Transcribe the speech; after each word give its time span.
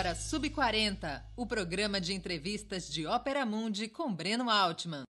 agora 0.00 0.14
Sub40, 0.14 1.22
o 1.36 1.46
programa 1.46 2.00
de 2.00 2.14
entrevistas 2.14 2.88
de 2.88 3.04
Ópera 3.04 3.44
Mundi 3.44 3.86
com 3.86 4.14
Breno 4.14 4.48
Altman. 4.48 5.02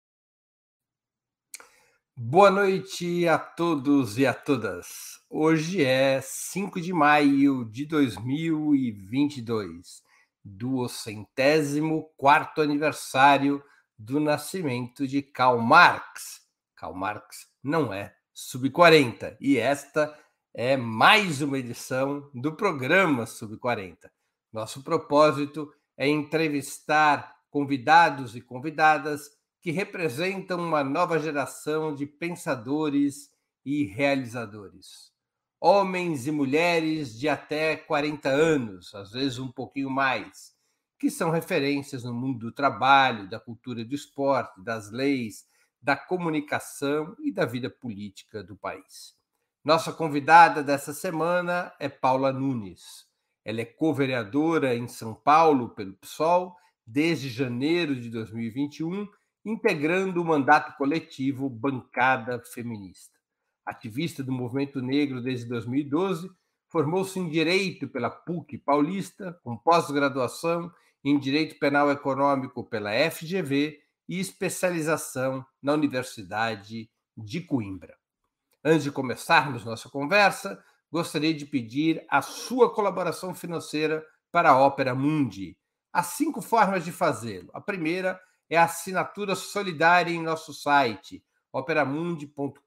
Boa 2.17 2.51
noite 2.51 3.29
a 3.29 3.39
todos 3.39 4.17
e 4.17 4.27
a 4.27 4.33
todas. 4.33 4.87
Hoje 5.29 5.85
é 5.85 6.23
5 6.23 6.81
de 6.81 6.95
maio 6.95 7.67
de 7.67 7.85
2022, 7.85 10.03
duocentésimo 10.43 12.11
quarto 12.17 12.63
aniversário 12.63 13.63
do 13.99 14.19
nascimento 14.19 15.07
de 15.07 15.21
Karl 15.21 15.61
Marx. 15.61 16.41
Karl 16.75 16.95
Marx 16.95 17.47
não 17.63 17.93
é 17.93 18.17
sub-40 18.33 19.37
e 19.39 19.59
esta 19.59 20.19
é 20.55 20.79
mais 20.79 21.43
uma 21.43 21.59
edição 21.59 22.31
do 22.35 22.57
programa 22.57 23.27
Sub-40. 23.27 24.09
Nosso 24.53 24.83
propósito 24.83 25.73
é 25.97 26.09
entrevistar 26.09 27.37
convidados 27.51 28.37
e 28.37 28.41
convidadas 28.41 29.31
que 29.61 29.71
representam 29.71 30.59
uma 30.59 30.85
nova 30.85 31.19
geração 31.19 31.95
de 31.95 32.07
pensadores 32.07 33.31
e 33.65 33.85
realizadores. 33.85 35.13
Homens 35.61 36.27
e 36.27 36.31
mulheres 36.31 37.19
de 37.19 37.29
até 37.29 37.77
40 37.77 38.29
anos, 38.29 38.95
às 38.95 39.11
vezes 39.11 39.39
um 39.39 39.51
pouquinho 39.51 39.91
mais, 39.91 40.55
que 40.99 41.11
são 41.11 41.31
referências 41.31 42.05
no 42.05 42.15
mundo 42.15 42.39
do 42.39 42.53
trabalho, 42.53 43.29
da 43.29 43.41
cultura 43.41 43.85
do 43.85 43.95
esporte, 43.95 44.63
das 44.63 44.91
leis, 44.91 45.47
da 45.83 45.97
comunicação 45.97 47.17
e 47.21 47.33
da 47.33 47.45
vida 47.45 47.69
política 47.69 48.43
do 48.43 48.57
país. 48.57 49.17
Nossa 49.65 49.93
convidada 49.93 50.63
dessa 50.63 50.93
semana 50.93 51.73
é 51.79 51.89
Paula 51.89 52.33
Nunes. 52.33 53.08
Ela 53.49 53.63
é 53.63 53.65
co-vereadora 53.65 54.77
em 54.77 54.87
São 54.87 55.15
Paulo 55.15 55.71
pelo 55.71 55.95
PSOL 55.95 56.55
desde 56.87 57.31
janeiro 57.31 57.99
de 57.99 58.11
2021, 58.11 59.09
integrando 59.43 60.21
o 60.21 60.25
mandato 60.27 60.77
coletivo 60.77 61.49
Bancada 61.49 62.43
Feminista. 62.53 63.19
Ativista 63.65 64.23
do 64.23 64.31
movimento 64.31 64.83
negro 64.83 65.23
desde 65.23 65.49
2012, 65.49 66.31
formou-se 66.69 67.19
em 67.19 67.31
Direito 67.31 67.89
pela 67.89 68.11
PUC 68.11 68.59
Paulista, 68.59 69.41
com 69.43 69.57
pós-graduação 69.57 70.71
em 71.03 71.19
Direito 71.19 71.59
Penal 71.59 71.91
Econômico 71.91 72.63
pela 72.63 72.91
FGV 73.11 73.79
e 74.07 74.21
especialização 74.21 75.43
na 75.63 75.73
Universidade 75.73 76.91
de 77.17 77.41
Coimbra. 77.41 77.97
Antes 78.63 78.85
de 78.85 78.93
começarmos 78.93 79.65
nossa 79.65 79.89
conversa, 79.89 80.63
gostaria 80.91 81.35
de 81.35 81.47
pedir 81.47 82.05
a 82.09 82.23
sua 82.23 82.73
colaboração 82.73 83.35
financeira 83.35 84.05
para 84.33 84.51
a 84.51 84.59
Ópera 84.59 84.95
Mundi. 84.95 85.57
Há 85.93 86.03
cinco 86.03 86.41
formas 86.41 86.85
de 86.85 86.93
fazê-lo. 86.93 87.51
A 87.53 87.61
primeira 87.61 88.21
é 88.49 88.57
a 88.57 88.65
assinatura 88.65 89.35
solidária 89.35 90.13
em 90.13 90.23
nosso 90.23 90.53
site, 90.53 91.23
operamundi.com.br 91.53 92.59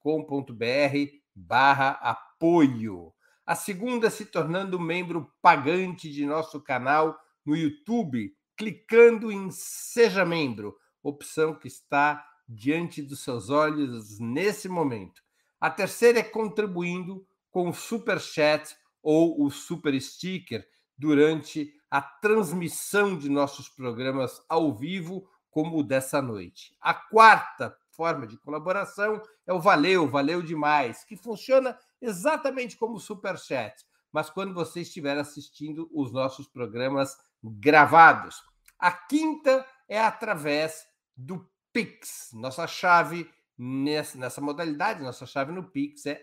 barra 1.34 1.92
apoio. 2.02 3.14
A 3.46 3.56
segunda, 3.56 4.10
se 4.10 4.26
tornando 4.26 4.80
membro 4.80 5.32
pagante 5.42 6.12
de 6.12 6.26
nosso 6.26 6.62
canal 6.62 7.18
no 7.46 7.56
YouTube, 7.56 8.36
clicando 8.56 9.32
em 9.32 9.50
Seja 9.52 10.24
Membro, 10.24 10.78
opção 11.02 11.56
que 11.56 11.68
está 11.68 12.24
diante 12.48 13.02
dos 13.02 13.22
seus 13.22 13.50
olhos 13.50 14.20
nesse 14.20 14.70
momento. 14.70 15.22
A 15.60 15.70
terceira 15.70 16.20
é 16.20 16.24
contribuindo 16.24 17.26
com 17.52 17.70
o 17.70 17.74
Super 17.74 18.20
Chat 18.20 18.76
ou 19.04 19.44
o 19.44 19.52
Super 19.52 20.00
Sticker 20.02 20.66
durante 20.98 21.74
a 21.90 22.02
transmissão 22.02 23.18
de 23.18 23.30
nossos 23.30 23.68
programas 23.68 24.42
ao 24.48 24.74
vivo, 24.74 25.28
como 25.50 25.80
o 25.80 25.84
dessa 25.84 26.22
noite. 26.22 26.76
A 26.80 26.94
quarta 26.94 27.76
forma 27.92 28.26
de 28.26 28.38
colaboração 28.38 29.22
é 29.46 29.54
o 29.54 29.60
Valeu, 29.60 30.08
valeu 30.08 30.42
demais, 30.42 31.04
que 31.04 31.18
funciona 31.18 31.78
exatamente 32.02 32.78
como 32.78 32.96
o 32.96 33.00
Super 33.00 33.38
Chat, 33.38 33.86
mas 34.12 34.30
quando 34.30 34.54
você 34.54 34.82
estiver 34.82 35.18
assistindo 35.18 35.90
os 35.94 36.12
nossos 36.12 36.48
programas 36.48 37.18
gravados. 37.44 38.42
A 38.80 38.92
quinta 38.92 39.66
é 39.90 40.00
através 40.00 40.88
do 41.16 41.46
Pix, 41.74 42.32
nossa 42.34 42.66
chave 42.68 43.30
nessa, 43.58 44.42
modalidade. 44.42 45.04
Nossa 45.04 45.26
chave 45.26 45.52
no 45.52 45.70
Pix 45.70 46.06
é 46.06 46.22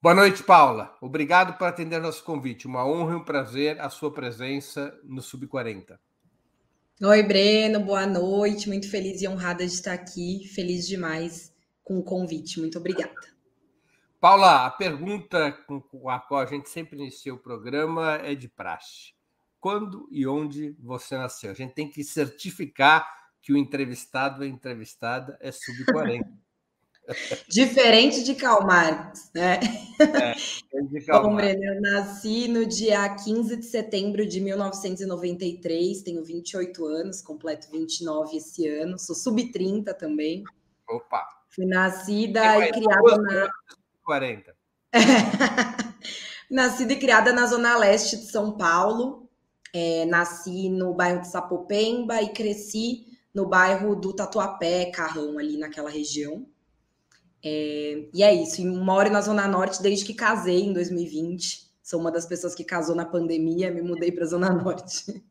Boa 0.00 0.14
noite, 0.14 0.42
Paula. 0.42 0.94
Obrigado 1.00 1.56
por 1.56 1.66
atender 1.66 1.98
nosso 1.98 2.22
convite. 2.24 2.66
Uma 2.66 2.86
honra 2.86 3.14
e 3.14 3.16
um 3.16 3.24
prazer 3.24 3.80
a 3.80 3.88
sua 3.88 4.12
presença 4.12 4.94
no 5.02 5.22
Sub-40. 5.22 5.98
Oi, 7.02 7.22
Breno. 7.22 7.80
Boa 7.80 8.06
noite. 8.06 8.68
Muito 8.68 8.90
feliz 8.90 9.22
e 9.22 9.28
honrada 9.28 9.66
de 9.66 9.72
estar 9.72 9.94
aqui. 9.94 10.46
Feliz 10.54 10.86
demais 10.86 11.54
com 11.82 11.98
o 11.98 12.02
convite. 12.02 12.60
Muito 12.60 12.78
obrigada. 12.78 13.33
Paula, 14.24 14.64
a 14.64 14.70
pergunta 14.70 15.52
com 15.52 16.08
a 16.08 16.18
qual 16.18 16.40
a 16.40 16.46
gente 16.46 16.70
sempre 16.70 16.96
inicia 16.96 17.34
o 17.34 17.38
programa 17.38 18.14
é 18.24 18.34
de 18.34 18.48
praxe. 18.48 19.12
Quando 19.60 20.08
e 20.10 20.26
onde 20.26 20.74
você 20.80 21.14
nasceu? 21.14 21.50
A 21.50 21.54
gente 21.54 21.74
tem 21.74 21.90
que 21.90 22.02
certificar 22.02 23.06
que 23.42 23.52
o 23.52 23.56
entrevistado 23.58 24.40
ou 24.40 24.48
entrevistada 24.48 25.36
é 25.42 25.52
sub-40. 25.52 26.22
Diferente 27.50 28.24
de 28.24 28.34
Karl 28.34 28.66
Marx, 28.66 29.30
né? 29.34 29.60
É, 30.00 30.80
de 30.84 31.02
Karl 31.02 31.28
Bom, 31.28 31.36
Breno, 31.36 31.62
eu 31.62 31.82
nasci 31.82 32.48
no 32.48 32.64
dia 32.64 33.06
15 33.14 33.56
de 33.56 33.66
setembro 33.66 34.26
de 34.26 34.40
1993, 34.40 36.00
tenho 36.00 36.24
28 36.24 36.86
anos, 36.86 37.20
completo 37.20 37.70
29 37.70 38.38
esse 38.38 38.66
ano, 38.66 38.98
sou 38.98 39.14
sub-30 39.14 39.92
também. 39.92 40.42
Opa! 40.88 41.28
Fui 41.50 41.66
nascida 41.66 42.66
e 42.66 42.72
criada 42.72 43.18
na. 43.18 43.50
40. 44.04 44.54
Nascida 46.50 46.92
e 46.92 46.98
criada 46.98 47.32
na 47.32 47.46
Zona 47.46 47.76
Leste 47.76 48.16
de 48.16 48.26
São 48.26 48.56
Paulo. 48.56 49.28
É, 49.72 50.04
nasci 50.04 50.68
no 50.68 50.94
bairro 50.94 51.22
de 51.22 51.28
Sapopemba 51.28 52.22
e 52.22 52.32
cresci 52.32 53.06
no 53.34 53.48
bairro 53.48 53.96
do 53.96 54.12
Tatuapé, 54.12 54.92
Carrão, 54.92 55.36
ali 55.36 55.56
naquela 55.56 55.90
região. 55.90 56.46
É, 57.44 58.08
e 58.14 58.22
é 58.22 58.32
isso. 58.32 58.60
E 58.60 58.64
moro 58.64 59.10
na 59.10 59.20
Zona 59.20 59.48
Norte 59.48 59.82
desde 59.82 60.04
que 60.04 60.14
casei 60.14 60.62
em 60.62 60.72
2020. 60.72 61.64
Sou 61.82 62.00
uma 62.00 62.12
das 62.12 62.24
pessoas 62.24 62.54
que 62.54 62.62
casou 62.62 62.94
na 62.94 63.04
pandemia, 63.04 63.70
me 63.70 63.82
mudei 63.82 64.12
para 64.12 64.24
a 64.24 64.28
Zona 64.28 64.50
Norte. 64.50 65.24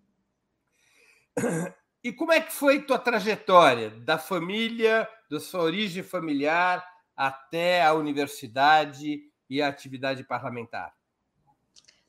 E 2.05 2.11
como 2.11 2.33
é 2.33 2.41
que 2.41 2.51
foi 2.51 2.81
tua 2.81 2.99
trajetória 2.99 3.89
da 3.89 4.17
família, 4.17 5.07
da 5.31 5.39
sua 5.39 5.61
origem 5.61 6.03
familiar 6.03 6.85
até 7.15 7.83
a 7.83 7.93
universidade 7.93 9.21
e 9.49 9.61
a 9.61 9.67
atividade 9.67 10.23
parlamentar? 10.23 10.93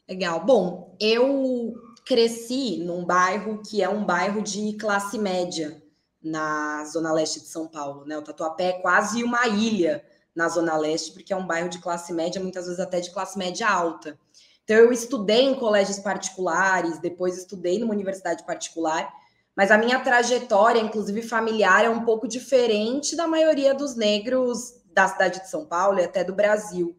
Legal. 0.09 0.45
Bom, 0.45 0.97
eu 1.01 1.75
cresci 2.05 2.79
num 2.79 3.05
bairro 3.05 3.63
que 3.63 3.83
é 3.83 3.89
um 3.89 4.05
bairro 4.05 4.43
de 4.43 4.75
classe 4.75 5.19
média 5.19 5.83
na 6.23 6.85
zona 6.85 7.13
leste 7.13 7.41
de 7.41 7.47
São 7.47 7.67
Paulo, 7.67 8.05
né? 8.05 8.17
O 8.17 8.23
Tatuapé 8.23 8.71
é 8.71 8.81
quase 8.81 9.23
uma 9.23 9.47
ilha 9.47 10.05
na 10.35 10.49
zona 10.49 10.77
leste, 10.77 11.13
porque 11.13 11.33
é 11.33 11.37
um 11.37 11.47
bairro 11.47 11.69
de 11.69 11.79
classe 11.79 12.13
média, 12.13 12.41
muitas 12.41 12.67
vezes 12.67 12.81
até 12.81 13.01
de 13.01 13.11
classe 13.13 13.39
média 13.39 13.69
alta. 13.69 14.19
Então 14.65 14.77
eu 14.77 14.93
estudei 14.93 15.43
em 15.43 15.55
colégios 15.55 15.99
particulares, 15.99 16.99
depois 16.99 17.37
estudei 17.37 17.79
numa 17.79 17.93
universidade 17.93 18.45
particular, 18.45 19.13
mas 19.55 19.71
a 19.71 19.79
minha 19.79 20.01
trajetória, 20.01 20.81
inclusive 20.81 21.23
familiar, 21.23 21.85
é 21.85 21.91
um 21.91 22.05
pouco 22.05 22.27
diferente 22.27 23.15
da 23.15 23.27
maioria 23.27 23.75
dos 23.75 23.95
negros 23.95 24.75
da 24.95 25.09
cidade 25.09 25.41
de 25.41 25.51
São 25.51 25.67
Paulo 25.67 25.99
e 25.99 26.05
até 26.05 26.23
do 26.23 26.35
Brasil. 26.35 26.97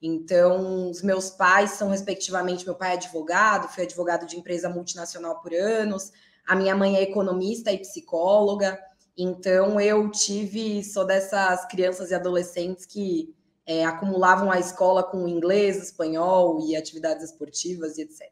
Então, 0.00 0.90
os 0.90 1.02
meus 1.02 1.30
pais 1.30 1.72
são, 1.72 1.88
respectivamente, 1.88 2.64
meu 2.64 2.74
pai 2.74 2.92
é 2.92 2.94
advogado, 2.94 3.68
fui 3.68 3.82
advogado 3.82 4.26
de 4.26 4.36
empresa 4.36 4.68
multinacional 4.68 5.40
por 5.40 5.52
anos, 5.52 6.12
a 6.46 6.54
minha 6.54 6.74
mãe 6.76 6.96
é 6.96 7.02
economista 7.02 7.72
e 7.72 7.78
psicóloga, 7.78 8.78
Então 9.16 9.80
eu 9.80 10.08
tive, 10.12 10.84
sou 10.84 11.04
dessas 11.04 11.66
crianças 11.66 12.12
e 12.12 12.14
adolescentes 12.14 12.86
que 12.86 13.34
é, 13.66 13.84
acumulavam 13.84 14.50
a 14.50 14.60
escola 14.60 15.02
com 15.02 15.26
inglês, 15.26 15.76
espanhol 15.76 16.60
e 16.64 16.76
atividades 16.76 17.24
esportivas 17.24 17.98
e 17.98 18.02
etc. 18.02 18.22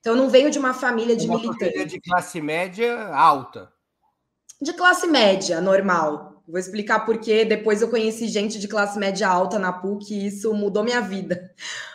Então 0.00 0.14
eu 0.14 0.16
não 0.20 0.28
venho 0.28 0.50
de 0.50 0.58
uma 0.58 0.74
família 0.74 1.16
de 1.16 1.26
uma 1.26 1.38
militantes. 1.38 1.86
de 1.86 2.00
classe 2.00 2.40
média 2.40 3.06
alta. 3.14 3.72
De 4.60 4.72
classe 4.72 5.06
média, 5.06 5.60
normal. 5.60 6.35
Vou 6.46 6.58
explicar 6.58 7.00
por 7.00 7.18
quê. 7.18 7.44
Depois 7.44 7.82
eu 7.82 7.88
conheci 7.88 8.28
gente 8.28 8.58
de 8.58 8.68
classe 8.68 8.98
média 8.98 9.28
alta 9.28 9.58
na 9.58 9.72
PUC 9.72 10.14
e 10.14 10.26
isso 10.26 10.52
mudou 10.54 10.84
minha 10.84 11.00
vida. 11.00 11.52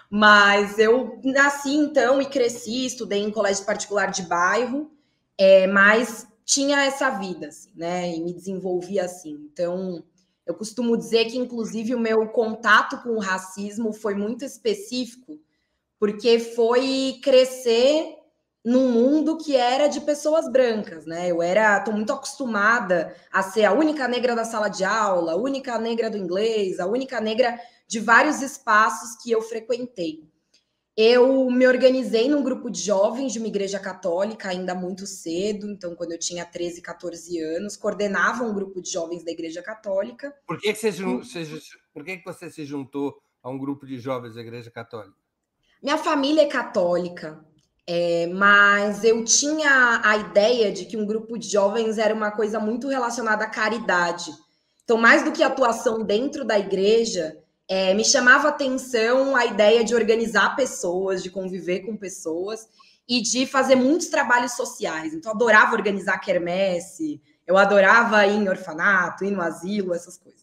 Mas 0.09 0.77
eu 0.77 1.19
nasci 1.23 1.73
então 1.73 2.21
e 2.21 2.25
cresci, 2.25 2.85
estudei 2.85 3.19
em 3.19 3.31
colégio 3.31 3.65
particular 3.65 4.07
de 4.07 4.23
bairro, 4.23 4.91
é, 5.37 5.67
mas 5.67 6.27
tinha 6.43 6.83
essa 6.83 7.09
vida, 7.11 7.47
assim, 7.47 7.69
né? 7.73 8.13
E 8.13 8.19
me 8.19 8.33
desenvolvia 8.33 9.05
assim. 9.05 9.47
Então, 9.51 10.03
eu 10.45 10.53
costumo 10.53 10.97
dizer 10.97 11.25
que, 11.25 11.37
inclusive, 11.37 11.95
o 11.95 11.99
meu 11.99 12.27
contato 12.27 13.01
com 13.01 13.11
o 13.11 13.19
racismo 13.19 13.93
foi 13.93 14.13
muito 14.13 14.43
específico, 14.43 15.39
porque 15.97 16.39
foi 16.39 17.19
crescer 17.23 18.17
num 18.63 18.91
mundo 18.91 19.37
que 19.37 19.55
era 19.55 19.87
de 19.87 20.01
pessoas 20.01 20.49
brancas, 20.51 21.05
né? 21.05 21.29
Eu 21.29 21.41
era, 21.41 21.79
tô 21.79 21.91
muito 21.91 22.13
acostumada 22.13 23.15
a 23.31 23.41
ser 23.41 23.65
a 23.65 23.73
única 23.73 24.07
negra 24.07 24.35
da 24.35 24.45
sala 24.45 24.69
de 24.69 24.83
aula, 24.83 25.33
a 25.33 25.35
única 25.35 25.77
negra 25.79 26.09
do 26.09 26.17
inglês, 26.17 26.79
a 26.79 26.85
única 26.85 27.19
negra 27.19 27.59
de 27.87 27.99
vários 27.99 28.41
espaços 28.41 29.21
que 29.21 29.31
eu 29.31 29.41
frequentei. 29.41 30.29
Eu 30.95 31.49
me 31.49 31.65
organizei 31.65 32.27
num 32.29 32.43
grupo 32.43 32.69
de 32.69 32.79
jovens 32.79 33.33
de 33.33 33.39
uma 33.39 33.47
igreja 33.47 33.79
católica 33.79 34.49
ainda 34.49 34.75
muito 34.75 35.07
cedo, 35.07 35.69
então 35.69 35.95
quando 35.95 36.11
eu 36.11 36.19
tinha 36.19 36.45
13, 36.45 36.81
14 36.81 37.39
anos, 37.39 37.77
coordenava 37.77 38.43
um 38.43 38.53
grupo 38.53 38.81
de 38.81 38.91
jovens 38.91 39.23
da 39.23 39.31
igreja 39.31 39.63
católica. 39.63 40.35
Por 40.45 40.59
que, 40.59 40.71
que, 40.73 40.79
você, 40.79 40.91
você, 40.91 41.77
por 41.93 42.03
que, 42.03 42.17
que 42.17 42.25
você 42.25 42.49
se 42.49 42.65
juntou 42.65 43.17
a 43.41 43.49
um 43.49 43.57
grupo 43.57 43.85
de 43.85 43.97
jovens 43.99 44.35
da 44.35 44.41
igreja 44.41 44.69
católica? 44.69 45.15
Minha 45.81 45.97
família 45.97 46.43
é 46.43 46.47
católica, 46.47 47.43
é, 47.93 48.25
mas 48.27 49.03
eu 49.03 49.21
tinha 49.25 49.99
a 50.01 50.15
ideia 50.15 50.71
de 50.71 50.85
que 50.85 50.95
um 50.95 51.05
grupo 51.05 51.37
de 51.37 51.49
jovens 51.49 51.97
era 51.97 52.15
uma 52.15 52.31
coisa 52.31 52.57
muito 52.57 52.87
relacionada 52.87 53.43
à 53.43 53.49
caridade. 53.49 54.31
Então, 54.85 54.97
mais 54.97 55.25
do 55.25 55.31
que 55.33 55.43
atuação 55.43 56.01
dentro 56.01 56.45
da 56.45 56.57
igreja, 56.57 57.37
é, 57.67 57.93
me 57.93 58.05
chamava 58.05 58.47
atenção 58.47 59.35
a 59.35 59.45
ideia 59.45 59.83
de 59.83 59.93
organizar 59.93 60.55
pessoas, 60.55 61.21
de 61.21 61.29
conviver 61.29 61.81
com 61.81 61.97
pessoas 61.97 62.65
e 63.09 63.21
de 63.21 63.45
fazer 63.45 63.75
muitos 63.75 64.07
trabalhos 64.07 64.53
sociais. 64.53 65.13
Então, 65.13 65.33
eu 65.33 65.35
adorava 65.35 65.75
organizar 65.75 66.17
quermesse, 66.19 67.21
eu 67.45 67.57
adorava 67.57 68.25
ir 68.25 68.37
em 68.37 68.47
orfanato, 68.47 69.25
ir 69.25 69.31
no 69.31 69.41
asilo, 69.41 69.93
essas 69.93 70.17
coisas. 70.17 70.40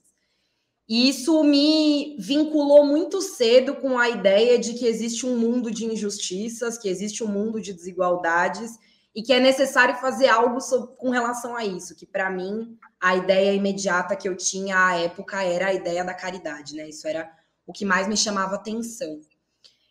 E 0.88 1.08
isso 1.08 1.44
me 1.44 2.16
vinculou 2.18 2.86
muito 2.86 3.20
cedo 3.20 3.76
com 3.76 3.98
a 3.98 4.08
ideia 4.08 4.58
de 4.58 4.72
que 4.72 4.86
existe 4.86 5.26
um 5.26 5.36
mundo 5.36 5.70
de 5.70 5.84
injustiças, 5.84 6.78
que 6.78 6.88
existe 6.88 7.22
um 7.22 7.26
mundo 7.26 7.60
de 7.60 7.74
desigualdades 7.74 8.78
e 9.14 9.22
que 9.22 9.32
é 9.32 9.40
necessário 9.40 9.96
fazer 9.96 10.28
algo 10.28 10.60
sobre, 10.60 10.96
com 10.96 11.10
relação 11.10 11.54
a 11.54 11.64
isso, 11.64 11.94
que 11.94 12.06
para 12.06 12.30
mim 12.30 12.78
a 12.98 13.16
ideia 13.16 13.52
imediata 13.52 14.16
que 14.16 14.28
eu 14.28 14.36
tinha 14.36 14.78
à 14.78 14.96
época 14.96 15.42
era 15.42 15.66
a 15.66 15.74
ideia 15.74 16.02
da 16.04 16.14
caridade, 16.14 16.74
né? 16.74 16.88
Isso 16.88 17.06
era 17.06 17.30
o 17.66 17.72
que 17.72 17.84
mais 17.84 18.08
me 18.08 18.16
chamava 18.16 18.54
atenção. 18.54 19.20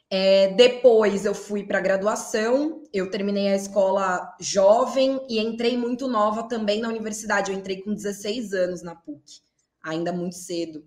É, 0.10 0.54
depois 0.54 1.26
eu 1.26 1.36
fui 1.36 1.64
para 1.64 1.80
a 1.80 1.82
graduação, 1.82 2.82
eu 2.94 3.12
terminei 3.12 3.50
a 3.50 3.56
escola 3.56 4.36
jovem 4.40 5.20
e 5.30 5.40
entrei 5.40 5.78
muito 5.78 6.08
nova 6.08 6.44
também 6.44 6.80
na 6.80 6.88
universidade. 6.88 7.52
Eu 7.52 7.58
entrei 7.58 7.82
com 7.82 7.94
16 7.94 8.54
anos 8.54 8.82
na 8.82 8.96
PUC, 8.96 9.42
ainda 9.84 10.12
muito 10.12 10.36
cedo. 10.36 10.84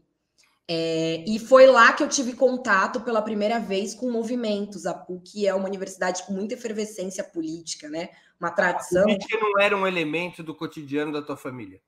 É, 0.73 1.25
e 1.27 1.39
foi 1.41 1.67
lá 1.67 1.93
que 1.93 2.01
eu 2.01 2.09
tive 2.09 2.33
contato 2.33 3.01
pela 3.01 3.21
primeira 3.21 3.59
vez 3.59 3.93
com 3.93 4.09
movimentos. 4.09 4.87
A 4.87 4.95
PUC 4.95 5.45
é 5.45 5.53
uma 5.53 5.67
universidade 5.67 6.23
com 6.23 6.33
muita 6.33 6.55
efervescência 6.55 7.25
política, 7.25 7.89
né? 7.89 8.11
Uma 8.39 8.53
tradição. 8.53 9.03
A 9.03 9.07
política 9.07 9.37
não 9.41 9.61
era 9.61 9.77
um 9.77 9.85
elemento 9.85 10.45
do 10.45 10.55
cotidiano 10.55 11.13
da 11.13 11.23
tua 11.23 11.37
família? 11.37 11.81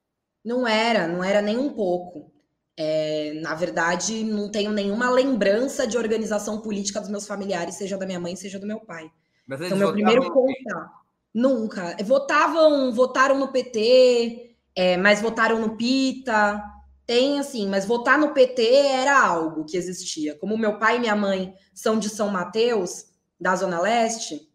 Não 0.45 0.67
era, 0.67 1.07
não 1.07 1.23
era 1.23 1.41
nem 1.41 1.57
um 1.57 1.73
pouco. 1.73 2.33
É, 2.77 3.35
na 3.41 3.55
verdade, 3.55 4.25
não 4.25 4.51
tenho 4.51 4.73
nenhuma 4.73 5.09
lembrança 5.11 5.87
de 5.87 5.97
organização 5.97 6.61
política 6.61 6.99
dos 6.99 7.09
meus 7.09 7.25
familiares, 7.25 7.77
seja 7.77 7.97
da 7.97 8.05
minha 8.05 8.19
mãe, 8.19 8.35
seja 8.35 8.59
do 8.59 8.67
meu 8.67 8.81
pai. 8.81 9.09
Mas 9.47 9.61
então, 9.61 9.79
meu 9.79 9.93
primeiro 9.93 10.29
contato. 10.33 10.91
Nunca. 11.33 11.97
Votavam, 12.05 12.93
votaram 12.93 13.39
no 13.39 13.53
PT, 13.53 14.57
é, 14.75 14.97
mas 14.97 15.23
votaram 15.23 15.61
no 15.61 15.77
PITA. 15.77 16.61
Tem 17.07 17.39
assim, 17.39 17.69
mas 17.69 17.85
votar 17.85 18.19
no 18.19 18.33
PT 18.33 18.63
era 18.65 19.21
algo 19.21 19.65
que 19.65 19.77
existia. 19.77 20.37
Como 20.39 20.57
meu 20.57 20.79
pai 20.79 20.97
e 20.97 21.01
minha 21.01 21.17
mãe 21.17 21.55
são 21.75 21.99
de 21.99 22.09
São 22.09 22.29
Mateus, 22.29 23.07
da 23.41 23.57
Zona 23.57 23.81
Leste, 23.81 24.49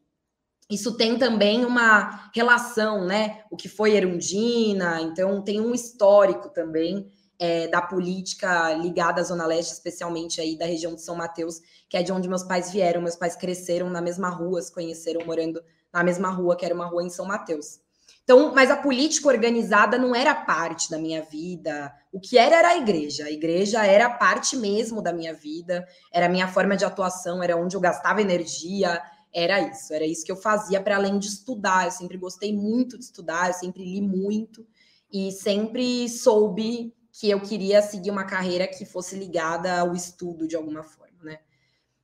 isso 0.69 0.97
tem 0.97 1.17
também 1.17 1.63
uma 1.63 2.29
relação, 2.33 3.05
né? 3.05 3.43
O 3.49 3.55
que 3.55 3.69
foi 3.69 3.95
Erundina, 3.95 5.01
então 5.01 5.41
tem 5.41 5.61
um 5.61 5.73
histórico 5.73 6.49
também 6.49 7.09
é, 7.39 7.67
da 7.67 7.81
política 7.81 8.73
ligada 8.73 9.21
à 9.21 9.23
Zona 9.23 9.45
Leste, 9.45 9.71
especialmente 9.71 10.41
aí 10.41 10.57
da 10.57 10.65
região 10.65 10.93
de 10.93 11.01
São 11.01 11.15
Mateus, 11.15 11.61
que 11.89 11.95
é 11.95 12.03
de 12.03 12.11
onde 12.11 12.27
meus 12.27 12.43
pais 12.43 12.71
vieram. 12.71 13.01
Meus 13.01 13.15
pais 13.15 13.35
cresceram 13.35 13.89
na 13.89 14.01
mesma 14.01 14.29
rua, 14.29 14.61
se 14.61 14.73
conheceram 14.73 15.25
morando 15.25 15.61
na 15.93 16.03
mesma 16.03 16.29
rua, 16.29 16.57
que 16.57 16.65
era 16.65 16.75
uma 16.75 16.85
rua 16.85 17.03
em 17.03 17.09
São 17.09 17.25
Mateus. 17.25 17.79
Então, 18.27 18.53
mas 18.53 18.69
a 18.69 18.75
política 18.75 19.29
organizada 19.29 19.97
não 19.97 20.13
era 20.13 20.35
parte 20.35 20.91
da 20.91 20.97
minha 20.97 21.21
vida. 21.21 21.93
O 22.11 22.19
que 22.19 22.37
era 22.37 22.57
era 22.57 22.67
a 22.71 22.77
igreja. 22.77 23.23
A 23.23 23.31
igreja 23.31 23.85
era 23.85 24.09
parte 24.09 24.57
mesmo 24.57 25.01
da 25.01 25.13
minha 25.13 25.33
vida, 25.33 25.87
era 26.11 26.25
a 26.25 26.29
minha 26.29 26.49
forma 26.49 26.75
de 26.75 26.83
atuação, 26.83 27.41
era 27.41 27.55
onde 27.55 27.77
eu 27.77 27.79
gastava 27.79 28.21
energia, 28.21 29.01
era 29.33 29.61
isso, 29.61 29.93
era 29.93 30.05
isso 30.05 30.25
que 30.25 30.31
eu 30.33 30.35
fazia 30.35 30.81
para 30.81 30.97
além 30.97 31.17
de 31.17 31.27
estudar. 31.29 31.85
Eu 31.85 31.91
sempre 31.91 32.17
gostei 32.17 32.53
muito 32.53 32.97
de 32.97 33.05
estudar, 33.05 33.47
eu 33.47 33.53
sempre 33.53 33.85
li 33.85 34.01
muito 34.01 34.67
e 35.09 35.31
sempre 35.31 36.09
soube 36.09 36.93
que 37.13 37.29
eu 37.29 37.39
queria 37.39 37.81
seguir 37.81 38.11
uma 38.11 38.25
carreira 38.25 38.67
que 38.67 38.83
fosse 38.83 39.15
ligada 39.15 39.79
ao 39.79 39.93
estudo 39.93 40.45
de 40.45 40.57
alguma 40.57 40.83
forma, 40.83 41.23
né? 41.23 41.39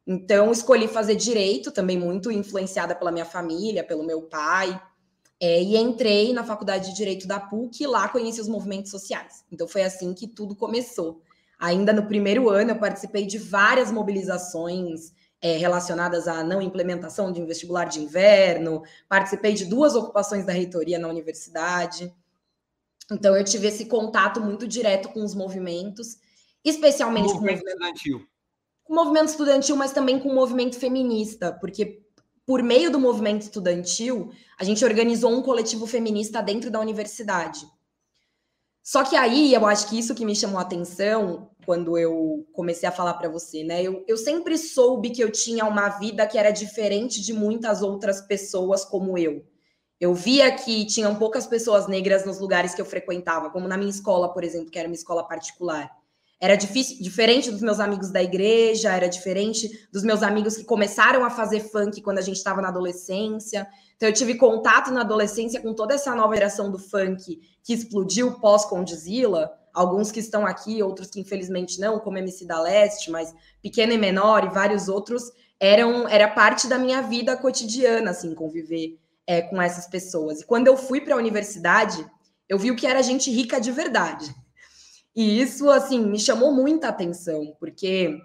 Então, 0.07 0.53
escolhi 0.53 0.87
fazer 0.87 1.15
direito, 1.15 1.69
também 1.69 1.99
muito 1.99 2.31
influenciada 2.31 2.95
pela 2.95 3.11
minha 3.11 3.25
família, 3.25 3.83
pelo 3.83 4.05
meu 4.05 4.21
pai, 4.21 4.81
é, 5.39 5.61
e 5.61 5.75
entrei 5.75 6.33
na 6.33 6.43
faculdade 6.43 6.89
de 6.89 6.95
direito 6.95 7.27
da 7.27 7.39
PUC 7.39 7.83
e 7.83 7.87
lá 7.87 8.07
conheci 8.07 8.39
os 8.39 8.47
movimentos 8.47 8.91
sociais. 8.91 9.43
Então, 9.51 9.67
foi 9.67 9.83
assim 9.83 10.13
que 10.13 10.27
tudo 10.27 10.55
começou. 10.55 11.21
Ainda 11.59 11.93
no 11.93 12.05
primeiro 12.05 12.49
ano, 12.49 12.71
eu 12.71 12.79
participei 12.79 13.25
de 13.25 13.37
várias 13.37 13.91
mobilizações 13.91 15.11
é, 15.41 15.57
relacionadas 15.57 16.27
à 16.27 16.43
não 16.43 16.61
implementação 16.61 17.31
de 17.31 17.41
um 17.41 17.45
vestibular 17.45 17.85
de 17.85 17.99
inverno, 17.99 18.83
participei 19.09 19.53
de 19.53 19.65
duas 19.65 19.95
ocupações 19.95 20.45
da 20.45 20.53
reitoria 20.53 20.97
na 20.97 21.09
universidade. 21.09 22.13
Então, 23.11 23.35
eu 23.35 23.43
tive 23.43 23.67
esse 23.67 23.85
contato 23.85 24.39
muito 24.39 24.67
direto 24.67 25.09
com 25.09 25.23
os 25.23 25.35
movimentos, 25.35 26.17
especialmente 26.63 27.33
com 27.33 27.39
o 27.39 27.41
movimento 27.41 27.67
estudantil. 27.67 28.27
Com 28.85 28.93
o 28.93 28.95
movimento 28.95 29.27
estudantil, 29.29 29.75
mas 29.75 29.91
também 29.91 30.19
com 30.19 30.29
o 30.29 30.35
movimento 30.35 30.77
feminista, 30.77 31.51
porque 31.51 32.02
por 32.45 32.61
meio 32.61 32.91
do 32.91 32.99
movimento 32.99 33.43
estudantil, 33.43 34.31
a 34.59 34.63
gente 34.63 34.83
organizou 34.83 35.31
um 35.31 35.41
coletivo 35.41 35.87
feminista 35.87 36.41
dentro 36.41 36.69
da 36.69 36.79
universidade. 36.79 37.65
Só 38.81 39.03
que 39.03 39.15
aí, 39.15 39.53
eu 39.53 39.65
acho 39.65 39.87
que 39.87 39.97
isso 39.97 40.13
que 40.13 40.25
me 40.25 40.35
chamou 40.35 40.59
a 40.59 40.61
atenção 40.61 41.49
quando 41.65 41.97
eu 41.97 42.45
comecei 42.51 42.87
a 42.87 42.91
falar 42.91 43.13
para 43.13 43.29
você, 43.29 43.63
né? 43.63 43.81
Eu, 43.81 44.03
eu 44.05 44.17
sempre 44.17 44.57
soube 44.57 45.11
que 45.11 45.23
eu 45.23 45.31
tinha 45.31 45.63
uma 45.63 45.87
vida 45.87 46.27
que 46.27 46.37
era 46.37 46.51
diferente 46.51 47.21
de 47.21 47.31
muitas 47.31 47.81
outras 47.81 48.19
pessoas 48.19 48.83
como 48.83 49.17
eu. 49.17 49.45
Eu 50.01 50.13
via 50.13 50.53
que 50.53 50.85
tinham 50.85 51.15
poucas 51.15 51.47
pessoas 51.47 51.87
negras 51.87 52.25
nos 52.25 52.39
lugares 52.39 52.75
que 52.75 52.81
eu 52.81 52.85
frequentava, 52.85 53.49
como 53.49 53.69
na 53.69 53.77
minha 53.77 53.89
escola, 53.89 54.33
por 54.33 54.43
exemplo, 54.43 54.69
que 54.69 54.77
era 54.77 54.89
uma 54.89 54.95
escola 54.95 55.25
particular. 55.25 55.89
Era 56.43 56.57
difícil, 56.57 56.97
diferente 56.99 57.49
dos 57.49 57.61
meus 57.61 57.79
amigos 57.79 58.11
da 58.11 58.21
igreja, 58.21 58.93
era 58.93 59.07
diferente 59.07 59.87
dos 59.93 60.03
meus 60.03 60.21
amigos 60.21 60.57
que 60.57 60.65
começaram 60.65 61.23
a 61.23 61.29
fazer 61.29 61.61
funk 61.61 62.01
quando 62.01 62.17
a 62.17 62.21
gente 62.21 62.35
estava 62.35 62.61
na 62.61 62.67
adolescência. 62.67 63.65
Então, 63.95 64.09
eu 64.09 64.13
tive 64.13 64.35
contato 64.35 64.91
na 64.91 64.99
adolescência 64.99 65.61
com 65.61 65.73
toda 65.73 65.93
essa 65.93 66.13
nova 66.13 66.35
geração 66.35 66.69
do 66.69 66.77
funk 66.77 67.39
que 67.63 67.73
explodiu 67.73 68.41
pós-Condizila 68.41 69.53
alguns 69.73 70.11
que 70.11 70.19
estão 70.19 70.45
aqui, 70.45 70.83
outros 70.83 71.09
que 71.09 71.21
infelizmente 71.21 71.79
não, 71.79 71.97
como 71.97 72.17
MC 72.17 72.45
da 72.45 72.59
Leste, 72.59 73.09
mas 73.09 73.33
Pequeno 73.61 73.93
e 73.93 73.97
Menor 73.97 74.43
e 74.43 74.49
vários 74.49 74.89
outros, 74.89 75.31
eram 75.57 76.09
era 76.09 76.27
parte 76.27 76.67
da 76.67 76.77
minha 76.77 77.01
vida 77.01 77.37
cotidiana, 77.37 78.11
assim, 78.11 78.35
conviver 78.35 78.99
é, 79.25 79.41
com 79.43 79.61
essas 79.61 79.87
pessoas. 79.87 80.41
E 80.41 80.45
quando 80.45 80.67
eu 80.67 80.75
fui 80.75 80.99
para 80.99 81.15
a 81.15 81.17
universidade, 81.17 82.05
eu 82.49 82.59
vi 82.59 82.69
o 82.69 82.75
que 82.75 82.85
era 82.85 83.01
gente 83.01 83.31
rica 83.31 83.61
de 83.61 83.71
verdade. 83.71 84.42
E 85.15 85.39
isso, 85.39 85.69
assim, 85.69 85.99
me 85.99 86.19
chamou 86.19 86.51
muita 86.51 86.89
atenção, 86.89 87.55
porque 87.59 88.19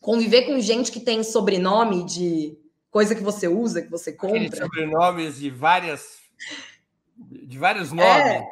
conviver 0.00 0.42
com 0.42 0.60
gente 0.60 0.92
que 0.92 1.00
tem 1.00 1.22
sobrenome 1.22 2.04
de 2.04 2.58
coisa 2.90 3.14
que 3.14 3.22
você 3.22 3.48
usa, 3.48 3.80
que 3.80 3.90
você 3.90 4.12
compra. 4.12 4.36
Aqueles 4.36 4.58
sobrenomes 4.58 5.38
de 5.38 5.50
várias 5.50 6.20
de 7.16 7.58
vários 7.58 7.92
nomes. 7.92 8.26
É, 8.26 8.46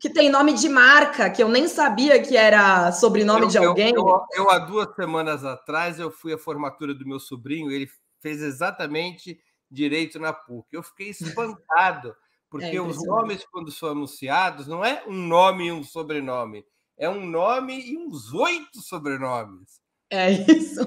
que 0.00 0.10
tem 0.10 0.28
nome 0.28 0.54
de 0.54 0.68
marca, 0.68 1.30
que 1.30 1.42
eu 1.42 1.48
nem 1.48 1.68
sabia 1.68 2.20
que 2.20 2.36
era 2.36 2.90
sobrenome 2.92 3.42
eu, 3.42 3.48
de 3.48 3.58
alguém. 3.58 3.94
Eu, 3.94 4.06
eu, 4.06 4.26
eu, 4.34 4.50
há 4.50 4.58
duas 4.58 4.94
semanas 4.94 5.44
atrás, 5.44 5.98
eu 5.98 6.10
fui 6.10 6.32
à 6.32 6.38
formatura 6.38 6.94
do 6.94 7.06
meu 7.06 7.20
sobrinho, 7.20 7.70
ele 7.70 7.88
fez 8.20 8.42
exatamente 8.42 9.40
direito 9.70 10.18
na 10.18 10.32
PUC. 10.32 10.68
Eu 10.72 10.82
fiquei 10.82 11.10
espantado, 11.10 12.14
porque 12.50 12.76
é 12.76 12.82
os 12.82 13.04
nomes, 13.06 13.44
quando 13.50 13.70
são 13.70 13.90
anunciados, 13.90 14.66
não 14.66 14.84
é 14.84 15.02
um 15.06 15.14
nome 15.14 15.66
e 15.66 15.72
um 15.72 15.82
sobrenome, 15.82 16.64
é 16.98 17.08
um 17.08 17.26
nome 17.26 17.80
e 17.80 17.96
uns 17.96 18.32
oito 18.32 18.80
sobrenomes. 18.80 19.80
É 20.10 20.30
isso. 20.30 20.80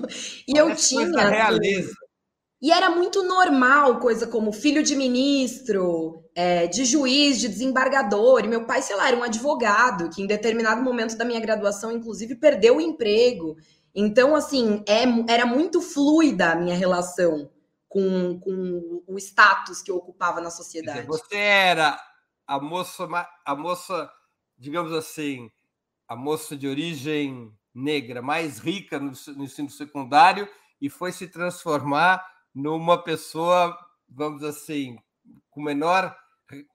E 0.48 0.54
Parece 0.54 0.96
eu 0.96 1.10
tinha. 1.10 1.30
Realeza. 1.30 1.94
E 2.60 2.72
era 2.72 2.90
muito 2.90 3.24
normal 3.24 4.00
coisa 4.00 4.26
como 4.26 4.52
filho 4.52 4.82
de 4.82 4.96
ministro, 4.96 6.24
é, 6.34 6.66
de 6.66 6.86
juiz, 6.86 7.40
de 7.40 7.48
desembargador. 7.48 8.44
E 8.44 8.48
meu 8.48 8.66
pai, 8.66 8.82
sei 8.82 8.96
lá, 8.96 9.08
era 9.08 9.18
um 9.18 9.24
advogado 9.24 10.10
que 10.10 10.24
em 10.24 10.28
determinado 10.28 10.82
momento 10.82 11.16
da 11.16 11.26
minha 11.26 11.40
graduação, 11.40 11.92
inclusive, 11.92 12.36
perdeu 12.36 12.78
o 12.78 12.82
emprego. 12.82 13.56
Então, 13.94 14.36
assim, 14.36 14.84
é, 14.88 15.04
era 15.32 15.46
muito 15.46 15.82
fluida 15.82 16.52
a 16.52 16.56
minha 16.56 16.76
relação 16.76 17.50
com, 17.88 18.40
com 18.40 19.04
o 19.08 19.18
status 19.20 19.82
que 19.82 19.92
eu 19.92 19.96
ocupava 19.96 20.42
na 20.42 20.50
sociedade. 20.50 21.06
Você 21.06 21.36
era 21.36 22.00
a 22.48 22.60
moça, 22.60 23.08
a 23.46 23.56
moça, 23.56 24.12
digamos 24.58 24.94
assim, 24.94 25.52
a 26.08 26.16
moça 26.16 26.56
de 26.56 26.68
origem 26.68 27.52
negra 27.74 28.22
mais 28.22 28.60
rica 28.60 29.00
no, 29.00 29.12
no 29.36 29.44
ensino 29.44 29.70
secundário 29.70 30.48
e 30.82 30.90
foi 30.90 31.12
se 31.12 31.28
transformar 31.28 32.26
numa 32.54 33.02
pessoa, 33.02 33.78
vamos 34.10 34.44
assim, 34.44 34.98
com 35.50 35.62
menor 35.62 36.16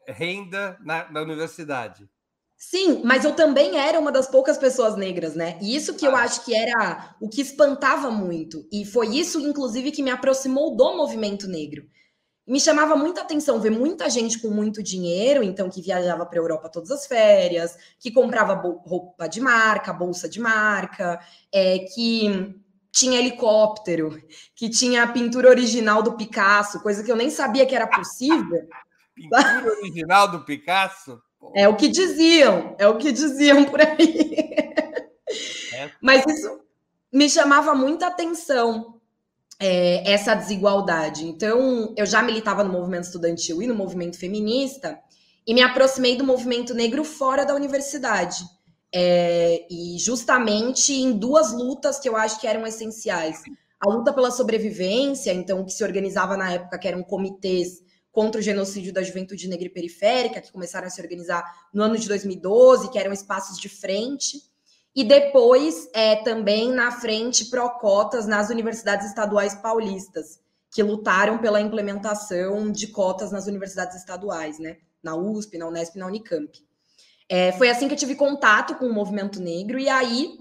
renda 0.06 0.78
na, 0.84 1.10
na 1.10 1.22
universidade. 1.22 2.08
Sim, 2.56 3.02
mas 3.04 3.24
eu 3.24 3.34
também 3.34 3.76
era 3.76 3.98
uma 3.98 4.12
das 4.12 4.28
poucas 4.28 4.56
pessoas 4.56 4.94
negras, 4.94 5.34
né? 5.34 5.58
E 5.60 5.74
isso 5.74 5.96
que 5.96 6.06
eu 6.06 6.14
ah. 6.14 6.20
acho 6.20 6.44
que 6.44 6.54
era 6.54 7.16
o 7.20 7.28
que 7.28 7.40
espantava 7.40 8.08
muito. 8.08 8.64
E 8.70 8.84
foi 8.84 9.16
isso, 9.16 9.40
inclusive, 9.40 9.90
que 9.90 10.02
me 10.02 10.10
aproximou 10.10 10.76
do 10.76 10.96
movimento 10.96 11.48
negro. 11.48 11.84
Me 12.46 12.60
chamava 12.60 12.96
muita 12.96 13.20
atenção 13.20 13.60
ver 13.60 13.70
muita 13.70 14.10
gente 14.10 14.40
com 14.40 14.48
muito 14.48 14.82
dinheiro, 14.82 15.44
então 15.44 15.70
que 15.70 15.80
viajava 15.80 16.26
para 16.26 16.38
a 16.38 16.42
Europa 16.42 16.68
todas 16.68 16.90
as 16.90 17.06
férias, 17.06 17.76
que 18.00 18.10
comprava 18.10 18.54
roupa 18.84 19.28
de 19.28 19.40
marca, 19.40 19.92
bolsa 19.92 20.28
de 20.28 20.40
marca, 20.40 21.20
é, 21.52 21.78
que 21.80 22.60
tinha 22.90 23.18
helicóptero, 23.18 24.20
que 24.54 24.68
tinha 24.68 25.04
a 25.04 25.08
pintura 25.08 25.48
original 25.48 26.02
do 26.02 26.16
Picasso, 26.16 26.82
coisa 26.82 27.02
que 27.02 27.10
eu 27.10 27.16
nem 27.16 27.30
sabia 27.30 27.64
que 27.64 27.74
era 27.74 27.86
possível. 27.86 28.68
pintura 29.14 29.72
original 29.78 30.28
do 30.28 30.44
Picasso? 30.44 31.22
É 31.54 31.68
o 31.68 31.76
que 31.76 31.88
diziam, 31.88 32.74
é 32.78 32.86
o 32.86 32.98
que 32.98 33.12
diziam 33.12 33.64
por 33.64 33.80
aí. 33.80 34.54
É. 35.74 35.90
Mas 36.00 36.24
isso 36.26 36.60
me 37.12 37.28
chamava 37.28 37.74
muita 37.74 38.06
atenção, 38.06 39.00
é, 39.62 40.12
essa 40.12 40.34
desigualdade. 40.34 41.24
Então, 41.24 41.94
eu 41.96 42.04
já 42.04 42.20
militava 42.20 42.64
no 42.64 42.72
movimento 42.72 43.04
estudantil 43.04 43.62
e 43.62 43.66
no 43.68 43.74
movimento 43.76 44.18
feminista, 44.18 44.98
e 45.46 45.54
me 45.54 45.62
aproximei 45.62 46.16
do 46.16 46.24
movimento 46.24 46.74
negro 46.74 47.04
fora 47.04 47.44
da 47.44 47.54
universidade. 47.54 48.42
É, 48.92 49.64
e 49.70 49.96
justamente 49.98 50.92
em 50.92 51.12
duas 51.12 51.52
lutas 51.52 51.98
que 52.00 52.08
eu 52.08 52.16
acho 52.16 52.40
que 52.40 52.46
eram 52.46 52.66
essenciais. 52.66 53.40
A 53.80 53.88
luta 53.88 54.12
pela 54.12 54.32
sobrevivência, 54.32 55.32
então, 55.32 55.64
que 55.64 55.72
se 55.72 55.84
organizava 55.84 56.36
na 56.36 56.52
época, 56.52 56.78
que 56.78 56.88
eram 56.88 57.02
comitês 57.02 57.80
contra 58.10 58.40
o 58.40 58.42
genocídio 58.42 58.92
da 58.92 59.02
juventude 59.02 59.48
negra 59.48 59.66
e 59.66 59.70
periférica, 59.70 60.40
que 60.40 60.52
começaram 60.52 60.88
a 60.88 60.90
se 60.90 61.00
organizar 61.00 61.44
no 61.72 61.82
ano 61.84 61.96
de 61.96 62.08
2012, 62.08 62.90
que 62.90 62.98
eram 62.98 63.12
espaços 63.12 63.58
de 63.58 63.68
frente. 63.68 64.38
E 64.94 65.02
depois, 65.02 65.88
é, 65.94 66.16
também 66.16 66.70
na 66.70 66.90
frente 66.92 67.46
pró-cotas 67.46 68.26
nas 68.26 68.50
universidades 68.50 69.06
estaduais 69.06 69.54
paulistas, 69.54 70.40
que 70.70 70.82
lutaram 70.82 71.38
pela 71.38 71.60
implementação 71.60 72.70
de 72.70 72.88
cotas 72.88 73.32
nas 73.32 73.46
universidades 73.46 73.96
estaduais, 73.96 74.58
né? 74.58 74.78
Na 75.02 75.16
USP, 75.16 75.58
na 75.58 75.66
Unesp 75.66 75.96
na 75.96 76.06
Unicamp. 76.06 76.58
É, 77.28 77.52
foi 77.52 77.70
assim 77.70 77.88
que 77.88 77.94
eu 77.94 77.98
tive 77.98 78.14
contato 78.14 78.74
com 78.74 78.86
o 78.86 78.92
movimento 78.92 79.40
negro, 79.40 79.78
e 79.78 79.88
aí 79.88 80.38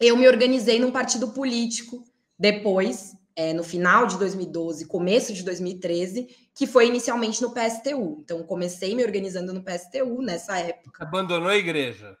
eu 0.00 0.16
me 0.16 0.26
organizei 0.26 0.80
num 0.80 0.90
partido 0.90 1.28
político 1.28 2.04
depois, 2.36 3.12
é, 3.36 3.52
no 3.52 3.62
final 3.62 4.06
de 4.06 4.18
2012, 4.18 4.86
começo 4.86 5.32
de 5.32 5.44
2013, 5.44 6.26
que 6.54 6.66
foi 6.66 6.88
inicialmente 6.88 7.40
no 7.40 7.52
PSTU. 7.52 8.20
Então, 8.24 8.42
comecei 8.42 8.94
me 8.96 9.04
organizando 9.04 9.52
no 9.52 9.62
PSTU 9.62 10.20
nessa 10.20 10.58
época. 10.58 11.04
Abandonou 11.04 11.48
a 11.48 11.56
igreja? 11.56 12.16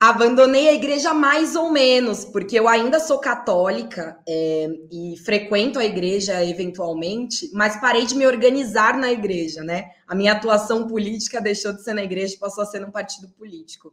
Abandonei 0.00 0.68
a 0.68 0.74
igreja 0.74 1.12
mais 1.12 1.56
ou 1.56 1.72
menos, 1.72 2.24
porque 2.24 2.56
eu 2.56 2.68
ainda 2.68 3.00
sou 3.00 3.18
católica 3.18 4.16
é, 4.28 4.68
e 4.92 5.16
frequento 5.24 5.76
a 5.76 5.84
igreja 5.84 6.44
eventualmente, 6.44 7.50
mas 7.52 7.80
parei 7.80 8.06
de 8.06 8.14
me 8.14 8.24
organizar 8.24 8.96
na 8.96 9.10
igreja, 9.10 9.64
né? 9.64 9.90
A 10.06 10.14
minha 10.14 10.34
atuação 10.34 10.86
política 10.86 11.40
deixou 11.40 11.72
de 11.72 11.82
ser 11.82 11.94
na 11.94 12.04
igreja 12.04 12.36
e 12.36 12.38
passou 12.38 12.62
a 12.62 12.66
ser 12.66 12.78
num 12.78 12.92
partido 12.92 13.28
político. 13.30 13.92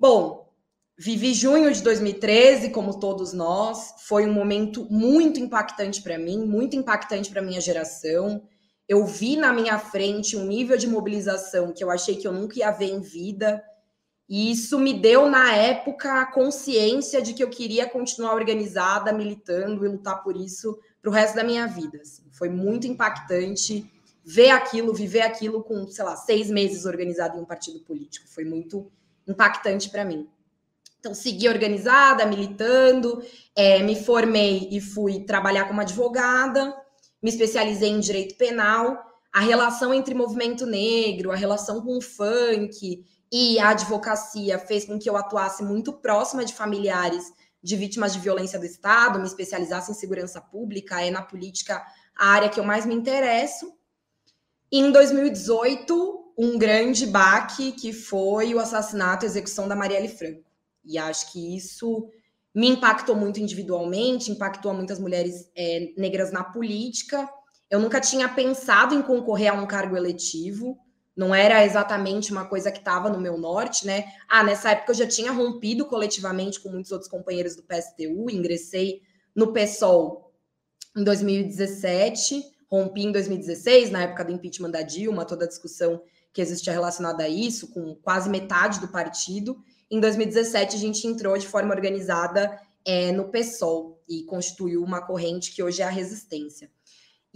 Bom, 0.00 0.50
vivi 0.98 1.34
junho 1.34 1.70
de 1.70 1.82
2013, 1.82 2.70
como 2.70 2.98
todos 2.98 3.34
nós, 3.34 3.92
foi 4.06 4.26
um 4.26 4.32
momento 4.32 4.86
muito 4.90 5.38
impactante 5.38 6.00
para 6.00 6.16
mim, 6.16 6.46
muito 6.46 6.76
impactante 6.76 7.28
para 7.28 7.42
minha 7.42 7.60
geração. 7.60 8.42
Eu 8.88 9.04
vi 9.04 9.36
na 9.36 9.52
minha 9.52 9.78
frente 9.78 10.34
um 10.34 10.46
nível 10.46 10.78
de 10.78 10.86
mobilização 10.86 11.74
que 11.74 11.84
eu 11.84 11.90
achei 11.90 12.16
que 12.16 12.26
eu 12.26 12.32
nunca 12.32 12.58
ia 12.58 12.70
ver 12.70 12.86
em 12.86 13.02
vida 13.02 13.62
e 14.28 14.50
isso 14.50 14.78
me 14.78 14.92
deu, 14.92 15.28
na 15.28 15.54
época, 15.54 16.20
a 16.20 16.26
consciência 16.26 17.22
de 17.22 17.32
que 17.32 17.42
eu 17.42 17.48
queria 17.48 17.88
continuar 17.88 18.34
organizada, 18.34 19.12
militando 19.12 19.84
e 19.84 19.88
lutar 19.88 20.22
por 20.22 20.36
isso 20.36 20.78
para 21.00 21.10
o 21.10 21.12
resto 21.12 21.36
da 21.36 21.44
minha 21.44 21.66
vida. 21.66 22.00
Assim. 22.02 22.24
Foi 22.32 22.48
muito 22.48 22.88
impactante 22.88 23.88
ver 24.24 24.50
aquilo, 24.50 24.92
viver 24.92 25.20
aquilo 25.20 25.62
com, 25.62 25.86
sei 25.86 26.04
lá, 26.04 26.16
seis 26.16 26.50
meses 26.50 26.84
organizado 26.84 27.38
em 27.38 27.42
um 27.42 27.44
partido 27.44 27.78
político. 27.80 28.26
Foi 28.28 28.44
muito 28.44 28.90
impactante 29.28 29.88
para 29.90 30.04
mim. 30.04 30.28
Então, 30.98 31.14
segui 31.14 31.48
organizada, 31.48 32.26
militando, 32.26 33.22
é, 33.54 33.80
me 33.80 33.94
formei 33.94 34.68
e 34.72 34.80
fui 34.80 35.20
trabalhar 35.20 35.66
como 35.66 35.80
advogada, 35.80 36.74
me 37.22 37.30
especializei 37.30 37.90
em 37.90 38.00
direito 38.00 38.34
penal. 38.34 39.04
A 39.32 39.38
relação 39.38 39.94
entre 39.94 40.14
movimento 40.14 40.66
negro, 40.66 41.30
a 41.30 41.36
relação 41.36 41.80
com 41.82 41.96
o 41.96 42.02
funk, 42.02 43.04
e 43.38 43.58
a 43.58 43.68
advocacia 43.68 44.58
fez 44.58 44.86
com 44.86 44.98
que 44.98 45.10
eu 45.10 45.14
atuasse 45.14 45.62
muito 45.62 45.92
próxima 45.92 46.42
de 46.42 46.54
familiares 46.54 47.30
de 47.62 47.76
vítimas 47.76 48.14
de 48.14 48.18
violência 48.18 48.58
do 48.58 48.64
Estado, 48.64 49.18
me 49.18 49.26
especializasse 49.26 49.90
em 49.90 49.94
segurança 49.94 50.40
pública, 50.40 51.02
é 51.02 51.10
na 51.10 51.20
política 51.20 51.84
a 52.16 52.28
área 52.28 52.48
que 52.48 52.58
eu 52.58 52.64
mais 52.64 52.86
me 52.86 52.94
interesso. 52.94 53.74
E 54.72 54.78
em 54.78 54.90
2018, 54.90 56.32
um 56.38 56.56
grande 56.56 57.04
baque 57.04 57.72
que 57.72 57.92
foi 57.92 58.54
o 58.54 58.58
assassinato 58.58 59.26
e 59.26 59.28
execução 59.28 59.68
da 59.68 59.76
Marielle 59.76 60.08
Franco. 60.08 60.50
E 60.82 60.96
acho 60.96 61.30
que 61.30 61.54
isso 61.54 62.08
me 62.54 62.70
impactou 62.70 63.14
muito 63.14 63.38
individualmente, 63.38 64.30
impactou 64.30 64.72
muitas 64.72 64.98
mulheres 64.98 65.50
é, 65.54 65.92
negras 65.98 66.32
na 66.32 66.42
política. 66.42 67.28
Eu 67.68 67.80
nunca 67.80 68.00
tinha 68.00 68.30
pensado 68.30 68.94
em 68.94 69.02
concorrer 69.02 69.52
a 69.52 69.60
um 69.60 69.66
cargo 69.66 69.94
eletivo 69.94 70.85
não 71.16 71.34
era 71.34 71.64
exatamente 71.64 72.30
uma 72.30 72.44
coisa 72.44 72.70
que 72.70 72.78
estava 72.78 73.08
no 73.08 73.18
meu 73.18 73.38
norte, 73.38 73.86
né? 73.86 74.04
Ah, 74.28 74.44
nessa 74.44 74.70
época 74.70 74.92
eu 74.92 74.96
já 74.96 75.06
tinha 75.06 75.32
rompido 75.32 75.86
coletivamente 75.86 76.60
com 76.60 76.68
muitos 76.68 76.92
outros 76.92 77.10
companheiros 77.10 77.56
do 77.56 77.62
PSTU, 77.62 78.30
ingressei 78.30 79.00
no 79.34 79.52
PSOL 79.52 80.32
em 80.96 81.02
2017, 81.02 82.42
rompi 82.70 83.02
em 83.02 83.12
2016, 83.12 83.90
na 83.90 84.02
época 84.02 84.24
do 84.24 84.32
impeachment 84.32 84.70
da 84.70 84.82
Dilma, 84.82 85.24
toda 85.24 85.44
a 85.44 85.48
discussão 85.48 86.02
que 86.32 86.42
existia 86.42 86.72
relacionada 86.72 87.24
a 87.24 87.28
isso, 87.28 87.72
com 87.72 87.94
quase 87.96 88.28
metade 88.28 88.78
do 88.80 88.88
partido. 88.88 89.56
Em 89.90 89.98
2017, 89.98 90.76
a 90.76 90.78
gente 90.78 91.06
entrou 91.06 91.36
de 91.38 91.46
forma 91.46 91.74
organizada 91.74 92.60
é, 92.84 93.10
no 93.10 93.30
PSOL 93.30 94.02
e 94.08 94.22
constituiu 94.24 94.82
uma 94.82 95.00
corrente 95.00 95.54
que 95.54 95.62
hoje 95.62 95.80
é 95.80 95.84
a 95.84 95.90
resistência. 95.90 96.70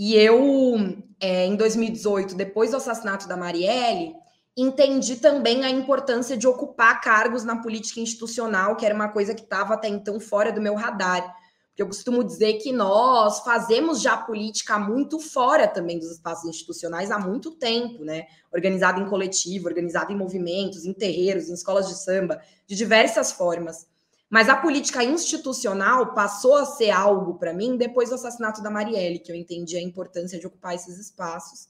E 0.02 0.14
eu, 0.14 0.97
é, 1.21 1.45
em 1.45 1.54
2018, 1.57 2.35
depois 2.35 2.71
do 2.71 2.78
assassinato 2.78 3.28
da 3.28 3.37
Marielle, 3.37 4.14
entendi 4.57 5.16
também 5.16 5.62
a 5.62 5.69
importância 5.69 6.38
de 6.38 6.49
ocupar 6.49 7.02
cargos 7.02 7.45
na 7.45 7.61
política 7.61 8.00
institucional, 8.00 8.76
que 8.76 8.87
era 8.87 8.95
uma 8.95 9.11
coisa 9.11 9.35
que 9.35 9.42
estava 9.42 9.75
até 9.75 9.88
então 9.88 10.19
fora 10.19 10.50
do 10.50 10.59
meu 10.59 10.75
radar. 10.75 11.23
Porque 11.69 11.83
eu 11.83 11.87
costumo 11.87 12.25
dizer 12.25 12.54
que 12.54 12.73
nós 12.73 13.40
fazemos 13.40 14.00
já 14.00 14.16
política 14.16 14.78
muito 14.78 15.21
fora 15.21 15.69
também 15.69 15.99
dos 15.99 16.12
espaços 16.12 16.49
institucionais 16.49 17.11
há 17.11 17.19
muito 17.19 17.50
tempo, 17.50 18.02
né? 18.02 18.25
Organizado 18.50 19.02
em 19.02 19.07
coletivo, 19.07 19.69
organizado 19.69 20.11
em 20.11 20.16
movimentos, 20.16 20.87
em 20.87 20.95
terreiros, 20.95 21.50
em 21.50 21.52
escolas 21.52 21.88
de 21.88 22.02
samba, 22.02 22.40
de 22.66 22.75
diversas 22.75 23.33
formas. 23.33 23.87
Mas 24.31 24.49
a 24.49 24.57
política 24.57 25.03
institucional 25.03 26.15
passou 26.15 26.55
a 26.55 26.65
ser 26.65 26.91
algo 26.91 27.35
para 27.35 27.53
mim 27.53 27.77
depois 27.77 28.11
do 28.11 28.15
assassinato 28.15 28.63
da 28.63 28.71
Marielle, 28.71 29.19
que 29.19 29.33
eu 29.33 29.37
entendi 29.37 29.77
a 29.77 29.83
importância 29.83 30.39
de 30.39 30.47
ocupar 30.47 30.77
esses 30.77 30.99
espaços. 31.01 31.69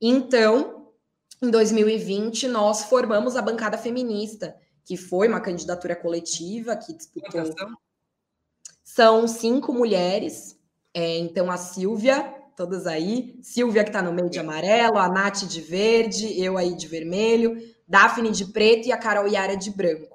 Então, 0.00 0.88
em 1.42 1.50
2020, 1.50 2.48
nós 2.48 2.84
formamos 2.84 3.36
a 3.36 3.42
bancada 3.42 3.76
feminista, 3.76 4.56
que 4.82 4.96
foi 4.96 5.28
uma 5.28 5.40
candidatura 5.40 5.94
coletiva 5.94 6.74
que 6.74 6.94
disputou. 6.94 7.54
São 8.82 9.28
cinco 9.28 9.70
mulheres. 9.70 10.58
É, 10.94 11.18
então, 11.18 11.50
a 11.50 11.58
Silvia, 11.58 12.34
todas 12.56 12.86
aí. 12.86 13.38
Silvia, 13.42 13.84
que 13.84 13.90
está 13.90 14.00
no 14.00 14.12
meio 14.12 14.30
de 14.30 14.38
amarelo, 14.38 14.96
a 14.96 15.08
Nath 15.08 15.44
de 15.44 15.60
verde, 15.60 16.40
eu 16.42 16.56
aí 16.56 16.74
de 16.74 16.88
vermelho, 16.88 17.56
Daphne 17.86 18.30
de 18.30 18.46
preto 18.46 18.88
e 18.88 18.92
a 18.92 18.96
Carol 18.96 19.28
Yara 19.28 19.56
de 19.56 19.70
branco. 19.70 20.09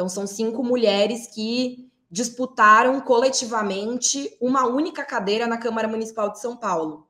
Então, 0.00 0.08
são 0.08 0.26
cinco 0.26 0.64
mulheres 0.64 1.26
que 1.26 1.92
disputaram 2.10 2.98
coletivamente 3.02 4.34
uma 4.40 4.66
única 4.66 5.04
cadeira 5.04 5.46
na 5.46 5.58
Câmara 5.58 5.86
Municipal 5.86 6.32
de 6.32 6.40
São 6.40 6.56
Paulo. 6.56 7.06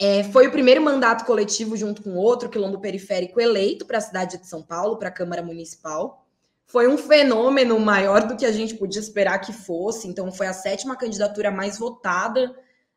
É, 0.00 0.24
foi 0.24 0.48
o 0.48 0.50
primeiro 0.50 0.82
mandato 0.82 1.24
coletivo 1.24 1.76
junto 1.76 2.02
com 2.02 2.16
outro 2.16 2.48
quilombo 2.48 2.80
periférico 2.80 3.40
eleito 3.40 3.86
para 3.86 3.98
a 3.98 4.00
cidade 4.00 4.36
de 4.36 4.48
São 4.48 4.64
Paulo, 4.64 4.96
para 4.96 5.10
a 5.10 5.12
Câmara 5.12 5.44
Municipal. 5.44 6.26
Foi 6.66 6.88
um 6.88 6.98
fenômeno 6.98 7.78
maior 7.78 8.26
do 8.26 8.36
que 8.36 8.44
a 8.44 8.50
gente 8.50 8.74
podia 8.74 9.00
esperar 9.00 9.38
que 9.38 9.52
fosse. 9.52 10.08
Então, 10.08 10.32
foi 10.32 10.48
a 10.48 10.52
sétima 10.52 10.96
candidatura 10.96 11.52
mais 11.52 11.78
votada 11.78 12.52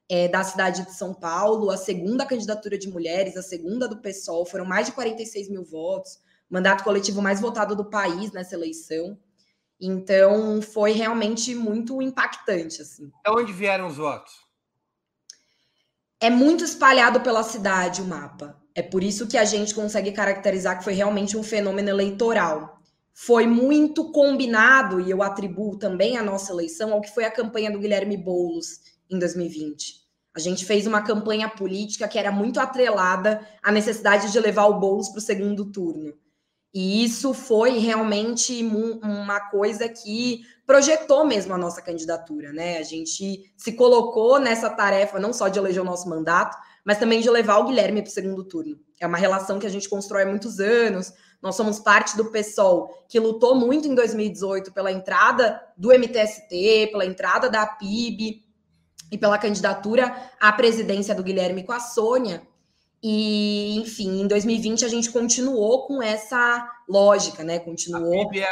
é, 0.10 0.30
da 0.30 0.44
cidade 0.44 0.84
de 0.84 0.96
São 0.96 1.14
Paulo, 1.14 1.70
a 1.70 1.78
segunda 1.78 2.26
candidatura 2.26 2.76
de 2.76 2.90
mulheres, 2.90 3.38
a 3.38 3.44
segunda 3.44 3.88
do 3.88 3.98
PSOL. 3.98 4.48
Foram 4.48 4.66
mais 4.66 4.88
de 4.88 4.94
46 4.94 5.48
mil 5.48 5.64
votos. 5.64 6.18
Mandato 6.52 6.84
coletivo 6.84 7.22
mais 7.22 7.40
votado 7.40 7.76
do 7.76 7.86
país 7.86 8.32
nessa 8.32 8.54
eleição. 8.56 9.18
Então, 9.80 10.62
foi 10.62 10.92
realmente 10.92 11.56
muito 11.56 12.02
impactante. 12.02 12.82
Assim. 12.82 13.08
De 13.26 13.32
onde 13.32 13.52
vieram 13.54 13.88
os 13.88 13.98
votos? 13.98 14.52
é 16.22 16.30
muito 16.30 16.64
espalhado 16.64 17.22
pela 17.22 17.42
cidade 17.42 18.00
o 18.00 18.06
mapa. 18.06 18.56
É 18.76 18.84
por 18.84 19.04
isso 19.04 19.28
que 19.28 19.40
a 19.40 19.44
gente 19.44 19.74
consegue 19.74 20.12
caracterizar 20.12 20.78
que 20.78 20.84
foi 20.84 20.94
realmente 20.94 21.36
um 21.36 21.42
fenômeno 21.42 21.90
eleitoral. 21.90 22.80
Foi 23.12 23.48
muito 23.48 24.12
combinado, 24.12 25.02
e 25.02 25.10
eu 25.10 25.24
atribuo 25.24 25.80
também 25.80 26.18
a 26.18 26.24
nossa 26.24 26.54
eleição 26.54 26.94
ao 26.94 27.02
que 27.02 27.12
foi 27.12 27.26
a 27.26 27.32
campanha 27.32 27.72
do 27.72 27.80
Guilherme 27.80 28.16
Boulos 28.16 28.82
em 29.10 29.18
2020. 29.18 30.00
A 30.36 30.40
gente 30.40 30.64
fez 30.64 30.86
uma 30.86 31.02
campanha 31.02 31.50
política 31.50 32.08
que 32.08 32.20
era 32.20 32.32
muito 32.32 32.60
atrelada 32.60 33.46
à 33.62 33.72
necessidade 33.72 34.32
de 34.32 34.40
levar 34.40 34.68
o 34.68 34.80
Boulos 34.80 35.10
para 35.10 35.18
o 35.18 35.22
segundo 35.22 35.72
turno. 35.72 36.14
E 36.74 37.04
isso 37.04 37.34
foi 37.34 37.80
realmente 37.80 38.64
uma 39.04 39.40
coisa 39.50 39.90
que 39.90 40.42
projetou 40.66 41.26
mesmo 41.26 41.54
a 41.54 41.58
nossa 41.58 41.82
candidatura, 41.82 42.54
né? 42.54 42.78
A 42.78 42.84
gente 42.84 43.52
se 43.58 43.74
colocou 43.74 44.40
nessa 44.40 44.70
tarefa 44.70 45.20
não 45.20 45.34
só 45.34 45.50
de 45.50 45.60
eleger 45.60 45.82
o 45.82 45.86
nosso 45.86 46.08
mandato, 46.08 46.58
mas 46.86 46.98
também 46.98 47.20
de 47.20 47.30
levar 47.30 47.58
o 47.58 47.66
Guilherme 47.66 48.02
para 48.02 48.10
o 48.10 48.14
segundo 48.14 48.44
turno. 48.46 48.80
É 49.00 49.06
uma 49.06 49.18
relação 49.18 49.60
que 49.60 49.68
a 49.68 49.70
gente 49.70 49.90
constrói 49.90 50.24
há 50.24 50.28
muitos 50.28 50.60
anos. 50.60 51.12
Nós 51.42 51.56
somos 51.56 51.80
parte 51.80 52.16
do 52.16 52.32
PSOL, 52.32 53.06
que 53.10 53.20
lutou 53.20 53.54
muito 53.54 53.88
em 53.88 53.96
2018 53.96 54.72
pela 54.72 54.92
entrada 54.92 55.62
do 55.76 55.90
MTST, 55.90 56.88
pela 56.92 57.06
entrada 57.06 57.50
da 57.50 57.66
PIB 57.66 58.44
e 59.12 59.18
pela 59.18 59.38
candidatura 59.38 60.16
à 60.40 60.54
presidência 60.54 61.14
do 61.14 61.24
Guilherme 61.24 61.64
com 61.64 61.74
a 61.74 61.80
Sônia. 61.80 62.48
E, 63.04 63.78
enfim, 63.80 64.22
em 64.22 64.28
2020 64.28 64.86
a 64.86 64.88
gente 64.88 65.10
continuou 65.10 65.88
com 65.88 66.02
essa 66.02 66.70
lógica, 66.88 67.44
né? 67.44 67.58
Continuou 67.58 68.30
a, 68.30 68.36
é 68.38 68.44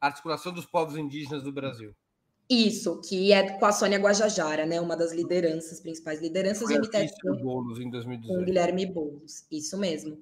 a 0.00 0.06
articulação 0.06 0.52
dos 0.52 0.64
povos 0.64 0.96
indígenas 0.96 1.42
do 1.42 1.52
Brasil. 1.52 1.92
Isso, 2.48 3.00
que 3.00 3.32
é 3.32 3.58
com 3.58 3.66
a 3.66 3.72
Sônia 3.72 3.98
Guajajara, 3.98 4.64
né? 4.64 4.80
Uma 4.80 4.96
das 4.96 5.12
lideranças, 5.12 5.80
principais 5.80 6.20
lideranças 6.22 6.66
do 6.66 6.74
MTST. 6.74 7.42
Boulos 7.42 7.80
em 7.80 7.90
2018. 7.90 8.38
Com 8.38 8.44
Guilherme 8.44 8.86
Boulos, 8.86 9.44
isso 9.50 9.76
mesmo. 9.76 10.18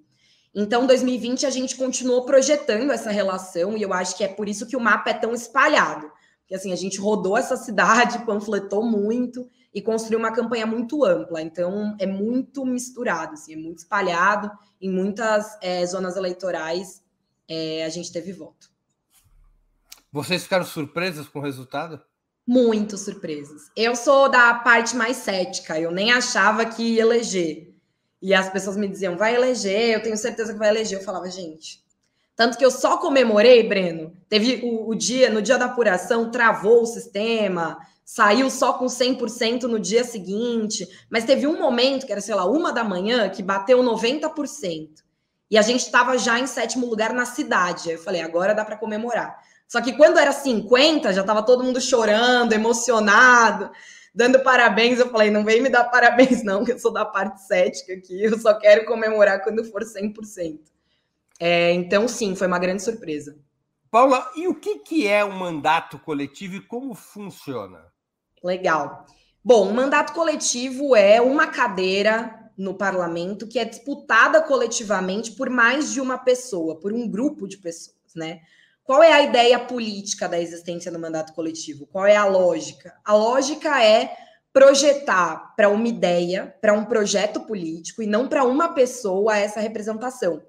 Então, 0.54 0.86
2020 0.86 1.44
a 1.44 1.50
gente 1.50 1.76
continuou 1.76 2.24
projetando 2.24 2.90
essa 2.90 3.10
relação 3.10 3.76
e 3.76 3.82
eu 3.82 3.92
acho 3.92 4.16
que 4.16 4.24
é 4.24 4.28
por 4.28 4.48
isso 4.48 4.66
que 4.66 4.76
o 4.76 4.80
mapa 4.80 5.10
é 5.10 5.14
tão 5.14 5.34
espalhado. 5.34 6.10
Porque 6.40 6.54
assim, 6.54 6.72
a 6.72 6.76
gente 6.76 6.98
rodou 6.98 7.36
essa 7.36 7.56
cidade, 7.56 8.24
panfletou 8.24 8.82
muito 8.82 9.46
e 9.76 9.82
construiu 9.82 10.18
uma 10.18 10.32
campanha 10.32 10.64
muito 10.64 11.04
ampla. 11.04 11.42
Então, 11.42 11.94
é 12.00 12.06
muito 12.06 12.64
misturado, 12.64 13.34
assim, 13.34 13.52
é 13.52 13.56
muito 13.58 13.80
espalhado. 13.80 14.50
Em 14.80 14.90
muitas 14.90 15.54
é, 15.60 15.84
zonas 15.84 16.16
eleitorais, 16.16 17.02
é, 17.46 17.84
a 17.84 17.90
gente 17.90 18.10
teve 18.10 18.32
voto. 18.32 18.70
Vocês 20.10 20.44
ficaram 20.44 20.64
surpresas 20.64 21.28
com 21.28 21.40
o 21.40 21.42
resultado? 21.42 22.00
Muito 22.46 22.96
surpresas. 22.96 23.70
Eu 23.76 23.94
sou 23.94 24.30
da 24.30 24.54
parte 24.54 24.96
mais 24.96 25.18
cética, 25.18 25.78
eu 25.78 25.90
nem 25.90 26.10
achava 26.10 26.64
que 26.64 26.94
ia 26.94 27.02
eleger. 27.02 27.74
E 28.22 28.32
as 28.32 28.48
pessoas 28.48 28.78
me 28.78 28.88
diziam, 28.88 29.18
vai 29.18 29.34
eleger, 29.34 29.90
eu 29.90 30.02
tenho 30.02 30.16
certeza 30.16 30.54
que 30.54 30.58
vai 30.58 30.70
eleger. 30.70 31.00
Eu 31.00 31.04
falava, 31.04 31.28
gente. 31.28 31.84
Tanto 32.34 32.56
que 32.56 32.64
eu 32.64 32.70
só 32.70 32.96
comemorei, 32.96 33.68
Breno. 33.68 34.16
Teve 34.26 34.62
o, 34.64 34.88
o 34.88 34.94
dia, 34.94 35.28
no 35.28 35.42
dia 35.42 35.58
da 35.58 35.66
apuração, 35.66 36.30
travou 36.30 36.80
o 36.80 36.86
sistema, 36.86 37.78
saiu 38.06 38.48
só 38.48 38.74
com 38.74 38.86
100% 38.86 39.64
no 39.64 39.80
dia 39.80 40.04
seguinte, 40.04 40.88
mas 41.10 41.24
teve 41.24 41.44
um 41.44 41.58
momento, 41.58 42.06
que 42.06 42.12
era, 42.12 42.20
sei 42.20 42.36
lá, 42.36 42.46
uma 42.46 42.72
da 42.72 42.84
manhã, 42.84 43.28
que 43.28 43.42
bateu 43.42 43.82
90%. 43.82 44.90
E 45.50 45.58
a 45.58 45.62
gente 45.62 45.80
estava 45.80 46.16
já 46.16 46.38
em 46.38 46.46
sétimo 46.46 46.86
lugar 46.86 47.12
na 47.12 47.26
cidade. 47.26 47.90
Eu 47.90 47.98
falei, 47.98 48.22
agora 48.22 48.54
dá 48.54 48.64
para 48.64 48.76
comemorar. 48.76 49.36
Só 49.66 49.80
que 49.80 49.92
quando 49.92 50.18
era 50.18 50.30
50, 50.30 51.12
já 51.12 51.20
estava 51.20 51.42
todo 51.42 51.64
mundo 51.64 51.80
chorando, 51.80 52.52
emocionado, 52.52 53.70
dando 54.14 54.38
parabéns. 54.40 55.00
Eu 55.00 55.10
falei, 55.10 55.28
não 55.28 55.44
vem 55.44 55.60
me 55.60 55.68
dar 55.68 55.84
parabéns, 55.90 56.44
não, 56.44 56.64
que 56.64 56.72
eu 56.72 56.78
sou 56.78 56.92
da 56.92 57.04
parte 57.04 57.42
cética 57.42 57.92
aqui. 57.92 58.22
Eu 58.22 58.38
só 58.38 58.54
quero 58.54 58.86
comemorar 58.86 59.42
quando 59.42 59.64
for 59.64 59.82
100%. 59.82 60.60
É, 61.40 61.72
então, 61.72 62.06
sim, 62.06 62.36
foi 62.36 62.46
uma 62.46 62.58
grande 62.60 62.82
surpresa. 62.84 63.36
Paula, 63.90 64.30
e 64.36 64.46
o 64.46 64.54
que, 64.54 64.78
que 64.78 65.08
é 65.08 65.24
um 65.24 65.36
mandato 65.36 65.98
coletivo 65.98 66.54
e 66.54 66.60
como 66.60 66.94
funciona? 66.94 67.95
Legal. 68.42 69.06
Bom, 69.44 69.68
o 69.68 69.72
mandato 69.72 70.12
coletivo 70.12 70.96
é 70.96 71.20
uma 71.20 71.46
cadeira 71.46 72.50
no 72.56 72.74
parlamento 72.74 73.46
que 73.46 73.58
é 73.58 73.64
disputada 73.64 74.42
coletivamente 74.42 75.32
por 75.32 75.50
mais 75.50 75.92
de 75.92 76.00
uma 76.00 76.18
pessoa, 76.18 76.80
por 76.80 76.92
um 76.92 77.08
grupo 77.08 77.46
de 77.46 77.58
pessoas, 77.58 78.14
né? 78.14 78.40
Qual 78.82 79.02
é 79.02 79.12
a 79.12 79.22
ideia 79.22 79.58
política 79.58 80.28
da 80.28 80.40
existência 80.40 80.90
do 80.90 80.98
mandato 80.98 81.32
coletivo? 81.32 81.86
Qual 81.86 82.06
é 82.06 82.16
a 82.16 82.24
lógica? 82.24 82.94
A 83.04 83.14
lógica 83.14 83.82
é 83.82 84.16
projetar 84.52 85.54
para 85.54 85.68
uma 85.68 85.86
ideia, 85.86 86.54
para 86.60 86.72
um 86.72 86.84
projeto 86.84 87.40
político 87.40 88.02
e 88.02 88.06
não 88.06 88.28
para 88.28 88.44
uma 88.44 88.70
pessoa 88.70 89.36
essa 89.36 89.60
representação. 89.60 90.42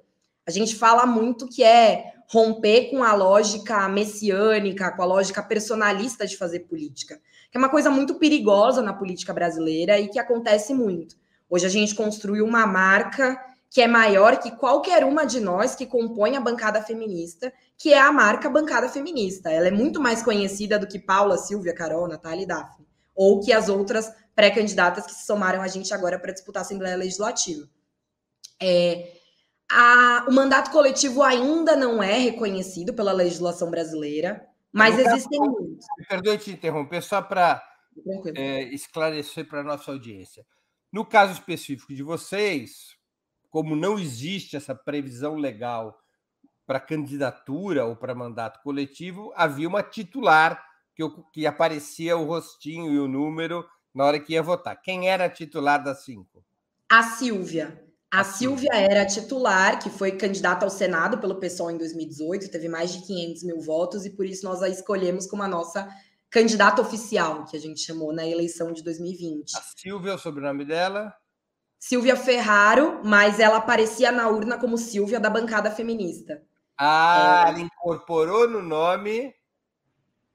A 0.46 0.52
gente 0.52 0.76
fala 0.76 1.06
muito 1.06 1.48
que 1.48 1.64
é 1.64 2.14
romper 2.30 2.90
com 2.90 3.04
a 3.04 3.14
lógica 3.14 3.88
messiânica, 3.90 4.92
com 4.92 5.02
a 5.02 5.06
lógica 5.06 5.44
personalista 5.44 6.26
de 6.26 6.38
fazer 6.38 6.62
política 6.62 7.20
que 7.52 7.58
é 7.58 7.60
uma 7.60 7.70
coisa 7.70 7.90
muito 7.90 8.16
perigosa 8.16 8.82
na 8.82 8.94
política 8.94 9.34
brasileira 9.34 10.00
e 10.00 10.08
que 10.08 10.20
acontece 10.20 10.74
muito. 10.74 11.16
Hoje 11.50 11.66
a 11.66 11.70
gente 11.70 11.96
construiu 11.96 12.46
uma 12.46 12.68
marca 12.68 13.40
que 13.70 13.82
é 13.82 13.88
maior 13.88 14.38
que 14.38 14.52
qualquer 14.52 15.04
uma 15.04 15.26
de 15.26 15.40
nós 15.40 15.76
que 15.76 15.86
compõe 15.86 16.36
a 16.36 16.42
bancada 16.42 16.82
feminista, 16.82 17.52
que 17.78 17.94
é 17.94 18.00
a 18.00 18.12
marca 18.12 18.50
bancada 18.50 18.90
feminista. 18.90 19.52
Ela 19.52 19.68
é 19.68 19.72
muito 19.72 20.02
mais 20.02 20.24
conhecida 20.24 20.80
do 20.80 20.88
que 20.88 21.00
Paula, 21.00 21.38
Silvia, 21.38 21.74
Carol, 21.74 22.08
Natália 22.08 22.44
e 22.44 22.48
Daphne, 22.48 22.88
ou 23.16 23.40
que 23.40 23.52
as 23.52 23.70
outras 23.70 24.12
pré-candidatas 24.36 25.06
que 25.06 25.14
se 25.14 25.26
somaram 25.26 25.62
a 25.62 25.68
gente 25.68 25.94
agora 25.94 26.20
para 26.20 26.32
disputar 26.32 26.62
a 26.62 26.66
Assembleia 26.66 26.96
Legislativa. 26.96 27.68
É, 28.62 29.12
a, 29.70 30.26
o 30.28 30.32
mandato 30.32 30.72
coletivo 30.72 31.22
ainda 31.22 31.76
não 31.76 32.02
é 32.02 32.18
reconhecido 32.18 32.94
pela 32.94 33.12
legislação 33.12 33.70
brasileira. 33.70 34.48
Mas 34.72 34.98
existem 34.98 35.40
muitos. 35.40 35.86
Perdoe 36.08 36.38
te 36.38 36.52
interromper, 36.52 37.02
só 37.02 37.22
para 37.22 37.64
é, 38.36 38.64
esclarecer 38.74 39.48
para 39.48 39.62
a 39.62 39.64
nossa 39.64 39.92
audiência. 39.92 40.46
No 40.92 41.06
caso 41.06 41.34
específico 41.34 41.94
de 41.94 42.04
vocês, 42.04 42.96
como 43.50 43.76
não 43.76 43.98
existe 43.98 44.56
essa 44.56 44.76
previsão 44.76 45.36
legal 45.36 46.00
para 46.66 46.80
candidatura 46.80 47.86
ou 47.86 47.96
para 47.96 48.14
mandato 48.14 48.62
coletivo, 48.62 49.32
havia 49.36 49.68
uma 49.68 49.82
titular 49.82 50.64
que, 50.94 51.04
que 51.32 51.48
aparecia 51.48 52.18
o 52.18 52.26
rostinho 52.26 52.92
e 52.92 53.00
o 53.00 53.08
número 53.08 53.66
na 53.94 54.06
hora 54.06 54.20
que 54.20 54.34
ia 54.34 54.44
votar. 54.44 54.80
Quem 54.82 55.10
era 55.10 55.26
a 55.26 55.30
titular 55.30 55.84
das 55.84 56.04
cinco? 56.04 56.44
A 56.90 57.04
Silvia. 57.04 57.87
A 58.10 58.24
Silvia 58.24 58.74
era 58.74 59.06
titular, 59.06 59.80
que 59.80 59.90
foi 59.90 60.14
candidata 60.14 60.66
ao 60.66 60.70
Senado 60.70 61.18
pelo 61.18 61.40
PSOL 61.40 61.72
em 61.72 61.78
2018, 61.78 62.50
teve 62.50 62.70
mais 62.70 62.94
de 62.94 63.06
500 63.06 63.44
mil 63.44 63.60
votos, 63.60 64.06
e 64.06 64.10
por 64.10 64.26
isso 64.26 64.46
nós 64.46 64.64
a 64.64 64.70
escolhemos 64.70 65.28
como 65.28 65.44
a 65.44 65.48
nossa 65.48 65.88
candidata 66.30 66.82
oficial, 66.82 67.46
que 67.46 67.58
a 67.58 67.60
gente 67.60 67.82
chamou 67.82 68.14
na 68.14 68.26
eleição 68.26 68.72
de 68.72 68.82
2020. 68.82 69.58
A 69.58 69.62
Silvia, 69.62 70.16
o 70.16 70.18
sobrenome 70.18 70.64
dela? 70.64 71.14
Silvia 71.80 72.16
Ferraro, 72.16 73.02
mas 73.04 73.40
ela 73.40 73.58
aparecia 73.58 74.12
na 74.12 74.30
urna 74.30 74.58
como 74.58 74.78
Silvia 74.78 75.20
da 75.20 75.30
bancada 75.30 75.70
feminista. 75.70 76.42
Ah, 76.78 77.46
é... 77.46 77.50
ela 77.50 77.60
incorporou 77.60 78.48
no 78.48 78.62
nome 78.62 79.34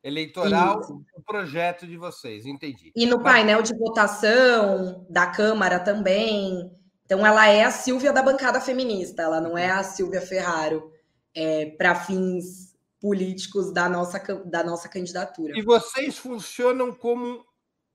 eleitoral 0.02 0.80
Isso. 0.80 1.04
o 1.16 1.22
projeto 1.22 1.86
de 1.86 1.96
vocês, 1.96 2.44
entendi. 2.44 2.92
E 2.94 3.06
no 3.06 3.22
painel 3.22 3.62
de 3.62 3.76
votação 3.76 5.06
da 5.08 5.26
Câmara 5.26 5.78
também. 5.78 6.70
Então, 7.04 7.26
ela 7.26 7.48
é 7.48 7.64
a 7.64 7.70
Silvia 7.70 8.12
da 8.12 8.22
bancada 8.22 8.60
feminista, 8.60 9.22
ela 9.22 9.40
não 9.40 9.56
é 9.56 9.70
a 9.70 9.82
Silvia 9.82 10.20
Ferraro 10.20 10.92
é, 11.34 11.66
para 11.76 11.94
fins 11.94 12.72
políticos 13.00 13.72
da 13.72 13.88
nossa, 13.88 14.18
da 14.44 14.62
nossa 14.62 14.88
candidatura. 14.88 15.58
E 15.58 15.62
vocês 15.62 16.16
funcionam 16.16 16.92
como 16.92 17.44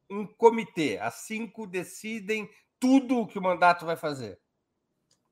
um 0.09 0.25
comitê, 0.25 0.97
as 1.01 1.15
cinco 1.25 1.65
decidem 1.65 2.49
tudo 2.79 3.19
o 3.19 3.27
que 3.27 3.39
o 3.39 3.41
mandato 3.41 3.85
vai 3.85 3.95
fazer? 3.95 4.39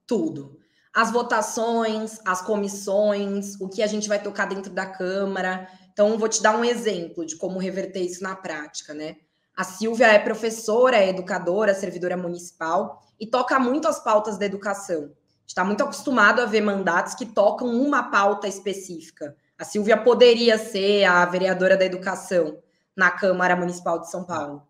Tudo. 0.07 0.59
As 0.93 1.11
votações, 1.11 2.19
as 2.25 2.41
comissões, 2.41 3.59
o 3.59 3.67
que 3.67 3.83
a 3.83 3.87
gente 3.87 4.07
vai 4.07 4.21
tocar 4.21 4.45
dentro 4.45 4.71
da 4.71 4.85
Câmara. 4.85 5.69
Então, 5.91 6.17
vou 6.17 6.29
te 6.29 6.41
dar 6.41 6.57
um 6.57 6.63
exemplo 6.63 7.25
de 7.25 7.35
como 7.35 7.59
reverter 7.59 8.01
isso 8.01 8.23
na 8.23 8.35
prática, 8.35 8.93
né? 8.93 9.17
A 9.55 9.63
Silvia 9.63 10.07
é 10.07 10.19
professora, 10.19 10.97
é 10.97 11.09
educadora, 11.09 11.73
servidora 11.73 12.17
municipal 12.17 13.01
e 13.17 13.25
toca 13.25 13.57
muito 13.57 13.87
as 13.87 14.03
pautas 14.03 14.37
da 14.37 14.45
educação. 14.45 15.13
Está 15.47 15.63
muito 15.63 15.81
acostumado 15.81 16.41
a 16.41 16.45
ver 16.45 16.59
mandatos 16.59 17.13
que 17.13 17.25
tocam 17.25 17.67
uma 17.69 18.03
pauta 18.11 18.47
específica. 18.47 19.35
A 19.57 19.63
Silvia 19.63 19.95
poderia 19.95 20.57
ser 20.57 21.05
a 21.05 21.23
vereadora 21.25 21.77
da 21.77 21.85
educação 21.85 22.57
na 22.95 23.11
Câmara 23.11 23.55
Municipal 23.55 23.99
de 23.99 24.11
São 24.11 24.25
Paulo. 24.25 24.67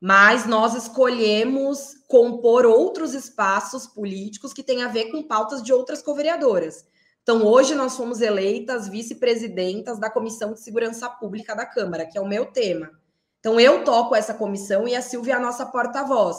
Mas 0.00 0.46
nós 0.46 0.74
escolhemos 0.74 1.94
compor 2.06 2.64
outros 2.64 3.14
espaços 3.14 3.86
políticos 3.86 4.52
que 4.52 4.62
têm 4.62 4.82
a 4.82 4.88
ver 4.88 5.10
com 5.10 5.22
pautas 5.22 5.62
de 5.62 5.72
outras 5.72 6.00
co-vereadoras. 6.02 6.86
Então, 7.22 7.44
hoje 7.44 7.74
nós 7.74 7.96
fomos 7.96 8.20
eleitas 8.20 8.88
vice-presidentas 8.88 9.98
da 9.98 10.08
Comissão 10.08 10.52
de 10.52 10.60
Segurança 10.60 11.08
Pública 11.08 11.54
da 11.54 11.66
Câmara, 11.66 12.06
que 12.06 12.16
é 12.16 12.20
o 12.20 12.28
meu 12.28 12.46
tema. 12.46 12.99
Então, 13.40 13.58
eu 13.58 13.84
toco 13.84 14.14
essa 14.14 14.34
comissão 14.34 14.86
e 14.86 14.94
a 14.94 15.02
Silvia 15.02 15.34
é 15.34 15.36
a 15.36 15.40
nossa 15.40 15.66
porta-voz. 15.66 16.36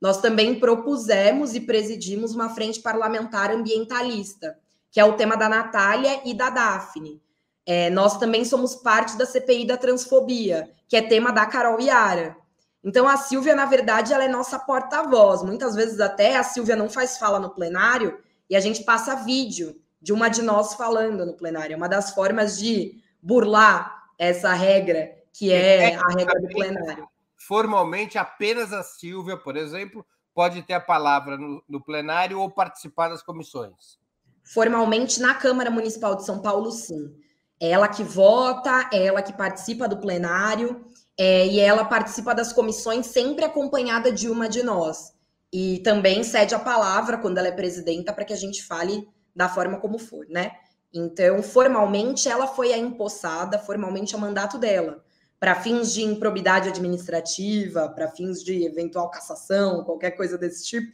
Nós 0.00 0.20
também 0.20 0.58
propusemos 0.58 1.54
e 1.54 1.60
presidimos 1.60 2.34
uma 2.34 2.50
frente 2.50 2.80
parlamentar 2.80 3.50
ambientalista, 3.50 4.56
que 4.90 5.00
é 5.00 5.04
o 5.04 5.14
tema 5.14 5.36
da 5.36 5.48
Natália 5.48 6.20
e 6.24 6.32
da 6.32 6.48
Daphne. 6.48 7.20
É, 7.64 7.90
nós 7.90 8.16
também 8.16 8.44
somos 8.44 8.76
parte 8.76 9.18
da 9.18 9.26
CPI 9.26 9.66
da 9.66 9.76
transfobia, 9.76 10.70
que 10.88 10.96
é 10.96 11.02
tema 11.02 11.32
da 11.32 11.44
Carol 11.46 11.80
Yara. 11.80 12.36
Então, 12.84 13.08
a 13.08 13.16
Silvia, 13.16 13.56
na 13.56 13.66
verdade, 13.66 14.12
ela 14.12 14.22
é 14.22 14.28
nossa 14.28 14.56
porta-voz. 14.60 15.42
Muitas 15.42 15.74
vezes 15.74 15.98
até 15.98 16.36
a 16.36 16.44
Silvia 16.44 16.76
não 16.76 16.88
faz 16.88 17.18
fala 17.18 17.40
no 17.40 17.50
plenário 17.50 18.20
e 18.48 18.54
a 18.54 18.60
gente 18.60 18.84
passa 18.84 19.16
vídeo 19.16 19.74
de 20.00 20.12
uma 20.12 20.28
de 20.28 20.42
nós 20.42 20.74
falando 20.74 21.26
no 21.26 21.32
plenário. 21.32 21.74
É 21.74 21.76
uma 21.76 21.88
das 21.88 22.12
formas 22.12 22.56
de 22.56 23.02
burlar 23.20 24.04
essa 24.16 24.52
regra 24.52 25.15
que 25.36 25.52
é, 25.52 25.92
é 25.92 25.94
a 25.96 26.08
regra 26.08 26.40
do 26.40 26.48
plenário. 26.48 27.08
Formalmente, 27.36 28.16
apenas 28.16 28.72
a 28.72 28.82
Silvia, 28.82 29.36
por 29.36 29.54
exemplo, 29.54 30.04
pode 30.34 30.62
ter 30.62 30.72
a 30.72 30.80
palavra 30.80 31.36
no, 31.36 31.62
no 31.68 31.84
plenário 31.84 32.40
ou 32.40 32.50
participar 32.50 33.10
das 33.10 33.22
comissões. 33.22 33.98
Formalmente, 34.42 35.20
na 35.20 35.34
Câmara 35.34 35.70
Municipal 35.70 36.16
de 36.16 36.24
São 36.24 36.40
Paulo, 36.40 36.70
sim. 36.70 37.14
Ela 37.60 37.86
que 37.86 38.02
vota, 38.02 38.88
ela 38.92 39.20
que 39.20 39.32
participa 39.32 39.86
do 39.86 39.98
plenário, 39.98 40.86
é, 41.18 41.46
e 41.46 41.60
ela 41.60 41.84
participa 41.84 42.34
das 42.34 42.52
comissões 42.52 43.06
sempre 43.06 43.44
acompanhada 43.44 44.10
de 44.10 44.30
uma 44.30 44.48
de 44.48 44.62
nós. 44.62 45.14
E 45.52 45.80
também 45.80 46.22
cede 46.22 46.54
a 46.54 46.58
palavra 46.58 47.18
quando 47.18 47.38
ela 47.38 47.48
é 47.48 47.52
presidenta 47.52 48.12
para 48.12 48.24
que 48.24 48.32
a 48.32 48.36
gente 48.36 48.62
fale 48.64 49.06
da 49.34 49.48
forma 49.48 49.78
como 49.78 49.98
for, 49.98 50.26
né? 50.28 50.52
Então, 50.92 51.42
formalmente, 51.42 52.28
ela 52.28 52.46
foi 52.46 52.72
a 52.72 52.78
empossada, 52.78 53.58
formalmente 53.58 54.14
é 54.14 54.18
o 54.18 54.20
mandato 54.20 54.56
dela 54.58 55.04
para 55.38 55.54
fins 55.54 55.92
de 55.92 56.02
improbidade 56.02 56.68
administrativa, 56.68 57.88
para 57.88 58.10
fins 58.10 58.42
de 58.42 58.64
eventual 58.64 59.10
cassação, 59.10 59.84
qualquer 59.84 60.12
coisa 60.12 60.38
desse 60.38 60.64
tipo, 60.64 60.92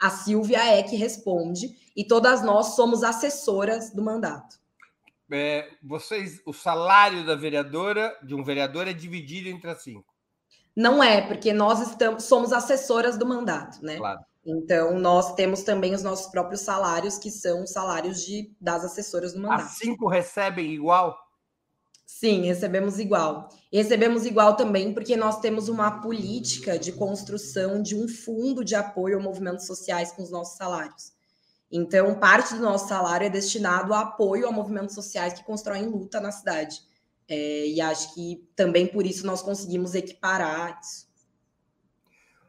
a 0.00 0.10
Silvia 0.10 0.64
é 0.64 0.82
que 0.82 0.96
responde 0.96 1.76
e 1.96 2.04
todas 2.04 2.42
nós 2.42 2.74
somos 2.74 3.02
assessoras 3.02 3.90
do 3.90 4.02
mandato. 4.02 4.58
É, 5.32 5.68
vocês, 5.82 6.40
o 6.44 6.52
salário 6.52 7.24
da 7.24 7.34
vereadora, 7.34 8.16
de 8.22 8.34
um 8.34 8.44
vereador, 8.44 8.86
é 8.86 8.92
dividido 8.92 9.48
entre 9.48 9.70
as 9.70 9.82
cinco? 9.82 10.12
Não 10.76 11.02
é, 11.02 11.22
porque 11.22 11.52
nós 11.52 11.80
estamos, 11.80 12.24
somos 12.24 12.52
assessoras 12.52 13.16
do 13.16 13.24
mandato, 13.24 13.82
né? 13.82 13.96
Claro. 13.96 14.20
Então, 14.44 14.98
nós 14.98 15.34
temos 15.34 15.62
também 15.62 15.94
os 15.94 16.02
nossos 16.02 16.26
próprios 16.26 16.60
salários, 16.60 17.16
que 17.16 17.30
são 17.30 17.66
salários 17.66 18.22
de, 18.24 18.52
das 18.60 18.84
assessoras 18.84 19.32
do 19.32 19.40
mandato. 19.40 19.62
As 19.62 19.78
cinco 19.78 20.06
recebem 20.06 20.72
igual? 20.72 21.16
Sim, 22.24 22.46
recebemos 22.46 22.98
igual. 22.98 23.50
E 23.70 23.76
recebemos 23.76 24.24
igual 24.24 24.56
também 24.56 24.94
porque 24.94 25.14
nós 25.14 25.40
temos 25.40 25.68
uma 25.68 26.00
política 26.00 26.78
de 26.78 26.90
construção 26.90 27.82
de 27.82 27.94
um 27.94 28.08
fundo 28.08 28.64
de 28.64 28.74
apoio 28.74 29.18
a 29.18 29.22
movimentos 29.22 29.66
sociais 29.66 30.10
com 30.10 30.22
os 30.22 30.30
nossos 30.30 30.56
salários. 30.56 31.12
Então, 31.70 32.18
parte 32.18 32.54
do 32.54 32.62
nosso 32.62 32.88
salário 32.88 33.26
é 33.26 33.28
destinado 33.28 33.92
a 33.92 34.00
apoio 34.00 34.48
a 34.48 34.50
movimentos 34.50 34.94
sociais 34.94 35.34
que 35.34 35.44
constroem 35.44 35.84
luta 35.84 36.18
na 36.18 36.32
cidade. 36.32 36.80
É, 37.28 37.66
e 37.66 37.78
acho 37.78 38.14
que 38.14 38.48
também 38.56 38.86
por 38.86 39.04
isso 39.04 39.26
nós 39.26 39.42
conseguimos 39.42 39.94
equiparar 39.94 40.80
isso. 40.80 41.06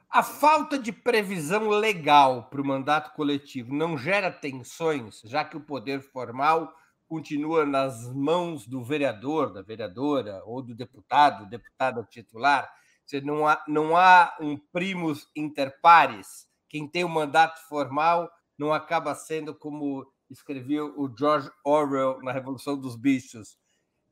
A 0.09 0.23
falta 0.23 0.79
de 0.79 0.93
previsão 0.93 1.67
legal 1.67 2.43
para 2.49 2.61
o 2.61 2.65
mandato 2.65 3.13
coletivo 3.13 3.75
não 3.75 3.97
gera 3.97 4.31
tensões, 4.31 5.19
já 5.25 5.43
que 5.43 5.57
o 5.57 5.65
poder 5.65 5.99
formal 5.99 6.73
continua 7.15 7.65
nas 7.65 8.13
mãos 8.13 8.67
do 8.67 8.83
vereador, 8.83 9.53
da 9.53 9.61
vereadora 9.61 10.41
ou 10.45 10.61
do 10.61 10.75
deputado, 10.75 11.49
deputada 11.49 12.03
titular. 12.03 12.69
Você 13.05 13.21
não 13.21 13.47
há, 13.47 13.63
não 13.69 13.95
há 13.95 14.35
um 14.41 14.57
primus 14.57 15.25
inter 15.33 15.79
pares. 15.81 16.45
Quem 16.67 16.85
tem 16.85 17.05
o 17.05 17.07
um 17.07 17.11
mandato 17.11 17.57
formal 17.69 18.29
não 18.57 18.73
acaba 18.73 19.15
sendo 19.15 19.55
como 19.55 20.05
escrevia 20.29 20.83
o 20.83 21.09
George 21.17 21.49
Orwell 21.63 22.19
na 22.21 22.33
Revolução 22.33 22.77
dos 22.77 22.97
Bichos. 22.97 23.57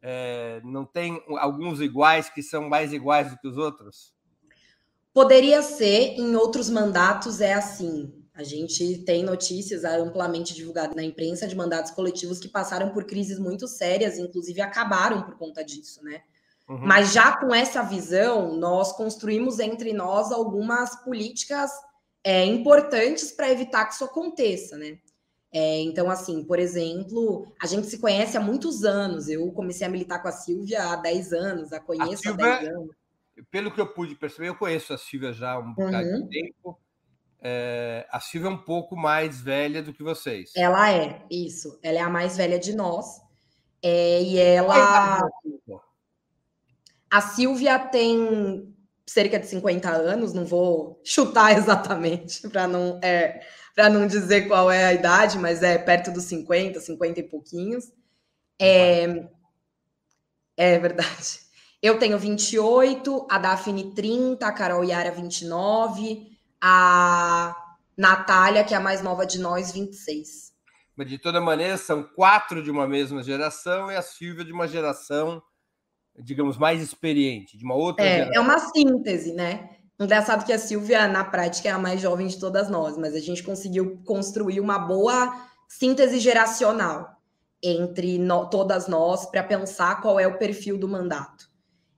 É, 0.02 0.62
não 0.64 0.86
tem 0.86 1.22
alguns 1.40 1.82
iguais 1.82 2.30
que 2.30 2.42
são 2.42 2.70
mais 2.70 2.94
iguais 2.94 3.30
do 3.30 3.38
que 3.38 3.50
os 3.50 3.58
outros? 3.58 4.14
Poderia 5.14 5.62
ser, 5.62 6.18
em 6.18 6.38
outros 6.38 6.70
mandatos 6.70 7.42
é 7.42 7.54
assim. 7.54 8.23
A 8.34 8.44
gente 8.44 9.00
tem 9.00 9.24
notícias 9.24 9.84
amplamente 9.84 10.56
divulgadas 10.56 10.96
na 10.96 11.04
imprensa 11.04 11.48
de 11.48 11.56
mandatos 11.56 11.92
coletivos 11.92 12.40
que 12.40 12.48
passaram 12.48 12.90
por 12.90 13.06
crises 13.06 13.38
muito 13.38 13.68
sérias, 13.68 14.18
inclusive 14.18 14.60
acabaram 14.60 15.22
por 15.22 15.38
conta 15.38 15.64
disso, 15.64 16.04
né? 16.04 16.22
Uhum. 16.68 16.80
Mas 16.80 17.14
já 17.14 17.38
com 17.38 17.54
essa 17.54 17.84
visão, 17.84 18.58
nós 18.58 18.92
construímos 18.94 19.60
entre 19.60 19.94
nós 19.94 20.32
algumas 20.32 20.96
políticas 21.04 21.70
é, 22.24 22.44
importantes 22.46 23.32
para 23.32 23.52
evitar 23.52 23.86
que 23.86 23.94
isso 23.94 24.06
aconteça, 24.06 24.78
né? 24.78 24.98
É, 25.54 25.82
então, 25.82 26.10
assim, 26.10 26.44
por 26.44 26.58
exemplo, 26.58 27.46
a 27.62 27.68
gente 27.68 27.86
se 27.86 28.00
conhece 28.00 28.36
há 28.36 28.42
muitos 28.42 28.84
anos. 28.84 29.30
Eu 29.30 29.52
comecei 29.52 29.86
a 29.86 29.90
militar 29.90 30.20
com 30.20 30.28
a 30.28 30.32
Silvia 30.32 30.92
há 30.92 30.96
10 30.96 31.34
anos, 31.34 31.72
a 31.72 31.80
conheço 31.80 32.14
a 32.14 32.18
Silvia, 32.18 32.46
há 32.46 32.60
10 32.62 32.76
anos. 32.76 32.96
Pelo 33.52 33.72
que 33.72 33.80
eu 33.80 33.94
pude 33.94 34.16
perceber, 34.16 34.50
eu 34.50 34.56
conheço 34.56 34.92
a 34.92 34.98
Silvia 34.98 35.32
já 35.32 35.52
há 35.52 35.60
um 35.60 35.76
bocado 35.76 36.08
uhum. 36.08 36.28
de 36.28 36.42
tempo. 36.42 36.80
É, 37.46 38.08
a 38.10 38.22
Silvia 38.22 38.48
é 38.48 38.54
um 38.54 38.58
pouco 38.58 38.96
mais 38.96 39.42
velha 39.42 39.84
do 39.84 39.94
que 39.94 40.02
vocês. 40.02 40.52
Ela 40.56 40.94
é, 40.94 41.22
isso. 41.30 41.78
Ela 41.84 41.98
é 41.98 42.02
a 42.02 42.10
mais 42.10 42.38
velha 42.38 42.58
de 42.58 42.74
nós. 42.74 43.22
É, 43.82 44.22
e 44.22 44.40
ela. 44.40 45.30
A 47.12 47.22
Silvia 47.22 47.78
tem 47.78 48.74
cerca 49.06 49.38
de 49.38 49.46
50 49.46 49.90
anos, 49.90 50.34
não 50.34 50.46
vou 50.46 51.02
chutar 51.04 51.52
exatamente 51.58 52.48
para 52.48 52.66
não, 52.66 52.98
é, 53.04 53.42
não 53.92 54.08
dizer 54.08 54.48
qual 54.48 54.72
é 54.72 54.86
a 54.86 54.94
idade, 54.94 55.38
mas 55.38 55.62
é 55.62 55.78
perto 55.78 56.12
dos 56.12 56.24
50, 56.24 56.80
50 56.80 57.20
e 57.20 57.24
pouquinhos. 57.24 57.92
É, 58.58 59.28
é 60.56 60.80
verdade. 60.80 61.42
Eu 61.82 62.00
tenho 62.00 62.18
28, 62.18 63.28
a 63.30 63.38
Daphne 63.38 63.94
30, 63.94 64.48
a 64.48 64.52
Carol 64.54 64.86
Yara 64.86 65.12
29 65.12 66.33
a 66.66 67.54
Natália, 67.98 68.64
que 68.64 68.74
é 68.74 68.78
a 68.78 68.80
mais 68.80 69.02
nova 69.02 69.26
de 69.26 69.38
nós, 69.38 69.74
26. 69.74 70.54
Mas 70.96 71.10
de 71.10 71.18
toda 71.18 71.42
maneira, 71.42 71.76
são 71.78 72.04
quatro 72.04 72.64
de 72.64 72.72
uma 72.72 72.88
mesma 72.88 73.22
geração 73.22 73.92
e 73.92 73.98
a 73.98 74.02
Silvia 74.02 74.46
de 74.46 74.54
uma 74.54 74.66
geração, 74.66 75.44
digamos, 76.18 76.58
mais 76.58 76.82
experiente, 76.82 77.58
de 77.58 77.66
uma 77.66 77.76
outra 77.76 78.06
é, 78.06 78.20
geração. 78.20 78.34
É 78.36 78.40
uma 78.40 78.60
síntese, 78.60 79.34
né? 79.34 79.72
Engraçado 80.00 80.46
que 80.46 80.54
a 80.54 80.60
Silvia, 80.60 81.06
na 81.06 81.26
prática, 81.26 81.68
é 81.68 81.72
a 81.72 81.78
mais 81.78 82.00
jovem 82.00 82.28
de 82.28 82.40
todas 82.40 82.70
nós, 82.70 82.98
mas 82.98 83.14
a 83.14 83.20
gente 83.20 83.44
conseguiu 83.44 84.02
construir 84.06 84.62
uma 84.62 84.80
boa 84.80 85.48
síntese 85.68 86.20
geracional 86.20 87.18
entre 87.62 88.18
no, 88.18 88.50
todas 88.50 88.88
nós 88.88 89.26
para 89.26 89.44
pensar 89.44 90.02
qual 90.02 90.18
é 90.18 90.28
o 90.28 90.38
perfil 90.38 90.78
do 90.78 90.88
mandato. 90.88 91.53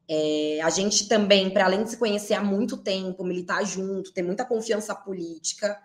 É, 0.07 0.59
a 0.63 0.69
gente 0.69 1.07
também, 1.07 1.49
para 1.49 1.65
além 1.65 1.83
de 1.83 1.91
se 1.91 1.97
conhecer 1.97 2.33
há 2.33 2.43
muito 2.43 2.77
tempo, 2.77 3.23
militar 3.23 3.65
junto, 3.65 4.13
ter 4.13 4.21
muita 4.21 4.45
confiança 4.45 4.93
política, 4.93 5.77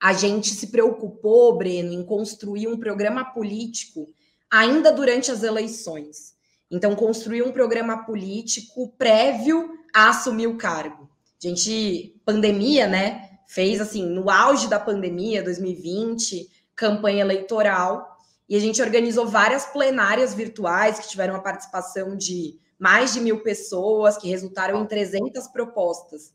a 0.00 0.12
gente 0.12 0.50
se 0.50 0.68
preocupou, 0.68 1.56
Breno, 1.56 1.92
em 1.92 2.04
construir 2.04 2.68
um 2.68 2.78
programa 2.78 3.24
político 3.24 4.06
ainda 4.50 4.92
durante 4.92 5.30
as 5.30 5.42
eleições. 5.42 6.34
Então, 6.70 6.94
construir 6.94 7.42
um 7.42 7.52
programa 7.52 8.04
político 8.04 8.92
prévio 8.96 9.70
a 9.94 10.10
assumir 10.10 10.46
o 10.46 10.56
cargo. 10.56 11.08
A 11.42 11.48
gente, 11.48 12.20
pandemia, 12.24 12.86
né? 12.86 13.34
fez 13.46 13.80
assim, 13.80 14.04
no 14.04 14.30
auge 14.30 14.68
da 14.68 14.80
pandemia, 14.80 15.42
2020, 15.42 16.48
campanha 16.74 17.20
eleitoral, 17.20 18.18
e 18.48 18.56
a 18.56 18.60
gente 18.60 18.82
organizou 18.82 19.26
várias 19.26 19.64
plenárias 19.66 20.34
virtuais 20.34 20.98
que 20.98 21.08
tiveram 21.08 21.36
a 21.36 21.40
participação 21.40 22.16
de 22.16 22.58
mais 22.78 23.12
de 23.12 23.20
mil 23.20 23.42
pessoas, 23.42 24.16
que 24.16 24.28
resultaram 24.28 24.82
em 24.82 24.86
300 24.86 25.48
propostas. 25.48 26.34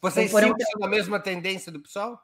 Vocês 0.00 0.30
então, 0.30 0.40
foram 0.40 0.54
na 0.78 0.88
mesma 0.88 1.18
tendência 1.20 1.72
do 1.72 1.80
PSOL? 1.80 2.18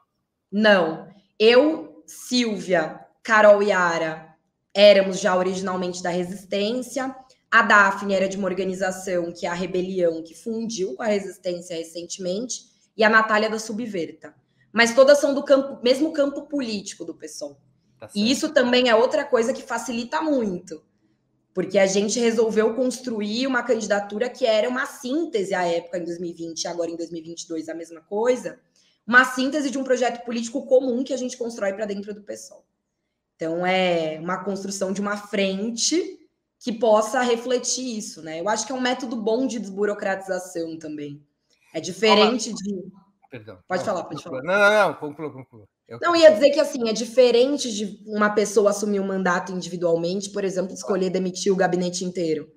Não. 0.51 1.07
Eu, 1.39 2.03
Silvia, 2.05 2.99
Carol 3.23 3.63
e 3.63 3.71
Ara 3.71 4.33
éramos 4.73 5.19
já 5.19 5.35
originalmente 5.35 6.01
da 6.01 6.09
Resistência. 6.09 7.15
A 7.51 7.61
Daphne 7.61 8.15
era 8.15 8.27
de 8.27 8.37
uma 8.37 8.47
organização 8.47 9.31
que 9.31 9.45
é 9.45 9.49
a 9.49 9.53
Rebelião, 9.53 10.23
que 10.23 10.33
fundiu 10.33 10.95
com 10.95 11.03
a 11.03 11.07
Resistência 11.07 11.77
recentemente 11.77 12.61
e 12.97 13.03
a 13.03 13.09
Natália 13.09 13.49
da 13.49 13.59
Subverta. 13.59 14.33
Mas 14.71 14.95
todas 14.95 15.19
são 15.19 15.33
do 15.35 15.43
campo, 15.43 15.79
mesmo 15.83 16.11
campo 16.13 16.43
político 16.43 17.05
do 17.05 17.13
PSOL. 17.13 17.57
Tá 17.99 18.09
e 18.15 18.31
isso 18.31 18.49
também 18.49 18.89
é 18.89 18.95
outra 18.95 19.23
coisa 19.23 19.53
que 19.53 19.61
facilita 19.61 20.19
muito, 20.21 20.83
porque 21.53 21.77
a 21.77 21.85
gente 21.85 22.19
resolveu 22.19 22.73
construir 22.73 23.45
uma 23.45 23.61
candidatura 23.61 24.29
que 24.29 24.45
era 24.45 24.67
uma 24.67 24.85
síntese 24.85 25.53
à 25.53 25.63
época 25.63 25.99
em 25.99 26.03
2020 26.03 26.63
e 26.63 26.67
agora 26.67 26.89
em 26.89 26.95
2022 26.95 27.69
a 27.69 27.75
mesma 27.75 28.01
coisa, 28.01 28.59
uma 29.05 29.23
síntese 29.23 29.69
de 29.69 29.77
um 29.77 29.83
projeto 29.83 30.23
político 30.25 30.65
comum 30.65 31.03
que 31.03 31.13
a 31.13 31.17
gente 31.17 31.37
constrói 31.37 31.73
para 31.73 31.85
dentro 31.85 32.13
do 32.13 32.23
PSOL. 32.23 32.65
Então 33.35 33.65
é 33.65 34.19
uma 34.19 34.43
construção 34.43 34.91
de 34.91 35.01
uma 35.01 35.17
frente 35.17 36.19
que 36.59 36.71
possa 36.71 37.21
refletir 37.21 37.97
isso, 37.97 38.21
né? 38.21 38.39
Eu 38.39 38.47
acho 38.47 38.65
que 38.65 38.71
é 38.71 38.75
um 38.75 38.81
método 38.81 39.17
bom 39.17 39.45
de 39.45 39.59
desburocratização 39.59 40.79
também. 40.79 41.21
É 41.73 41.81
diferente 41.81 42.53
de. 42.53 42.83
Perdão. 43.29 43.59
Pode 43.67 43.79
não, 43.79 43.85
falar, 43.85 44.03
pode 44.05 44.23
falar. 44.23 44.43
Não, 44.43 44.53
não, 44.53 44.87
não, 44.87 44.93
conclua, 44.95 45.33
conclua. 45.33 45.67
Não, 46.01 46.15
ia 46.15 46.31
dizer 46.31 46.51
que 46.51 46.59
assim, 46.59 46.87
é 46.89 46.93
diferente 46.93 47.71
de 47.73 48.01
uma 48.05 48.29
pessoa 48.29 48.69
assumir 48.69 48.99
um 48.99 49.07
mandato 49.07 49.51
individualmente, 49.51 50.29
por 50.31 50.43
exemplo, 50.43 50.73
escolher 50.73 51.09
demitir 51.09 51.51
o 51.51 51.55
gabinete 51.55 52.05
inteiro. 52.05 52.47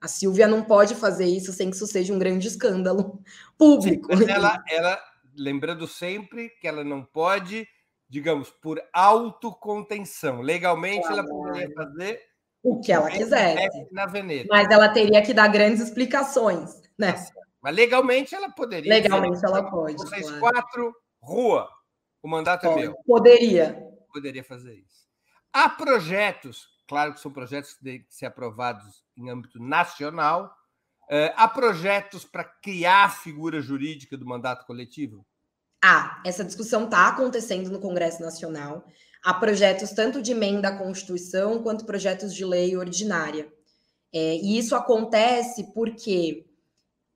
A 0.00 0.08
Silvia 0.08 0.48
não 0.48 0.62
pode 0.62 0.94
fazer 0.94 1.26
isso 1.26 1.52
sem 1.52 1.70
que 1.70 1.76
isso 1.76 1.86
seja 1.86 2.12
um 2.12 2.18
grande 2.18 2.48
escândalo 2.48 3.20
público. 3.56 4.16
Sim, 4.16 4.28
ela, 4.28 4.62
ela, 4.68 5.00
lembrando 5.36 5.86
sempre 5.86 6.50
que 6.60 6.66
ela 6.66 6.82
não 6.82 7.04
pode, 7.04 7.66
digamos, 8.08 8.50
por 8.50 8.82
autocontenção. 8.92 10.40
Legalmente, 10.40 11.06
ela 11.06 11.24
poderia 11.24 11.70
fazer 11.72 12.20
o 12.62 12.80
que 12.80 12.92
ela 12.92 13.10
quiser. 13.10 13.68
Na 13.90 14.06
Veneta. 14.06 14.48
Mas 14.50 14.68
ela 14.70 14.88
teria 14.88 15.22
que 15.22 15.32
dar 15.32 15.48
grandes 15.48 15.80
explicações, 15.80 16.70
né? 16.98 17.12
Tá 17.12 17.42
mas 17.62 17.76
legalmente 17.76 18.34
ela 18.34 18.50
poderia. 18.50 18.92
Legalmente 18.92 19.44
ela 19.44 19.70
pode. 19.70 19.94
Vocês 19.94 20.26
claro. 20.26 20.40
quatro, 20.40 20.96
rua. 21.20 21.68
O 22.22 22.28
mandato 22.28 22.66
é 22.66 22.74
meu. 22.74 22.94
Poderia. 23.06 23.74
Poderia 24.12 24.44
fazer 24.44 24.74
isso. 24.74 25.02
Há 25.52 25.68
projetos, 25.68 26.68
claro 26.86 27.12
que 27.12 27.20
são 27.20 27.32
projetos 27.32 27.74
que 27.74 27.82
têm 27.82 28.02
que 28.02 28.14
ser 28.14 28.26
aprovados 28.26 29.04
em 29.16 29.28
âmbito 29.28 29.60
nacional. 29.60 30.56
Uh, 31.04 31.34
há 31.36 31.48
projetos 31.48 32.24
para 32.24 32.44
criar 32.44 33.04
a 33.04 33.10
figura 33.10 33.60
jurídica 33.60 34.16
do 34.16 34.24
mandato 34.24 34.64
coletivo? 34.64 35.26
Ah, 35.84 36.22
essa 36.24 36.44
discussão 36.44 36.84
está 36.84 37.08
acontecendo 37.08 37.68
no 37.68 37.80
Congresso 37.80 38.22
Nacional. 38.22 38.86
Há 39.22 39.34
projetos 39.34 39.90
tanto 39.90 40.22
de 40.22 40.30
emenda 40.30 40.68
à 40.68 40.78
Constituição 40.78 41.62
quanto 41.62 41.84
projetos 41.84 42.32
de 42.32 42.44
lei 42.44 42.76
ordinária. 42.76 43.52
É, 44.14 44.36
e 44.36 44.58
isso 44.58 44.76
acontece 44.76 45.72
porque 45.72 46.46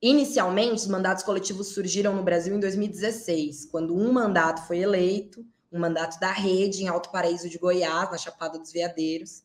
Inicialmente, 0.01 0.81
os 0.81 0.87
mandatos 0.87 1.23
coletivos 1.23 1.69
surgiram 1.69 2.15
no 2.15 2.23
Brasil 2.23 2.55
em 2.55 2.59
2016, 2.59 3.65
quando 3.65 3.95
um 3.95 4.11
mandato 4.11 4.65
foi 4.67 4.79
eleito, 4.79 5.43
um 5.71 5.79
mandato 5.79 6.19
da 6.19 6.31
rede 6.31 6.83
em 6.83 6.87
Alto 6.87 7.11
Paraíso 7.11 7.49
de 7.49 7.57
Goiás, 7.57 8.11
na 8.11 8.17
Chapada 8.17 8.59
dos 8.59 8.71
Veadeiros. 8.71 9.43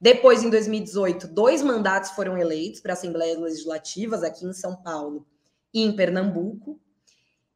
Depois, 0.00 0.42
em 0.42 0.48
2018, 0.48 1.28
dois 1.28 1.62
mandatos 1.62 2.12
foram 2.12 2.38
eleitos 2.38 2.80
para 2.80 2.94
Assembleias 2.94 3.38
Legislativas 3.38 4.22
aqui 4.22 4.46
em 4.46 4.52
São 4.54 4.74
Paulo 4.74 5.26
e 5.72 5.82
em 5.82 5.94
Pernambuco. 5.94 6.80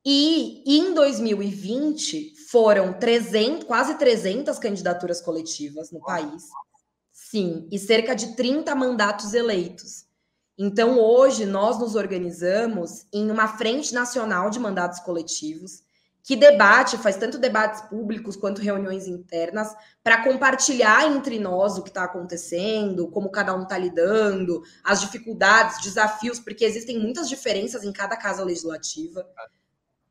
E 0.05 0.63
em 0.67 0.93
2020 0.93 2.35
foram 2.51 2.93
300, 2.93 3.65
quase 3.67 3.95
300 3.97 4.59
candidaturas 4.59 5.23
coletivas 5.23 5.91
no 5.91 6.01
país. 6.01 6.45
Sim, 7.11 7.67
e 7.73 7.79
cerca 7.79 8.15
de 8.15 8.37
30 8.37 8.75
mandatos 8.75 9.33
eleitos. 9.33 10.04
Então, 10.57 10.99
hoje, 11.01 11.45
nós 11.45 11.79
nos 11.79 11.97
organizamos 11.97 13.07
em 13.13 13.31
uma 13.31 13.49
frente 13.49 13.93
nacional 13.93 14.51
de 14.51 14.61
mandatos 14.61 15.01
coletivos, 15.01 15.83
que 16.23 16.37
debate, 16.37 16.97
faz 16.97 17.17
tanto 17.17 17.39
debates 17.39 17.83
públicos 17.83 18.35
quanto 18.35 18.63
reuniões 18.63 19.07
internas, 19.07 19.75
para 20.03 20.25
compartilhar 20.25 21.07
entre 21.07 21.39
nós 21.39 21.77
o 21.77 21.83
que 21.83 21.91
está 21.91 22.05
acontecendo, 22.05 23.09
como 23.09 23.31
cada 23.31 23.55
um 23.55 23.65
está 23.65 23.77
lidando, 23.77 24.63
as 24.83 25.03
dificuldades, 25.03 25.83
desafios, 25.83 26.41
porque 26.41 26.65
existem 26.65 26.99
muitas 26.99 27.29
diferenças 27.29 27.85
em 27.85 27.93
cada 27.93 28.17
casa 28.17 28.43
legislativa. 28.43 29.27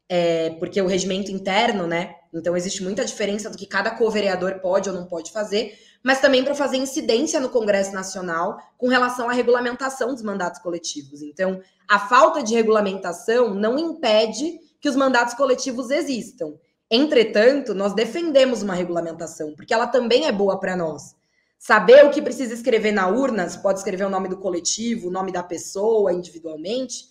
É, 0.08 0.52
porque 0.60 0.80
o 0.80 0.86
regimento 0.86 1.32
interno, 1.32 1.88
né? 1.88 2.14
Então 2.32 2.56
existe 2.56 2.84
muita 2.84 3.04
diferença 3.04 3.50
do 3.50 3.58
que 3.58 3.66
cada 3.66 3.90
co-vereador 3.90 4.60
pode 4.60 4.90
ou 4.90 4.96
não 4.96 5.08
pode 5.08 5.32
fazer 5.32 5.76
mas 6.04 6.20
também 6.20 6.44
para 6.44 6.54
fazer 6.54 6.78
incidência 6.78 7.40
no 7.40 7.50
Congresso 7.50 7.94
Nacional 7.94 8.58
com 8.78 8.88
relação 8.88 9.30
à 9.30 9.34
regulamentação 9.34 10.14
dos 10.14 10.22
mandatos 10.22 10.62
coletivos. 10.62 11.22
Então, 11.22 11.62
a 11.88 11.98
falta 11.98 12.44
de 12.44 12.54
regulamentação 12.54 13.54
não 13.54 13.80
impede 13.80 14.60
que 14.82 14.90
os 14.90 14.96
mandatos 14.96 15.34
coletivos 15.34 15.90
existam. 15.90 16.54
Entretanto, 16.92 17.74
nós 17.74 17.94
defendemos 17.94 18.62
uma 18.62 18.76
regulamentação, 18.76 19.56
porque 19.56 19.74
ela 19.74 19.88
também 19.88 20.26
é 20.28 20.32
boa 20.32 20.60
para 20.60 20.76
nós. 20.76 21.16
Saber 21.58 22.06
o 22.06 22.12
que 22.12 22.22
precisa 22.22 22.54
escrever 22.54 22.92
na 22.92 23.08
urna, 23.08 23.48
se 23.48 23.62
pode 23.62 23.80
escrever 23.80 24.04
o 24.04 24.10
nome 24.10 24.28
do 24.28 24.38
coletivo, 24.38 25.08
o 25.08 25.12
nome 25.12 25.32
da 25.32 25.42
pessoa 25.42 26.12
individualmente, 26.12 27.06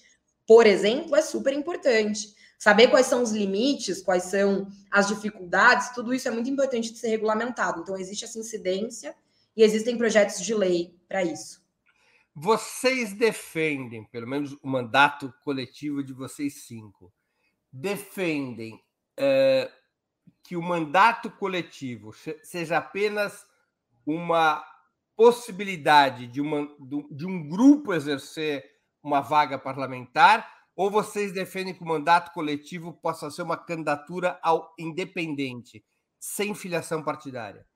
por 0.47 0.67
exemplo, 0.67 1.17
é 1.17 1.23
super 1.23 1.55
importante. 1.55 2.35
Saber 2.63 2.87
quais 2.87 3.07
são 3.07 3.25
os 3.25 3.33
limites, 3.33 4.01
quais 4.01 4.23
são 4.23 4.69
as 4.89 5.09
dificuldades, 5.09 5.91
tudo 5.91 6.15
isso 6.15 6.29
é 6.29 6.31
muito 6.31 6.49
importante 6.49 6.93
de 6.93 6.99
ser 7.01 7.09
regulamentado. 7.09 7.81
Então, 7.81 7.97
existe 7.97 8.25
essa 8.25 8.39
incidência 8.39 9.17
e 9.57 9.65
existem 9.65 9.99
projetos 9.99 10.41
de 10.41 10.55
lei 10.55 10.97
para 11.09 11.25
isso. 11.25 11.61
Vocês 12.33 13.15
defendem, 13.15 14.05
pelo 14.05 14.29
menos 14.29 14.53
o 14.63 14.69
mandato 14.69 15.35
coletivo 15.43 16.05
de 16.05 16.13
vocês 16.13 16.63
cinco, 16.63 17.13
defendem 17.73 18.81
é, 19.17 19.69
que 20.45 20.57
o 20.57 20.63
mandato 20.63 21.33
coletivo 21.33 22.13
seja 22.45 22.79
apenas 22.79 23.45
uma 24.07 24.65
possibilidade 25.17 26.29
de, 26.29 26.41
uma, 26.41 26.69
de 27.11 27.27
um 27.27 27.49
grupo 27.49 27.93
exercer 27.93 28.65
uma 29.03 29.21
vaga 29.21 29.59
parlamentar 29.59 30.62
ou 30.75 30.91
vocês 30.91 31.33
defendem 31.33 31.75
que 31.75 31.83
o 31.83 31.87
mandato 31.87 32.33
coletivo 32.33 32.93
possa 32.93 33.31
ser 33.31 33.43
uma 33.43 33.57
candidatura 33.57 34.39
ao 34.43 34.75
independente, 34.79 35.85
sem 36.19 36.55
filiação 36.55 37.03
partidária? 37.03 37.67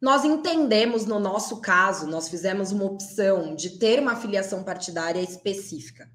Nós 0.00 0.24
entendemos, 0.24 1.06
no 1.06 1.20
nosso 1.20 1.60
caso, 1.60 2.08
nós 2.08 2.28
fizemos 2.28 2.72
uma 2.72 2.84
opção 2.84 3.54
de 3.54 3.78
ter 3.78 4.00
uma 4.00 4.16
filiação 4.16 4.64
partidária 4.64 5.20
específica. 5.20 6.10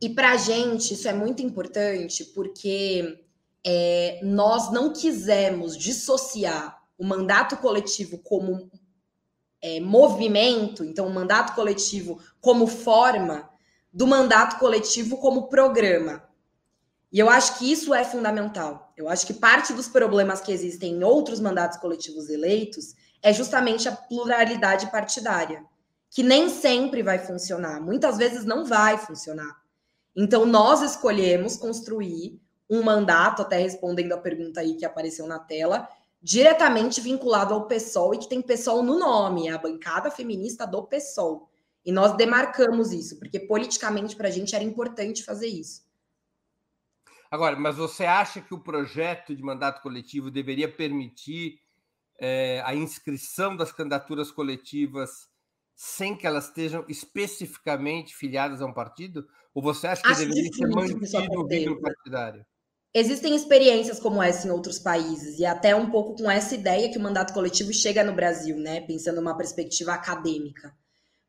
E 0.00 0.10
para 0.10 0.32
a 0.32 0.36
gente 0.36 0.94
isso 0.94 1.06
é 1.06 1.12
muito 1.12 1.40
importante 1.40 2.24
porque 2.24 3.24
é, 3.64 4.18
nós 4.24 4.72
não 4.72 4.92
quisemos 4.92 5.78
dissociar 5.78 6.82
o 6.98 7.04
mandato 7.04 7.56
coletivo 7.58 8.18
como 8.18 8.68
é, 9.62 9.78
movimento, 9.78 10.84
então 10.84 11.06
o 11.06 11.14
mandato 11.14 11.54
coletivo 11.54 12.20
como 12.40 12.66
forma 12.66 13.48
do 13.92 14.06
mandato 14.06 14.58
coletivo 14.58 15.18
como 15.18 15.48
programa. 15.48 16.22
E 17.12 17.18
eu 17.18 17.28
acho 17.28 17.58
que 17.58 17.70
isso 17.70 17.92
é 17.92 18.04
fundamental. 18.04 18.92
Eu 18.96 19.08
acho 19.08 19.26
que 19.26 19.34
parte 19.34 19.74
dos 19.74 19.86
problemas 19.86 20.40
que 20.40 20.50
existem 20.50 20.94
em 20.94 21.04
outros 21.04 21.40
mandatos 21.40 21.78
coletivos 21.78 22.30
eleitos 22.30 22.94
é 23.22 23.32
justamente 23.32 23.88
a 23.88 23.92
pluralidade 23.92 24.90
partidária, 24.90 25.62
que 26.10 26.22
nem 26.22 26.48
sempre 26.48 27.02
vai 27.02 27.18
funcionar, 27.18 27.80
muitas 27.80 28.16
vezes 28.16 28.44
não 28.44 28.64
vai 28.64 28.96
funcionar. 28.96 29.62
Então, 30.16 30.44
nós 30.44 30.82
escolhemos 30.82 31.56
construir 31.56 32.40
um 32.68 32.82
mandato, 32.82 33.42
até 33.42 33.58
respondendo 33.58 34.12
a 34.12 34.18
pergunta 34.18 34.60
aí 34.60 34.74
que 34.74 34.84
apareceu 34.84 35.26
na 35.26 35.38
tela, 35.38 35.88
diretamente 36.22 37.00
vinculado 37.00 37.52
ao 37.52 37.66
PSOL 37.66 38.14
e 38.14 38.18
que 38.18 38.28
tem 38.28 38.40
PSOL 38.40 38.82
no 38.82 38.98
nome, 38.98 39.48
é 39.48 39.52
a 39.52 39.58
bancada 39.58 40.10
feminista 40.10 40.66
do 40.66 40.82
PSOL. 40.82 41.51
E 41.84 41.90
nós 41.90 42.16
demarcamos 42.16 42.92
isso, 42.92 43.18
porque 43.18 43.40
politicamente 43.40 44.14
para 44.14 44.28
a 44.28 44.30
gente 44.30 44.54
era 44.54 44.64
importante 44.64 45.24
fazer 45.24 45.48
isso. 45.48 45.82
Agora, 47.30 47.56
mas 47.56 47.76
você 47.76 48.04
acha 48.04 48.40
que 48.40 48.54
o 48.54 48.62
projeto 48.62 49.34
de 49.34 49.42
mandato 49.42 49.80
coletivo 49.82 50.30
deveria 50.30 50.70
permitir 50.70 51.58
é, 52.20 52.62
a 52.64 52.74
inscrição 52.74 53.56
das 53.56 53.72
candidaturas 53.72 54.30
coletivas 54.30 55.10
sem 55.74 56.16
que 56.16 56.26
elas 56.26 56.48
estejam 56.48 56.84
especificamente 56.88 58.14
filiadas 58.14 58.60
a 58.60 58.66
um 58.66 58.72
partido? 58.72 59.26
Ou 59.54 59.62
você 59.62 59.86
acha 59.86 60.02
que 60.02 60.08
acho 60.08 60.20
deveria 60.20 60.52
ser 60.52 60.68
mantido 60.68 61.40
o 61.40 61.46
vínculo 61.48 61.80
partidário? 61.80 62.46
Existem 62.94 63.34
experiências 63.34 63.98
como 63.98 64.22
essa 64.22 64.46
em 64.46 64.50
outros 64.50 64.78
países, 64.78 65.38
e 65.38 65.46
até 65.46 65.74
um 65.74 65.90
pouco 65.90 66.14
com 66.22 66.30
essa 66.30 66.54
ideia 66.54 66.90
que 66.90 66.98
o 66.98 67.02
mandato 67.02 67.32
coletivo 67.32 67.72
chega 67.72 68.04
no 68.04 68.14
Brasil, 68.14 68.58
né? 68.58 68.82
Pensando 68.82 69.16
numa 69.16 69.36
perspectiva 69.36 69.94
acadêmica. 69.94 70.76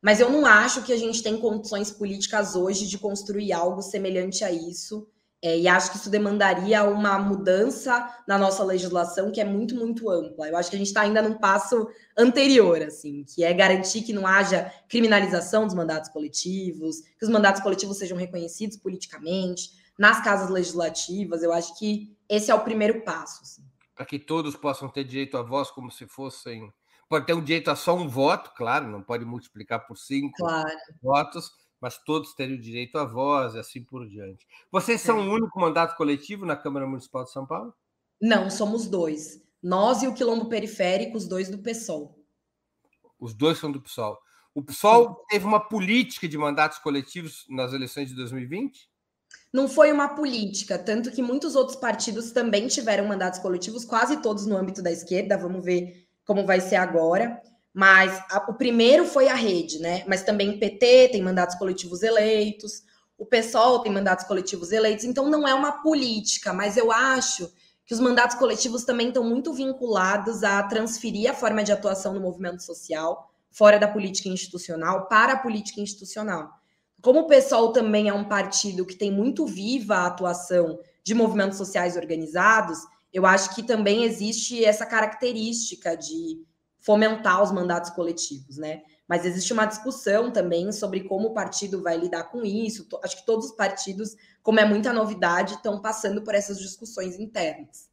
Mas 0.04 0.20
eu 0.20 0.30
não 0.30 0.46
acho 0.46 0.84
que 0.84 0.92
a 0.92 0.98
gente 0.98 1.24
tem 1.24 1.38
condições 1.38 1.90
políticas 1.90 2.58
hoje 2.58 2.86
de 2.88 2.98
construir 2.98 3.54
algo 3.54 3.82
semelhante 3.82 4.44
a 4.44 4.52
isso. 4.52 5.08
É, 5.42 5.58
e 5.58 5.68
acho 5.68 5.92
que 5.92 5.98
isso 5.98 6.10
demandaria 6.10 6.84
uma 6.84 7.18
mudança 7.18 8.14
na 8.28 8.38
nossa 8.38 8.64
legislação 8.64 9.32
que 9.32 9.40
é 9.40 9.46
muito, 9.46 9.76
muito 9.76 10.10
ampla. 10.10 10.50
Eu 10.50 10.58
acho 10.58 10.70
que 10.70 10.76
a 10.76 10.80
gente 10.80 10.88
está 10.88 11.02
ainda 11.02 11.22
num 11.22 11.36
passo 11.38 11.88
anterior, 12.18 12.82
assim, 12.82 13.24
que 13.24 13.46
é 13.46 13.54
garantir 13.54 14.02
que 14.04 14.14
não 14.14 14.28
haja 14.28 14.72
criminalização 14.90 15.66
dos 15.66 15.76
mandatos 15.76 16.10
coletivos, 16.10 17.00
que 17.18 17.26
os 17.26 17.30
mandatos 17.30 17.62
coletivos 17.62 17.98
sejam 17.98 18.18
reconhecidos 18.18 18.78
politicamente, 18.78 19.70
nas 19.98 20.22
casas 20.22 20.50
legislativas. 20.50 21.44
Eu 21.44 21.54
acho 21.54 21.78
que 21.78 22.14
esse 22.28 22.52
é 22.52 22.56
o 22.56 22.64
primeiro 22.64 23.04
passo. 23.04 23.42
Assim. 23.42 23.64
Para 23.96 24.06
que 24.06 24.20
todos 24.20 24.56
possam 24.56 24.90
ter 24.90 25.04
direito 25.06 25.38
à 25.38 25.44
voz 25.44 25.72
como 25.72 25.90
se 25.92 26.06
fossem. 26.08 26.72
Pode 27.10 27.26
ter 27.26 27.34
um 27.34 27.44
direito 27.44 27.70
a 27.70 27.76
só 27.76 27.96
um 27.96 28.08
voto, 28.08 28.52
claro, 28.56 28.88
não 28.88 29.02
pode 29.02 29.26
multiplicar 29.26 29.86
por 29.86 29.98
cinco 29.98 30.36
claro. 30.38 30.70
votos, 31.02 31.52
mas 31.80 31.98
todos 31.98 32.34
terem 32.34 32.56
o 32.56 32.62
direito 32.62 32.98
à 32.98 33.06
voz 33.06 33.56
e 33.56 33.60
assim 33.60 33.84
por 33.84 34.08
diante. 34.08 34.48
Vocês 34.72 35.02
são 35.02 35.20
é. 35.20 35.22
o 35.22 35.32
único 35.32 35.60
mandato 35.60 35.96
coletivo 35.96 36.46
na 36.46 36.56
Câmara 36.56 36.88
Municipal 36.88 37.24
de 37.24 37.32
São 37.32 37.46
Paulo? 37.46 37.74
Não, 38.22 38.50
somos 38.50 38.88
dois. 38.88 39.42
Nós 39.62 40.02
e 40.02 40.08
o 40.08 40.14
Quilombo 40.14 40.50
Periférico, 40.50 41.18
os 41.18 41.28
dois 41.28 41.50
do 41.50 41.58
PSOL. 41.58 42.18
Os 43.20 43.34
dois 43.34 43.58
são 43.58 43.72
do 43.72 43.82
PSOL. 43.82 44.18
O 44.54 44.62
PSOL 44.62 45.10
Sim. 45.10 45.16
teve 45.30 45.46
uma 45.46 45.60
política 45.60 46.28
de 46.28 46.38
mandatos 46.38 46.78
coletivos 46.80 47.46
nas 47.50 47.74
eleições 47.74 48.10
de 48.10 48.16
2020? 48.16 48.92
não 49.54 49.68
foi 49.68 49.92
uma 49.92 50.16
política, 50.16 50.80
tanto 50.80 51.12
que 51.12 51.22
muitos 51.22 51.56
outros 51.56 51.78
partidos 51.78 52.32
também 52.32 52.68
tiveram 52.68 53.06
mandatos 53.06 53.40
coletivos, 53.40 53.86
quase 53.86 54.20
todos 54.20 54.48
no 54.48 54.58
âmbito 54.58 54.82
da 54.82 54.92
esquerda, 54.92 55.38
vamos 55.38 55.64
ver 55.64 56.03
como 56.26 56.46
vai 56.46 56.60
ser 56.60 56.76
agora. 56.76 57.42
Mas 57.74 58.24
a, 58.30 58.46
o 58.50 58.54
primeiro 58.54 59.06
foi 59.06 59.28
a 59.28 59.36
rede, 59.36 59.80
né? 59.80 60.04
Mas 60.08 60.24
também 60.24 60.60
PT 60.60 61.10
tem 61.12 61.22
mandatos 61.22 61.56
coletivos 61.56 62.04
eleitos, 62.04 62.84
o 63.18 63.26
PSOL 63.26 63.80
tem 63.80 63.92
mandatos 63.92 64.26
coletivos 64.26 64.72
eleitos, 64.72 65.06
então 65.06 65.30
não 65.30 65.48
é 65.48 65.54
uma 65.54 65.82
política, 65.82 66.54
mas 66.54 66.78
eu 66.78 66.92
acho 66.92 67.52
que 67.86 67.94
os 67.94 68.00
mandatos 68.00 68.38
coletivos 68.38 68.84
também 68.84 69.10
estão 69.10 69.24
muito 69.24 69.54
vinculados 69.54 70.44
a 70.44 70.64
transferir 70.64 71.30
a 71.30 71.34
forma 71.34 71.64
de 71.64 71.72
atuação 71.72 72.14
no 72.14 72.20
movimento 72.20 72.62
social, 72.62 73.30
fora 73.52 73.78
da 73.78 73.88
política 73.88 74.30
institucional, 74.30 75.08
para 75.08 75.34
a 75.34 75.40
política 75.40 75.82
institucional. 75.82 76.50
Como 77.02 77.22
o 77.22 77.28
PSOL 77.28 77.74
também 77.74 78.08
é 78.08 78.14
um 78.14 78.24
partido 78.24 78.86
que 78.86 78.96
tem 78.96 79.12
muito 79.12 79.46
viva 79.46 79.96
a 79.96 80.08
atuação 80.08 80.80
de 81.04 81.14
movimentos 81.14 81.58
sociais 81.58 81.98
organizados, 81.98 82.80
eu 83.14 83.26
acho 83.26 83.54
que 83.54 83.62
também 83.62 84.04
existe 84.04 84.66
essa 84.66 84.86
característica 84.86 85.96
de 85.96 86.44
fomentar 86.80 87.42
os 87.42 87.52
mandatos 87.52 87.92
coletivos, 87.92 88.58
né? 88.58 88.82
Mas 89.08 89.26
existe 89.26 89.54
uma 89.54 89.66
discussão 89.66 90.32
também 90.32 90.72
sobre 90.72 91.02
como 91.02 91.30
o 91.30 91.34
partido 91.34 91.82
vai 91.82 91.98
lidar 91.98 92.24
com 92.26 92.44
isso. 92.44 92.88
Acho 93.04 93.18
que 93.18 93.26
todos 93.26 93.52
os 93.52 93.56
partidos, 93.56 94.16
como 94.42 94.60
é 94.60 94.66
muita 94.66 94.92
novidade, 94.92 95.54
estão 95.54 95.82
passando 95.82 96.24
por 96.24 96.34
essas 96.34 96.60
discussões 96.60 97.20
internas. 97.20 97.90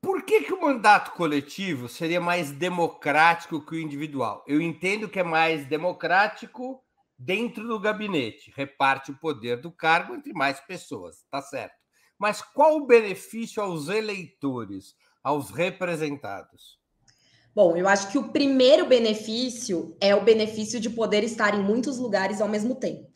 Por 0.00 0.22
que, 0.24 0.42
que 0.42 0.52
o 0.52 0.60
mandato 0.60 1.12
coletivo 1.12 1.88
seria 1.88 2.20
mais 2.20 2.50
democrático 2.52 3.64
que 3.64 3.76
o 3.76 3.80
individual? 3.80 4.44
Eu 4.46 4.60
entendo 4.60 5.08
que 5.08 5.20
é 5.20 5.24
mais 5.24 5.66
democrático 5.66 6.82
dentro 7.18 7.66
do 7.66 7.80
gabinete, 7.80 8.52
reparte 8.54 9.10
o 9.10 9.18
poder 9.18 9.60
do 9.60 9.70
cargo 9.70 10.14
entre 10.14 10.32
mais 10.32 10.60
pessoas, 10.60 11.24
tá 11.30 11.40
certo. 11.40 11.83
Mas 12.18 12.40
qual 12.40 12.76
o 12.76 12.86
benefício 12.86 13.62
aos 13.62 13.88
eleitores, 13.88 14.94
aos 15.22 15.50
representados? 15.50 16.78
Bom, 17.54 17.76
eu 17.76 17.86
acho 17.86 18.10
que 18.10 18.18
o 18.18 18.30
primeiro 18.30 18.86
benefício 18.86 19.96
é 20.00 20.14
o 20.14 20.24
benefício 20.24 20.80
de 20.80 20.90
poder 20.90 21.22
estar 21.22 21.54
em 21.54 21.62
muitos 21.62 21.98
lugares 21.98 22.40
ao 22.40 22.48
mesmo 22.48 22.74
tempo. 22.74 23.08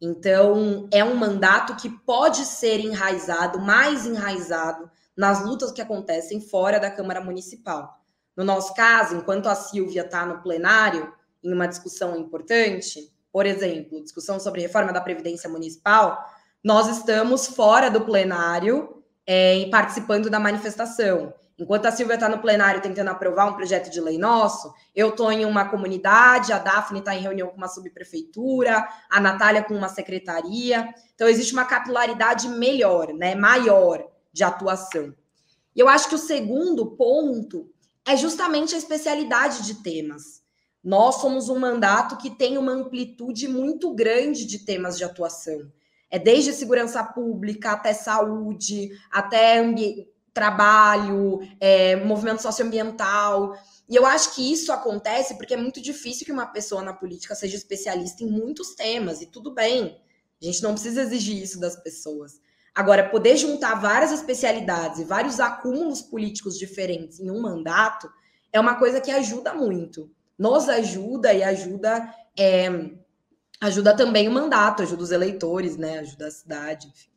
Então, 0.00 0.88
é 0.92 1.02
um 1.02 1.16
mandato 1.16 1.76
que 1.76 1.90
pode 1.90 2.44
ser 2.46 2.80
enraizado, 2.80 3.60
mais 3.60 4.06
enraizado, 4.06 4.90
nas 5.16 5.44
lutas 5.44 5.72
que 5.72 5.82
acontecem 5.82 6.40
fora 6.40 6.78
da 6.78 6.90
Câmara 6.90 7.20
Municipal. 7.20 8.00
No 8.36 8.44
nosso 8.44 8.72
caso, 8.74 9.16
enquanto 9.16 9.48
a 9.48 9.54
Silvia 9.54 10.02
está 10.02 10.24
no 10.24 10.40
plenário, 10.40 11.12
em 11.42 11.52
uma 11.52 11.66
discussão 11.66 12.16
importante, 12.16 13.12
por 13.32 13.44
exemplo, 13.44 14.02
discussão 14.02 14.38
sobre 14.38 14.62
reforma 14.62 14.92
da 14.92 15.00
Previdência 15.00 15.50
Municipal, 15.50 16.24
nós 16.62 16.88
estamos 16.88 17.46
fora 17.46 17.90
do 17.90 18.00
plenário 18.00 19.02
é, 19.26 19.68
participando 19.70 20.30
da 20.30 20.40
manifestação. 20.40 21.32
Enquanto 21.58 21.86
a 21.86 21.92
Silvia 21.92 22.14
está 22.14 22.28
no 22.28 22.38
plenário 22.38 22.80
tentando 22.80 23.08
aprovar 23.08 23.46
um 23.46 23.54
projeto 23.54 23.90
de 23.90 24.00
lei 24.00 24.16
nosso, 24.16 24.72
eu 24.94 25.08
estou 25.08 25.30
em 25.32 25.44
uma 25.44 25.68
comunidade, 25.68 26.52
a 26.52 26.58
Daphne 26.58 27.00
está 27.00 27.16
em 27.16 27.20
reunião 27.20 27.48
com 27.48 27.56
uma 27.56 27.66
subprefeitura, 27.66 28.88
a 29.10 29.20
Natália 29.20 29.64
com 29.64 29.74
uma 29.74 29.88
secretaria. 29.88 30.88
Então, 31.14 31.28
existe 31.28 31.52
uma 31.52 31.64
capilaridade 31.64 32.48
melhor, 32.48 33.12
né, 33.12 33.34
maior 33.34 34.08
de 34.32 34.44
atuação. 34.44 35.12
E 35.74 35.80
eu 35.80 35.88
acho 35.88 36.08
que 36.08 36.14
o 36.14 36.18
segundo 36.18 36.92
ponto 36.92 37.68
é 38.06 38.16
justamente 38.16 38.74
a 38.74 38.78
especialidade 38.78 39.64
de 39.64 39.82
temas. 39.82 40.40
Nós 40.82 41.16
somos 41.16 41.48
um 41.48 41.58
mandato 41.58 42.16
que 42.16 42.30
tem 42.30 42.56
uma 42.56 42.72
amplitude 42.72 43.48
muito 43.48 43.92
grande 43.94 44.46
de 44.46 44.60
temas 44.60 44.96
de 44.96 45.02
atuação. 45.02 45.70
É 46.10 46.18
desde 46.18 46.52
segurança 46.52 47.02
pública 47.04 47.72
até 47.72 47.92
saúde, 47.92 48.90
até 49.10 49.62
trabalho, 50.32 51.40
é, 51.60 51.96
movimento 51.96 52.42
socioambiental. 52.42 53.54
E 53.88 53.96
eu 53.96 54.06
acho 54.06 54.34
que 54.34 54.52
isso 54.52 54.72
acontece 54.72 55.36
porque 55.36 55.54
é 55.54 55.56
muito 55.56 55.80
difícil 55.80 56.24
que 56.24 56.32
uma 56.32 56.46
pessoa 56.46 56.82
na 56.82 56.92
política 56.92 57.34
seja 57.34 57.56
especialista 57.56 58.22
em 58.22 58.30
muitos 58.30 58.74
temas, 58.74 59.20
e 59.20 59.26
tudo 59.26 59.52
bem. 59.52 60.00
A 60.40 60.44
gente 60.44 60.62
não 60.62 60.72
precisa 60.72 61.02
exigir 61.02 61.42
isso 61.42 61.58
das 61.58 61.76
pessoas. 61.76 62.40
Agora, 62.74 63.08
poder 63.08 63.36
juntar 63.36 63.74
várias 63.74 64.12
especialidades 64.12 65.00
e 65.00 65.04
vários 65.04 65.40
acúmulos 65.40 66.00
políticos 66.00 66.56
diferentes 66.56 67.18
em 67.18 67.30
um 67.30 67.40
mandato 67.40 68.08
é 68.52 68.60
uma 68.60 68.76
coisa 68.76 69.00
que 69.00 69.10
ajuda 69.10 69.52
muito 69.52 70.08
nos 70.38 70.68
ajuda 70.68 71.34
e 71.34 71.42
ajuda 71.42 72.14
é, 72.38 72.68
ajuda 73.60 73.96
também 73.96 74.28
o 74.28 74.32
mandato, 74.32 74.82
ajuda 74.82 75.02
os 75.02 75.10
eleitores, 75.10 75.76
né? 75.76 75.98
Ajuda 75.98 76.26
a 76.26 76.30
cidade, 76.30 76.88
enfim. 76.88 77.10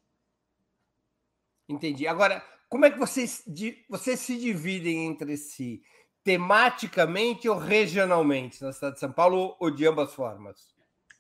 Entendi. 1.70 2.08
Agora, 2.08 2.44
como 2.70 2.86
é 2.86 2.92
que 2.92 3.00
vocês, 3.00 3.44
vocês 3.90 4.20
se 4.20 4.38
dividem 4.38 5.06
entre 5.06 5.38
si? 5.38 5.82
Tematicamente 6.24 7.50
ou 7.50 7.58
regionalmente 7.58 8.62
na 8.62 8.74
cidade 8.74 8.96
de 8.96 9.00
São 9.00 9.12
Paulo 9.12 9.56
ou 9.60 9.72
de 9.72 9.88
ambas 9.88 10.14
formas? 10.14 10.74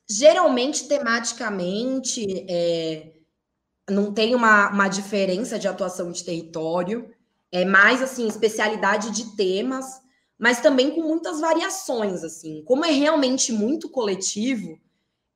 Geralmente, 0.10 0.88
tematicamente, 0.88 2.46
é, 2.50 3.14
não 3.90 4.14
tem 4.14 4.36
uma, 4.36 4.70
uma 4.70 4.88
diferença 4.88 5.58
de 5.58 5.68
atuação 5.68 6.12
de 6.12 6.24
território, 6.24 7.14
é 7.52 7.64
mais 7.66 8.02
assim, 8.02 8.28
especialidade 8.28 9.12
de 9.12 9.36
temas 9.36 10.02
mas 10.42 10.60
também 10.60 10.90
com 10.90 11.04
muitas 11.04 11.40
variações, 11.40 12.24
assim. 12.24 12.64
Como 12.66 12.84
é 12.84 12.90
realmente 12.90 13.54
muito 13.54 13.88
coletivo, 13.88 14.76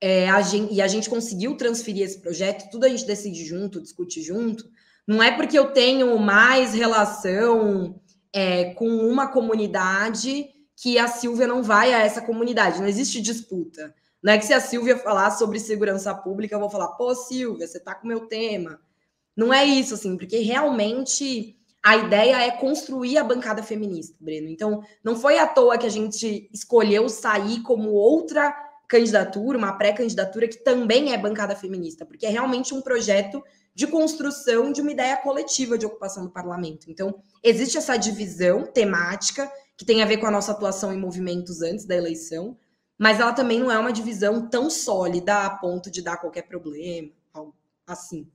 é, 0.01 0.29
a 0.29 0.41
gente, 0.41 0.73
e 0.73 0.81
a 0.81 0.87
gente 0.87 1.09
conseguiu 1.09 1.55
transferir 1.55 2.03
esse 2.03 2.19
projeto, 2.19 2.69
tudo 2.69 2.85
a 2.85 2.89
gente 2.89 3.05
decide 3.05 3.45
junto, 3.45 3.81
discute 3.81 4.21
junto, 4.21 4.69
não 5.07 5.21
é 5.21 5.31
porque 5.31 5.57
eu 5.57 5.71
tenho 5.71 6.17
mais 6.17 6.73
relação 6.73 7.99
é, 8.33 8.73
com 8.73 8.87
uma 8.87 9.27
comunidade 9.27 10.47
que 10.75 10.97
a 10.97 11.07
Silvia 11.07 11.47
não 11.47 11.63
vai 11.63 11.93
a 11.93 11.99
essa 11.99 12.21
comunidade, 12.21 12.79
não 12.79 12.87
existe 12.87 13.21
disputa. 13.21 13.93
Não 14.21 14.33
é 14.33 14.37
que 14.37 14.45
se 14.45 14.53
a 14.53 14.59
Silvia 14.59 14.97
falar 14.97 15.31
sobre 15.31 15.59
segurança 15.59 16.13
pública, 16.13 16.55
eu 16.55 16.59
vou 16.59 16.69
falar, 16.69 16.87
pô, 16.89 17.13
Silvia, 17.13 17.67
você 17.67 17.79
tá 17.79 17.93
com 17.93 18.05
o 18.05 18.07
meu 18.07 18.21
tema. 18.27 18.79
Não 19.37 19.53
é 19.53 19.63
isso, 19.63 19.93
assim, 19.93 20.17
porque 20.17 20.39
realmente 20.39 21.55
a 21.83 21.95
ideia 21.95 22.41
é 22.41 22.49
construir 22.49 23.19
a 23.19 23.23
bancada 23.23 23.61
feminista, 23.61 24.15
Breno. 24.19 24.49
Então, 24.49 24.81
não 25.03 25.15
foi 25.15 25.37
à 25.37 25.45
toa 25.45 25.77
que 25.77 25.85
a 25.85 25.91
gente 25.91 26.49
escolheu 26.51 27.07
sair 27.07 27.61
como 27.61 27.91
outra 27.91 28.51
candidatura, 28.87 29.57
uma 29.57 29.73
pré-candidatura 29.73 30.47
que 30.47 30.57
também 30.57 31.13
é 31.13 31.17
bancada 31.17 31.55
feminista, 31.55 32.05
porque 32.05 32.25
é 32.25 32.29
realmente 32.29 32.73
um 32.73 32.81
projeto 32.81 33.43
de 33.73 33.87
construção 33.87 34.71
de 34.71 34.81
uma 34.81 34.91
ideia 34.91 35.17
coletiva 35.17 35.77
de 35.77 35.85
ocupação 35.85 36.23
do 36.23 36.31
parlamento. 36.31 36.89
Então, 36.89 37.21
existe 37.43 37.77
essa 37.77 37.97
divisão 37.97 38.65
temática 38.65 39.51
que 39.75 39.85
tem 39.85 40.01
a 40.01 40.05
ver 40.05 40.17
com 40.17 40.27
a 40.27 40.31
nossa 40.31 40.51
atuação 40.51 40.93
em 40.93 40.97
movimentos 40.97 41.61
antes 41.61 41.85
da 41.85 41.95
eleição, 41.95 42.57
mas 42.97 43.19
ela 43.19 43.33
também 43.33 43.59
não 43.59 43.69
é 43.69 43.77
uma 43.77 43.91
divisão 43.91 44.47
tão 44.49 44.69
sólida 44.69 45.45
a 45.45 45.49
ponto 45.49 45.91
de 45.91 46.01
dar 46.01 46.17
qualquer 46.17 46.43
problema, 46.43 47.11
assim. 47.85 48.31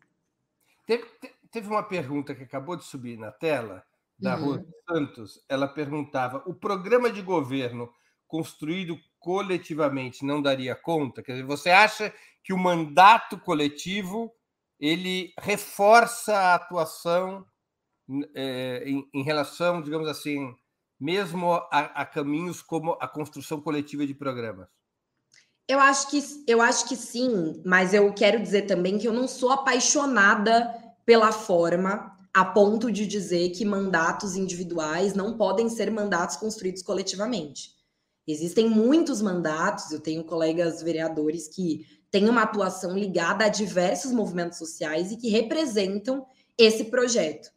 Teve, 0.87 1.05
teve 1.51 1.69
uma 1.69 1.83
pergunta 1.83 2.35
que 2.35 2.43
acabou 2.43 2.77
de 2.77 2.85
subir 2.85 3.17
na 3.17 3.33
tela, 3.33 3.83
da 4.21 4.37
uhum. 4.37 4.65
Santos. 4.89 5.43
Ela 5.49 5.67
perguntava: 5.67 6.43
o 6.47 6.55
programa 6.55 7.11
de 7.11 7.23
governo 7.23 7.91
construído 8.29 8.99
coletivamente 9.21 10.25
não 10.25 10.43
daria 10.43 10.75
conta? 10.75 11.23
Quer 11.23 11.33
dizer, 11.33 11.45
você 11.45 11.71
acha 11.71 12.13
que 12.43 12.53
o 12.53 12.59
mandato 12.59 13.39
coletivo 13.39 14.33
ele 14.81 15.33
reforça 15.39 16.35
a 16.35 16.55
atuação 16.55 17.45
é, 18.35 18.83
em, 18.87 19.07
em, 19.13 19.23
relação, 19.23 19.83
digamos 19.83 20.09
assim, 20.09 20.55
mesmo 20.99 21.53
a, 21.53 22.03
a, 22.03 22.07
caminhos 22.07 22.63
como 22.63 22.97
a 23.01 23.07
construção 23.07 23.61
coletiva 23.61 24.07
de 24.07 24.15
programas? 24.15 24.69
Eu 25.69 25.79
acho 25.79 26.11
que 26.11 26.21
eu 26.49 26.61
acho 26.61 26.89
que 26.89 26.97
sim, 26.97 27.63
mas 27.65 27.95
eu 27.95 28.13
quero 28.13 28.43
dizer 28.43 28.63
também 28.63 28.99
que 28.99 29.07
eu 29.07 29.13
não 29.13 29.29
sou 29.29 29.51
apaixonada 29.51 30.75
pela 31.05 31.31
forma 31.31 32.19
a 32.33 32.45
ponto 32.45 32.91
de 32.91 33.07
dizer 33.07 33.51
que 33.51 33.65
mandatos 33.65 34.35
individuais 34.35 35.15
não 35.15 35.37
podem 35.37 35.69
ser 35.69 35.91
mandatos 35.91 36.37
construídos 36.37 36.83
coletivamente. 36.83 37.80
Existem 38.31 38.69
muitos 38.69 39.21
mandatos, 39.21 39.91
eu 39.91 40.01
tenho 40.01 40.25
colegas 40.25 40.83
vereadores 40.83 41.49
que 41.49 41.87
têm 42.11 42.29
uma 42.29 42.43
atuação 42.43 42.97
ligada 42.97 43.45
a 43.45 43.49
diversos 43.49 44.13
movimentos 44.13 44.59
sociais 44.59 45.13
e 45.13 45.17
que 45.17 45.29
representam 45.29 46.27
esse 46.59 46.85
projeto. 46.85 47.51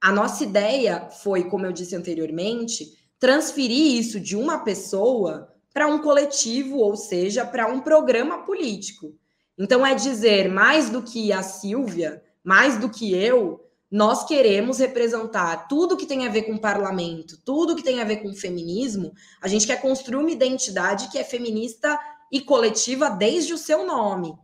A 0.00 0.12
nossa 0.12 0.44
ideia 0.44 1.08
foi, 1.08 1.44
como 1.44 1.64
eu 1.64 1.72
disse 1.72 1.96
anteriormente, 1.96 2.92
transferir 3.18 3.98
isso 3.98 4.20
de 4.20 4.36
uma 4.36 4.58
pessoa 4.58 5.48
para 5.72 5.88
um 5.88 6.00
coletivo, 6.00 6.76
ou 6.76 6.94
seja, 6.96 7.44
para 7.44 7.66
um 7.66 7.80
programa 7.80 8.44
político. 8.44 9.14
Então, 9.58 9.84
é 9.84 9.94
dizer 9.94 10.48
mais 10.48 10.90
do 10.90 11.02
que 11.02 11.32
a 11.32 11.42
Silvia, 11.42 12.22
mais 12.44 12.78
do 12.78 12.90
que 12.90 13.14
eu, 13.14 13.64
nós 13.90 14.24
queremos 14.24 14.78
representar 14.78 15.68
tudo 15.68 15.96
que 15.96 16.06
tem 16.06 16.26
a 16.26 16.30
ver 16.30 16.42
com 16.42 16.58
parlamento, 16.58 17.38
tudo 17.44 17.76
que 17.76 17.82
tem 17.82 18.00
a 18.00 18.04
ver 18.04 18.16
com 18.18 18.34
feminismo. 18.34 19.12
A 19.40 19.48
gente 19.48 19.66
quer 19.66 19.80
construir 19.80 20.16
uma 20.16 20.30
identidade 20.30 21.08
que 21.08 21.18
é 21.18 21.24
feminista 21.24 21.98
e 22.32 22.40
coletiva 22.40 23.10
desde 23.10 23.54
o 23.54 23.58
seu 23.58 23.86
nome. 23.86 24.34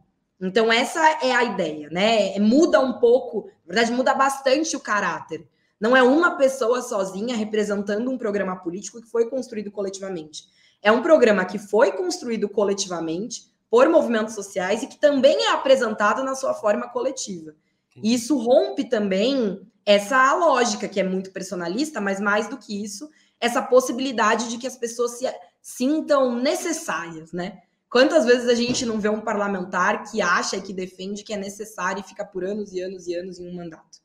Então, 0.41 0.73
essa 0.73 1.01
é 1.23 1.33
a 1.33 1.45
ideia, 1.45 1.89
né? 1.91 2.39
Muda 2.39 2.81
um 2.81 2.95
pouco, 2.95 3.51
na 3.67 3.75
verdade, 3.75 3.93
muda 3.93 4.15
bastante 4.15 4.77
o 4.77 4.81
caráter. 4.81 5.47
Não 5.81 5.97
é 5.97 6.03
uma 6.03 6.37
pessoa 6.37 6.83
sozinha 6.83 7.35
representando 7.35 8.11
um 8.11 8.17
programa 8.19 8.57
político 8.57 9.01
que 9.01 9.09
foi 9.09 9.29
construído 9.29 9.71
coletivamente. 9.71 10.45
É 10.83 10.93
um 10.93 11.03
programa 11.03 11.45
que 11.45 11.59
foi 11.59 11.93
construído 11.93 12.49
coletivamente 12.49 13.51
por 13.69 13.89
movimentos 13.89 14.35
sociais 14.35 14.83
e 14.83 14.87
que 14.87 14.99
também 14.99 15.45
é 15.45 15.53
apresentado 15.53 16.25
na 16.25 16.35
sua 16.35 16.55
forma 16.55 16.89
coletiva. 16.89 17.55
E 17.97 18.15
isso 18.15 18.39
rompe 18.39 18.89
também 18.89 19.61
essa 19.85 20.35
lógica 20.35 20.89
que 20.89 21.01
é 21.01 21.03
muito 21.03 21.33
personalista, 21.33 22.01
mas 22.01 22.21
mais 22.21 22.49
do 22.49 22.59
que 22.59 22.83
isso, 22.83 23.11
essa 23.41 23.63
possibilidade 23.63 24.49
de 24.49 24.59
que 24.59 24.67
as 24.67 24.77
pessoas 24.77 25.19
se 25.19 25.27
sintam 25.61 26.37
necessárias, 26.37 27.33
né? 27.33 27.63
Quantas 27.89 28.25
vezes 28.25 28.49
a 28.49 28.55
gente 28.55 28.87
não 28.87 29.01
vê 29.01 29.09
um 29.09 29.21
parlamentar 29.21 30.09
que 30.09 30.23
acha 30.23 30.57
e 30.57 30.63
que 30.63 30.73
defende 30.73 31.25
que 31.25 31.33
é 31.33 31.37
necessário 31.37 32.01
e 32.01 32.09
fica 32.09 32.25
por 32.25 32.45
anos 32.45 32.73
e 32.73 32.81
anos 32.81 33.09
e 33.09 33.15
anos 33.15 33.41
em 33.41 33.49
um 33.49 33.57
mandato? 33.57 33.99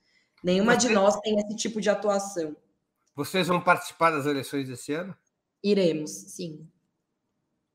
Nenhuma 0.44 0.76
de 0.76 0.90
nós 0.90 1.20
tem 1.20 1.38
esse 1.40 1.56
tipo 1.56 1.80
de 1.80 1.90
atuação. 1.90 2.56
Vocês 3.16 3.48
vão 3.48 3.62
participar 3.62 4.12
das 4.12 4.26
eleições 4.26 4.68
desse 4.68 4.92
ano? 4.92 5.16
Iremos, 5.64 6.12
sim. 6.12 6.68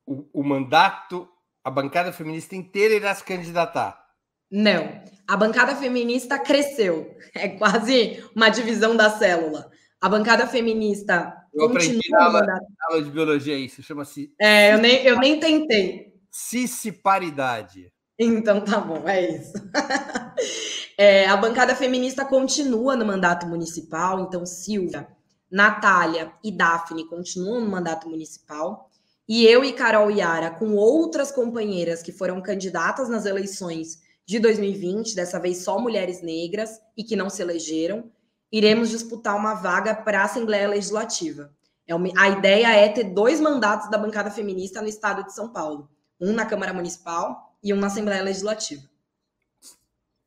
O, 0.04 0.26
o 0.32 0.42
mandato, 0.42 1.28
a 1.62 1.70
bancada 1.70 2.12
feminista 2.12 2.56
inteira 2.56 2.94
irá 2.94 3.14
se 3.14 3.22
candidatar. 3.22 4.09
Não. 4.51 5.01
A 5.28 5.36
bancada 5.36 5.76
feminista 5.76 6.38
cresceu. 6.38 7.14
É 7.34 7.48
quase 7.48 8.24
uma 8.34 8.48
divisão 8.48 8.96
da 8.96 9.09
célula. 9.11 9.70
A 10.01 10.09
bancada 10.09 10.46
feminista. 10.46 11.32
Eu 11.55 11.66
aprendi 11.66 12.11
na 12.11 12.24
aula, 12.24 12.40
na 12.42 12.61
aula 12.88 13.03
de 13.03 13.11
biologia 13.11 13.57
isso, 13.57 13.82
chama-se. 13.82 14.32
É, 14.40 14.74
eu 14.74 14.78
nem, 14.78 15.05
eu 15.05 15.18
nem 15.18 15.38
tentei. 15.38 16.14
Cissiparidade. 16.30 17.92
Então 18.18 18.61
tá 18.61 18.80
bom, 18.80 19.09
é 19.09 19.36
isso. 19.36 19.53
é, 20.98 21.26
a 21.26 21.36
bancada 21.36 21.74
feminista 21.74 22.24
continua 22.24 22.96
no 22.96 23.07
mandato 23.07 23.46
municipal, 23.46 24.20
então 24.20 24.44
Silvia, 24.44 25.09
Natália 25.51 26.32
e 26.44 26.53
Daphne 26.53 27.09
continuam 27.09 27.61
no 27.61 27.70
mandato 27.70 28.09
municipal. 28.09 28.90
E 29.28 29.46
eu 29.46 29.64
e 29.64 29.72
Carol 29.72 30.11
Yara, 30.11 30.51
com 30.51 30.74
outras 30.74 31.30
companheiras 31.30 32.03
que 32.03 32.12
foram 32.12 32.42
candidatas 32.42 33.09
nas 33.09 33.26
eleições 33.26 34.01
de 34.31 34.39
2020, 34.39 35.16
dessa 35.16 35.41
vez 35.41 35.64
só 35.64 35.76
mulheres 35.81 36.22
negras 36.22 36.81
e 36.97 37.03
que 37.03 37.16
não 37.16 37.28
se 37.28 37.43
elegeram, 37.43 38.12
iremos 38.53 38.89
disputar 38.89 39.35
uma 39.35 39.55
vaga 39.55 39.93
para 39.93 40.20
a 40.20 40.24
Assembleia 40.24 40.68
Legislativa. 40.68 41.53
É 41.85 41.97
uma, 41.97 42.09
a 42.16 42.28
ideia 42.28 42.70
é 42.76 42.89
ter 42.89 43.12
dois 43.12 43.41
mandatos 43.41 43.91
da 43.91 43.99
bancada 43.99 44.31
feminista 44.31 44.81
no 44.81 44.87
estado 44.87 45.24
de 45.24 45.35
São 45.35 45.53
Paulo, 45.53 45.91
um 46.20 46.33
na 46.33 46.47
Câmara 46.47 46.72
Municipal 46.72 47.57
e 47.61 47.74
um 47.74 47.76
na 47.76 47.89
Assembleia 47.89 48.22
Legislativa. 48.22 48.89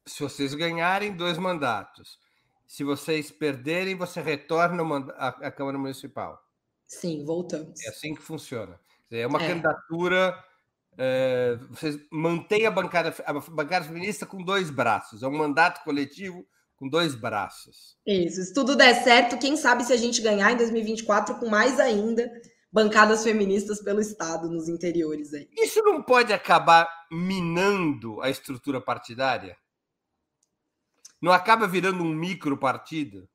Se 0.06 0.22
vocês 0.22 0.54
ganharem 0.54 1.16
dois 1.16 1.38
mandatos, 1.38 2.20
se 2.68 2.84
vocês 2.84 3.32
perderem, 3.32 3.96
você 3.96 4.20
retorna 4.20 4.84
à 5.16 5.50
Câmara 5.50 5.78
Municipal. 5.78 6.46
Sim, 6.86 7.24
voltamos. 7.24 7.82
É 7.86 7.88
assim 7.88 8.14
que 8.14 8.22
funciona. 8.22 8.78
É 9.10 9.26
uma 9.26 9.42
é. 9.42 9.48
candidatura 9.48 10.38
é, 10.98 11.58
vocês 11.70 11.98
mantêm 12.12 12.66
a 12.66 12.72
bancada, 12.72 13.14
a 13.26 13.34
bancada 13.34 13.86
feminista 13.86 14.26
com 14.26 14.44
dois 14.44 14.70
braços. 14.70 15.24
É 15.24 15.28
um 15.28 15.38
mandato 15.38 15.84
coletivo 15.84 16.46
com 16.76 16.88
dois 16.88 17.16
braços. 17.16 17.96
Isso. 18.06 18.44
Se 18.44 18.54
tudo 18.54 18.76
der 18.76 19.04
certo, 19.04 19.38
quem 19.38 19.56
sabe 19.56 19.84
se 19.84 19.94
a 19.94 19.98
gente 19.98 20.22
ganhar 20.22 20.52
em 20.52 20.58
2024 20.58 21.36
com 21.36 21.50
mais 21.50 21.80
ainda 21.80 22.30
bancadas 22.72 23.24
feministas 23.24 23.82
pelo 23.82 24.02
Estado 24.02 24.50
nos 24.50 24.68
interiores 24.68 25.34
aí. 25.34 25.48
Isso 25.58 25.82
não 25.84 26.02
pode 26.02 26.34
acabar 26.34 26.90
minando 27.12 28.20
a 28.22 28.30
estrutura 28.30 28.82
partidária? 28.82 29.56
Não 31.22 31.32
acaba 31.32 31.68
virando 31.68 32.04
um 32.04 32.14
micro 32.14 32.58
partido? 32.58 33.30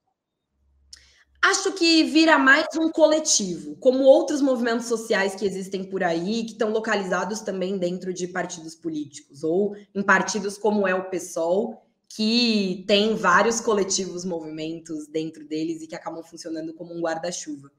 Acho 1.48 1.72
que 1.72 2.04
vira 2.04 2.38
mais 2.38 2.66
um 2.78 2.90
coletivo, 2.90 3.74
como 3.76 4.04
outros 4.04 4.42
movimentos 4.42 4.84
sociais 4.84 5.34
que 5.34 5.46
existem 5.46 5.82
por 5.82 6.04
aí, 6.04 6.44
que 6.44 6.52
estão 6.52 6.68
localizados 6.68 7.40
também 7.40 7.78
dentro 7.78 8.12
de 8.12 8.28
partidos 8.28 8.74
políticos, 8.74 9.42
ou 9.42 9.74
em 9.94 10.02
partidos 10.02 10.58
como 10.58 10.86
é 10.86 10.94
o 10.94 11.08
PSOL, 11.08 11.82
que 12.06 12.84
tem 12.86 13.16
vários 13.16 13.62
coletivos 13.62 14.26
movimentos 14.26 15.06
dentro 15.06 15.42
deles 15.48 15.80
e 15.80 15.86
que 15.86 15.94
acabam 15.94 16.22
funcionando 16.22 16.74
como 16.74 16.94
um 16.94 17.00
guarda-chuva. 17.00 17.72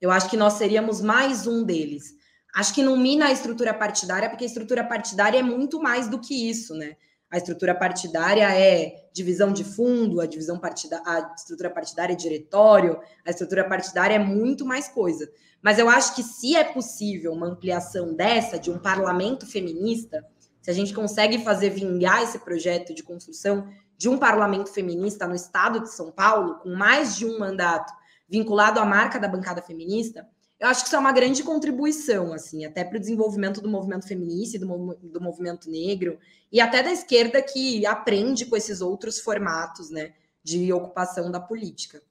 Eu 0.00 0.12
acho 0.12 0.30
que 0.30 0.36
nós 0.36 0.52
seríamos 0.52 1.00
mais 1.00 1.48
um 1.48 1.64
deles. 1.64 2.14
Acho 2.54 2.72
que 2.72 2.82
não 2.82 2.96
mina 2.96 3.26
a 3.26 3.32
estrutura 3.32 3.74
partidária, 3.74 4.30
porque 4.30 4.44
a 4.44 4.46
estrutura 4.46 4.84
partidária 4.84 5.40
é 5.40 5.42
muito 5.42 5.82
mais 5.82 6.08
do 6.08 6.20
que 6.20 6.48
isso, 6.48 6.74
né? 6.74 6.96
A 7.30 7.38
estrutura 7.38 7.74
partidária 7.74 8.48
é 8.56 9.08
divisão 9.12 9.52
de 9.52 9.64
fundo, 9.64 10.20
a 10.20 10.26
divisão 10.26 10.58
partida, 10.58 11.02
a 11.04 11.32
estrutura 11.36 11.70
partidária 11.70 12.12
é 12.12 12.16
diretório, 12.16 13.00
a 13.24 13.30
estrutura 13.30 13.64
partidária 13.64 14.14
é 14.14 14.18
muito 14.18 14.64
mais 14.64 14.88
coisa. 14.88 15.28
Mas 15.60 15.78
eu 15.78 15.88
acho 15.88 16.14
que 16.14 16.22
se 16.22 16.54
é 16.54 16.62
possível 16.62 17.32
uma 17.32 17.48
ampliação 17.48 18.14
dessa, 18.14 18.58
de 18.58 18.70
um 18.70 18.78
parlamento 18.78 19.44
feminista, 19.46 20.24
se 20.62 20.70
a 20.70 20.74
gente 20.74 20.94
consegue 20.94 21.38
fazer 21.42 21.70
vingar 21.70 22.22
esse 22.22 22.38
projeto 22.38 22.94
de 22.94 23.02
construção 23.02 23.68
de 23.96 24.08
um 24.08 24.18
parlamento 24.18 24.70
feminista 24.70 25.26
no 25.26 25.34
estado 25.34 25.80
de 25.80 25.92
São 25.92 26.12
Paulo, 26.12 26.56
com 26.60 26.74
mais 26.74 27.16
de 27.16 27.24
um 27.24 27.38
mandato 27.38 27.92
vinculado 28.28 28.78
à 28.78 28.84
marca 28.84 29.18
da 29.18 29.28
bancada 29.28 29.62
feminista, 29.62 30.26
eu 30.58 30.68
acho 30.68 30.82
que 30.82 30.86
isso 30.86 30.96
é 30.96 30.98
uma 30.98 31.12
grande 31.12 31.42
contribuição, 31.42 32.32
assim, 32.32 32.64
até 32.64 32.82
para 32.82 32.96
o 32.96 33.00
desenvolvimento 33.00 33.60
do 33.60 33.68
movimento 33.68 34.08
feminista 34.08 34.56
e 34.56 34.60
do, 34.60 34.94
do 35.02 35.20
movimento 35.20 35.70
negro, 35.70 36.18
e 36.50 36.60
até 36.60 36.82
da 36.82 36.90
esquerda 36.90 37.42
que 37.42 37.84
aprende 37.84 38.46
com 38.46 38.56
esses 38.56 38.80
outros 38.80 39.20
formatos, 39.20 39.90
né, 39.90 40.14
de 40.42 40.72
ocupação 40.72 41.30
da 41.30 41.40
política. 41.40 42.02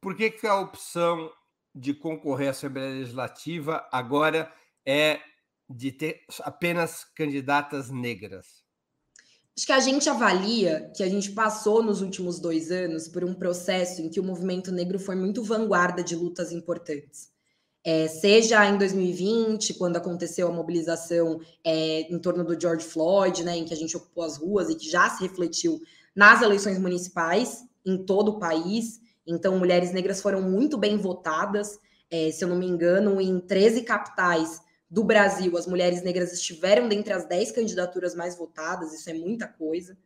Por 0.00 0.16
que, 0.16 0.30
que 0.30 0.46
a 0.46 0.58
opção 0.58 1.30
de 1.72 1.94
concorrer 1.94 2.48
à 2.48 2.50
Assembleia 2.50 2.94
Legislativa 2.94 3.86
agora 3.92 4.52
é 4.84 5.20
de 5.68 5.92
ter 5.92 6.24
apenas 6.40 7.04
candidatas 7.04 7.90
negras? 7.90 8.64
Acho 9.56 9.66
que 9.66 9.72
a 9.72 9.80
gente 9.80 10.08
avalia 10.08 10.90
que 10.96 11.02
a 11.02 11.08
gente 11.08 11.30
passou 11.30 11.82
nos 11.82 12.02
últimos 12.02 12.40
dois 12.40 12.70
anos 12.70 13.08
por 13.08 13.24
um 13.24 13.34
processo 13.34 14.02
em 14.02 14.10
que 14.10 14.20
o 14.20 14.24
movimento 14.24 14.72
negro 14.72 14.98
foi 14.98 15.14
muito 15.14 15.42
vanguarda 15.42 16.02
de 16.02 16.14
lutas 16.14 16.52
importantes 16.52 17.35
é, 17.86 18.08
seja 18.08 18.66
em 18.66 18.76
2020, 18.76 19.74
quando 19.74 19.96
aconteceu 19.96 20.48
a 20.48 20.52
mobilização 20.52 21.40
é, 21.62 22.00
em 22.12 22.18
torno 22.18 22.42
do 22.42 22.60
George 22.60 22.84
Floyd, 22.84 23.44
né, 23.44 23.56
em 23.56 23.64
que 23.64 23.72
a 23.72 23.76
gente 23.76 23.96
ocupou 23.96 24.24
as 24.24 24.36
ruas 24.36 24.68
e 24.68 24.74
que 24.74 24.90
já 24.90 25.08
se 25.08 25.22
refletiu 25.22 25.80
nas 26.12 26.42
eleições 26.42 26.80
municipais 26.80 27.64
em 27.86 27.96
todo 28.04 28.30
o 28.30 28.38
país. 28.40 29.00
Então, 29.24 29.56
mulheres 29.56 29.92
negras 29.92 30.20
foram 30.20 30.42
muito 30.42 30.76
bem 30.76 30.96
votadas. 30.96 31.78
É, 32.10 32.32
se 32.32 32.42
eu 32.42 32.48
não 32.48 32.56
me 32.56 32.66
engano, 32.66 33.20
em 33.20 33.38
13 33.38 33.82
capitais 33.82 34.60
do 34.90 35.04
Brasil, 35.04 35.56
as 35.56 35.68
mulheres 35.68 36.02
negras 36.02 36.32
estiveram 36.32 36.88
dentre 36.88 37.12
as 37.12 37.24
10 37.28 37.52
candidaturas 37.52 38.16
mais 38.16 38.36
votadas, 38.36 38.92
isso 38.92 39.08
é 39.08 39.14
muita 39.14 39.46
coisa. 39.46 39.96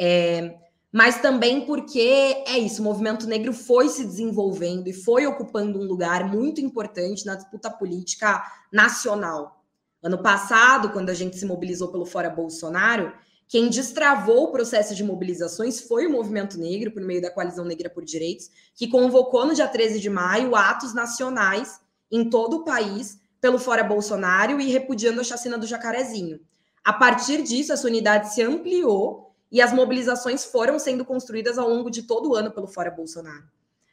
É, 0.00 0.56
mas 0.92 1.20
também 1.20 1.64
porque 1.64 2.42
é 2.46 2.58
isso, 2.58 2.82
o 2.82 2.84
movimento 2.84 3.26
negro 3.26 3.52
foi 3.52 3.88
se 3.88 4.04
desenvolvendo 4.04 4.88
e 4.88 4.92
foi 4.92 5.26
ocupando 5.26 5.78
um 5.78 5.84
lugar 5.84 6.24
muito 6.24 6.60
importante 6.60 7.24
na 7.24 7.36
disputa 7.36 7.70
política 7.70 8.42
nacional. 8.72 9.64
Ano 10.02 10.22
passado, 10.22 10.90
quando 10.90 11.10
a 11.10 11.14
gente 11.14 11.36
se 11.36 11.46
mobilizou 11.46 11.88
pelo 11.88 12.06
Fora 12.06 12.30
Bolsonaro, 12.30 13.12
quem 13.46 13.68
destravou 13.68 14.44
o 14.44 14.52
processo 14.52 14.94
de 14.94 15.04
mobilizações 15.04 15.80
foi 15.80 16.06
o 16.06 16.10
movimento 16.10 16.58
negro, 16.58 16.92
por 16.92 17.02
meio 17.02 17.20
da 17.20 17.30
Coalizão 17.30 17.64
Negra 17.64 17.90
por 17.90 18.04
Direitos, 18.04 18.48
que 18.74 18.88
convocou 18.88 19.44
no 19.44 19.54
dia 19.54 19.68
13 19.68 20.00
de 20.00 20.08
maio 20.08 20.54
atos 20.54 20.94
nacionais 20.94 21.80
em 22.10 22.30
todo 22.30 22.58
o 22.58 22.64
país 22.64 23.18
pelo 23.40 23.58
Fora 23.58 23.82
Bolsonaro 23.82 24.60
e 24.60 24.70
repudiando 24.70 25.20
a 25.20 25.24
chacina 25.24 25.58
do 25.58 25.66
Jacarezinho. 25.66 26.40
A 26.84 26.92
partir 26.92 27.42
disso, 27.42 27.72
essa 27.72 27.86
unidade 27.86 28.32
se 28.32 28.42
ampliou 28.42 29.29
e 29.50 29.60
as 29.60 29.72
mobilizações 29.72 30.44
foram 30.44 30.78
sendo 30.78 31.04
construídas 31.04 31.58
ao 31.58 31.68
longo 31.68 31.90
de 31.90 32.02
todo 32.04 32.30
o 32.30 32.34
ano 32.34 32.50
pelo 32.50 32.66
Fora 32.66 32.90
Bolsonaro. 32.90 33.44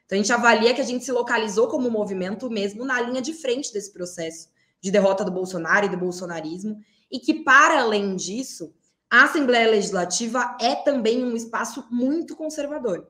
Então, 0.05 0.17
a 0.17 0.21
gente 0.21 0.31
avalia 0.31 0.73
que 0.73 0.81
a 0.81 0.85
gente 0.85 1.03
se 1.03 1.11
localizou 1.11 1.67
como 1.67 1.91
movimento 1.91 2.49
mesmo 2.49 2.85
na 2.85 3.01
linha 3.01 3.21
de 3.21 3.33
frente 3.33 3.73
desse 3.73 3.91
processo 3.91 4.49
de 4.79 4.91
derrota 4.91 5.25
do 5.25 5.31
Bolsonaro 5.31 5.85
e 5.85 5.89
do 5.89 5.97
bolsonarismo, 5.97 6.79
e 7.11 7.19
que, 7.19 7.43
para 7.43 7.81
além 7.81 8.15
disso, 8.15 8.73
a 9.09 9.23
Assembleia 9.23 9.69
Legislativa 9.69 10.55
é 10.61 10.75
também 10.75 11.23
um 11.23 11.35
espaço 11.35 11.85
muito 11.89 12.35
conservador. 12.35 13.07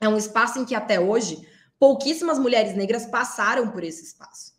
É 0.00 0.08
um 0.08 0.16
espaço 0.16 0.58
em 0.58 0.64
que 0.64 0.74
até 0.74 0.98
hoje 0.98 1.46
pouquíssimas 1.78 2.38
mulheres 2.38 2.74
negras 2.76 3.06
passaram 3.06 3.70
por 3.70 3.84
esse 3.84 4.04
espaço. 4.04 4.52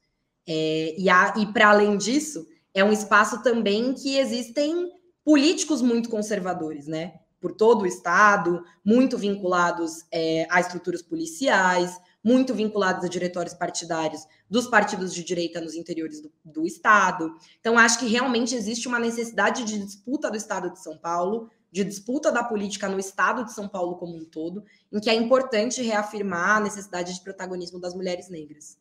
É, 0.47 0.95
e, 0.97 1.07
e 1.41 1.53
para 1.53 1.69
além 1.69 1.97
disso, 1.97 2.47
é 2.73 2.83
um 2.83 2.91
espaço 2.91 3.41
também 3.43 3.93
que 3.93 4.17
existem 4.17 4.91
políticos 5.29 5.79
muito 5.79 6.09
conservadores, 6.09 6.87
né? 6.87 7.19
Por 7.39 7.53
todo 7.53 7.83
o 7.83 7.85
Estado, 7.85 8.63
muito 8.83 9.15
vinculados 9.15 10.03
é, 10.11 10.47
a 10.49 10.59
estruturas 10.59 11.03
policiais, 11.03 11.95
muito 12.23 12.51
vinculados 12.51 13.05
a 13.05 13.07
diretórios 13.07 13.53
partidários 13.53 14.25
dos 14.49 14.65
partidos 14.65 15.13
de 15.13 15.23
direita 15.23 15.61
nos 15.61 15.75
interiores 15.75 16.19
do, 16.19 16.31
do 16.43 16.65
Estado. 16.65 17.31
Então, 17.59 17.77
acho 17.77 17.99
que 17.99 18.07
realmente 18.07 18.55
existe 18.55 18.87
uma 18.87 18.97
necessidade 18.97 19.65
de 19.65 19.77
disputa 19.77 20.31
do 20.31 20.35
Estado 20.35 20.71
de 20.71 20.81
São 20.81 20.97
Paulo, 20.97 21.51
de 21.71 21.83
disputa 21.83 22.31
da 22.31 22.43
política 22.43 22.89
no 22.89 22.97
Estado 22.97 23.45
de 23.45 23.53
São 23.53 23.67
Paulo 23.67 23.97
como 23.97 24.15
um 24.15 24.25
todo, 24.25 24.63
em 24.91 24.99
que 24.99 25.11
é 25.11 25.13
importante 25.13 25.83
reafirmar 25.83 26.57
a 26.57 26.61
necessidade 26.61 27.13
de 27.13 27.21
protagonismo 27.21 27.79
das 27.79 27.93
mulheres 27.93 28.29
negras. 28.29 28.78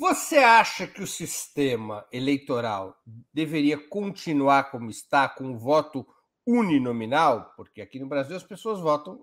Você 0.00 0.38
acha 0.38 0.86
que 0.86 1.02
o 1.02 1.06
sistema 1.06 2.06
eleitoral 2.10 2.96
deveria 3.34 3.76
continuar 3.76 4.70
como 4.70 4.88
está, 4.88 5.28
com 5.28 5.52
o 5.52 5.58
voto 5.58 6.06
uninominal? 6.46 7.52
Porque 7.54 7.82
aqui 7.82 7.98
no 7.98 8.08
Brasil 8.08 8.34
as 8.34 8.42
pessoas 8.42 8.80
votam 8.80 9.20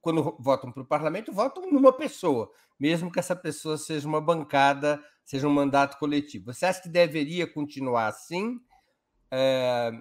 quando 0.00 0.36
votam 0.40 0.72
para 0.72 0.82
o 0.82 0.86
parlamento, 0.86 1.32
votam 1.32 1.70
numa 1.70 1.92
pessoa, 1.92 2.50
mesmo 2.80 3.12
que 3.12 3.20
essa 3.20 3.36
pessoa 3.36 3.78
seja 3.78 4.08
uma 4.08 4.20
bancada, 4.20 5.00
seja 5.24 5.46
um 5.46 5.52
mandato 5.52 5.98
coletivo. 5.98 6.52
Você 6.52 6.66
acha 6.66 6.82
que 6.82 6.88
deveria 6.88 7.46
continuar 7.46 8.08
assim, 8.08 8.58
é, 9.30 9.92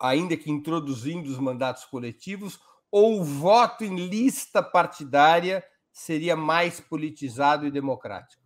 ainda 0.00 0.36
que 0.36 0.50
introduzindo 0.50 1.30
os 1.30 1.38
mandatos 1.38 1.84
coletivos, 1.84 2.58
ou 2.90 3.20
o 3.20 3.24
voto 3.24 3.84
em 3.84 4.08
lista 4.08 4.64
partidária 4.64 5.64
seria 5.92 6.34
mais 6.34 6.80
politizado 6.80 7.68
e 7.68 7.70
democrático? 7.70 8.45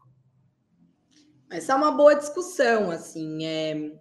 Essa 1.50 1.72
é 1.72 1.76
uma 1.76 1.90
boa 1.90 2.14
discussão, 2.14 2.90
assim. 2.90 3.44
É... 3.44 3.92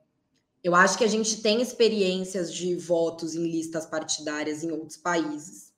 Eu 0.64 0.76
acho 0.76 0.98
que 0.98 1.04
a 1.04 1.08
gente 1.08 1.42
tem 1.42 1.62
experiências 1.62 2.54
de 2.54 2.76
votos 2.76 3.34
em 3.34 3.50
listas 3.50 3.86
partidárias 3.86 4.64
em 4.64 4.72
outros 4.72 4.98
países. 4.98 5.74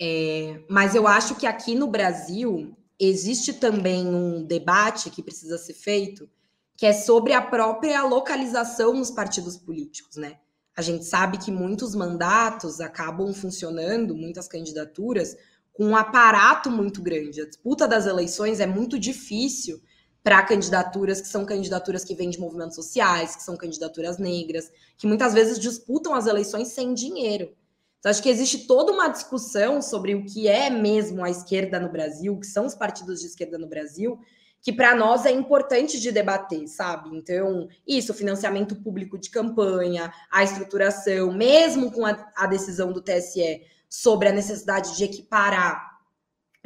É, 0.00 0.60
mas 0.68 0.94
eu 0.94 1.06
acho 1.06 1.34
que 1.34 1.46
aqui 1.46 1.74
no 1.74 1.86
Brasil 1.86 2.76
existe 2.98 3.52
também 3.52 4.06
um 4.06 4.44
debate 4.44 5.10
que 5.10 5.22
precisa 5.22 5.58
ser 5.58 5.74
feito, 5.74 6.28
que 6.76 6.86
é 6.86 6.92
sobre 6.92 7.32
a 7.32 7.42
própria 7.42 8.02
localização 8.04 8.94
nos 8.94 9.10
partidos 9.10 9.56
políticos, 9.56 10.16
né? 10.16 10.38
A 10.76 10.82
gente 10.82 11.04
sabe 11.04 11.38
que 11.38 11.50
muitos 11.50 11.94
mandatos 11.94 12.80
acabam 12.80 13.32
funcionando, 13.32 14.16
muitas 14.16 14.48
candidaturas, 14.48 15.36
com 15.72 15.86
um 15.86 15.96
aparato 15.96 16.70
muito 16.70 17.00
grande. 17.00 17.40
A 17.40 17.46
disputa 17.46 17.86
das 17.86 18.06
eleições 18.06 18.58
é 18.58 18.66
muito 18.66 18.98
difícil 18.98 19.80
para 20.24 20.42
candidaturas 20.42 21.20
que 21.20 21.28
são 21.28 21.44
candidaturas 21.44 22.02
que 22.02 22.14
vêm 22.14 22.30
de 22.30 22.40
movimentos 22.40 22.74
sociais, 22.74 23.36
que 23.36 23.42
são 23.42 23.58
candidaturas 23.58 24.16
negras, 24.16 24.72
que 24.96 25.06
muitas 25.06 25.34
vezes 25.34 25.58
disputam 25.58 26.14
as 26.14 26.26
eleições 26.26 26.68
sem 26.68 26.94
dinheiro. 26.94 27.54
Então, 27.98 28.10
acho 28.10 28.22
que 28.22 28.30
existe 28.30 28.66
toda 28.66 28.90
uma 28.90 29.08
discussão 29.08 29.82
sobre 29.82 30.14
o 30.14 30.24
que 30.24 30.48
é 30.48 30.70
mesmo 30.70 31.22
a 31.22 31.30
esquerda 31.30 31.78
no 31.78 31.92
Brasil, 31.92 32.32
o 32.32 32.40
que 32.40 32.46
são 32.46 32.64
os 32.64 32.74
partidos 32.74 33.20
de 33.20 33.26
esquerda 33.26 33.58
no 33.58 33.68
Brasil, 33.68 34.18
que 34.62 34.72
para 34.72 34.94
nós 34.94 35.26
é 35.26 35.30
importante 35.30 36.00
de 36.00 36.10
debater, 36.10 36.66
sabe? 36.68 37.14
Então, 37.14 37.68
isso, 37.86 38.14
financiamento 38.14 38.74
público 38.76 39.18
de 39.18 39.28
campanha, 39.28 40.10
a 40.30 40.42
estruturação, 40.42 41.34
mesmo 41.34 41.92
com 41.92 42.06
a, 42.06 42.32
a 42.34 42.46
decisão 42.46 42.94
do 42.94 43.02
TSE 43.02 43.60
sobre 43.90 44.28
a 44.28 44.32
necessidade 44.32 44.96
de 44.96 45.04
equiparar 45.04 45.93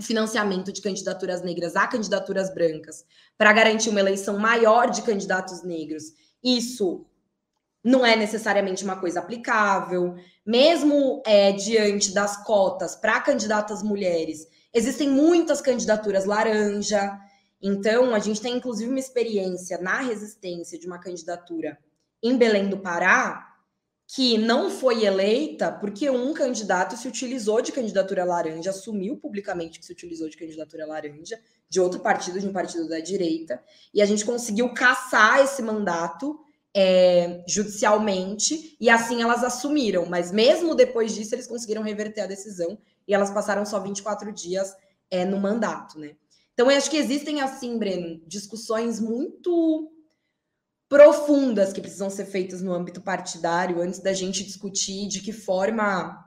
financiamento 0.01 0.72
de 0.72 0.80
candidaturas 0.80 1.42
negras 1.42 1.76
a 1.76 1.86
candidaturas 1.86 2.53
brancas, 2.55 3.05
para 3.36 3.53
garantir 3.53 3.90
uma 3.90 4.01
eleição 4.01 4.38
maior 4.38 4.90
de 4.90 5.03
candidatos 5.03 5.62
negros. 5.62 6.05
Isso 6.42 7.07
não 7.82 8.05
é 8.05 8.16
necessariamente 8.16 8.84
uma 8.84 8.96
coisa 8.96 9.20
aplicável, 9.20 10.16
mesmo 10.44 11.22
é, 11.26 11.53
diante 11.53 12.12
das 12.12 12.44
cotas 12.44 12.96
para 12.96 13.20
candidatas 13.20 13.82
mulheres, 13.82 14.46
existem 14.72 15.09
muitas 15.09 15.61
candidaturas 15.61 16.24
laranja. 16.24 17.18
Então, 17.61 18.14
a 18.14 18.18
gente 18.18 18.40
tem 18.40 18.57
inclusive 18.57 18.90
uma 18.90 18.99
experiência 18.99 19.78
na 19.78 20.01
resistência 20.01 20.78
de 20.78 20.86
uma 20.86 20.99
candidatura 20.99 21.78
em 22.22 22.36
Belém 22.36 22.68
do 22.68 22.78
Pará, 22.78 23.47
que 24.11 24.39
não 24.39 24.71
foi 24.71 25.05
eleita 25.05 25.71
porque 25.71 26.09
um 26.09 26.33
candidato 26.33 26.97
se 26.97 27.07
utilizou 27.07 27.61
de 27.61 27.71
candidatura 27.71 28.25
laranja, 28.25 28.71
assumiu 28.71 29.19
publicamente 29.19 29.79
que 29.79 29.85
se 29.85 29.93
utilizou 29.93 30.31
de 30.31 30.37
candidatura 30.39 30.87
laranja, 30.87 31.39
de 31.69 31.79
outro 31.79 32.01
partido, 32.01 32.41
de 32.41 32.49
um 32.49 32.53
partido 32.53 32.89
da 32.89 33.01
direita, 33.01 33.63
e 33.93 34.01
a 34.01 34.07
gente 34.07 34.25
conseguiu 34.25 34.73
caçar 34.73 35.41
esse 35.41 35.61
mandato 35.61 36.41
é, 36.75 37.45
judicialmente, 37.47 38.79
e 38.81 38.89
assim 38.89 39.21
elas 39.21 39.45
assumiram. 39.45 40.07
Mas 40.07 40.33
mesmo 40.33 40.75
depois 40.75 41.15
disso, 41.15 41.35
eles 41.35 41.47
conseguiram 41.47 41.83
reverter 41.83 42.23
a 42.23 42.27
decisão 42.27 42.79
e 43.07 43.13
elas 43.13 43.31
passaram 43.31 43.67
só 43.67 43.79
24 43.79 44.33
dias 44.33 44.75
é, 45.11 45.27
no 45.27 45.39
mandato, 45.39 45.99
né? 45.99 46.17
Então, 46.55 46.71
eu 46.71 46.77
acho 46.77 46.91
que 46.91 46.97
existem, 46.97 47.41
assim, 47.41 47.79
Breno, 47.79 48.21
discussões 48.27 48.99
muito 48.99 49.93
profundas 50.89 51.72
que 51.72 51.80
precisam 51.80 52.09
ser 52.09 52.24
feitas 52.24 52.62
no 52.62 52.72
âmbito 52.72 53.01
partidário 53.01 53.80
antes 53.80 54.01
da 54.01 54.12
gente 54.12 54.45
discutir 54.45 55.07
de 55.09 55.20
que 55.20 55.32
forma 55.32 56.24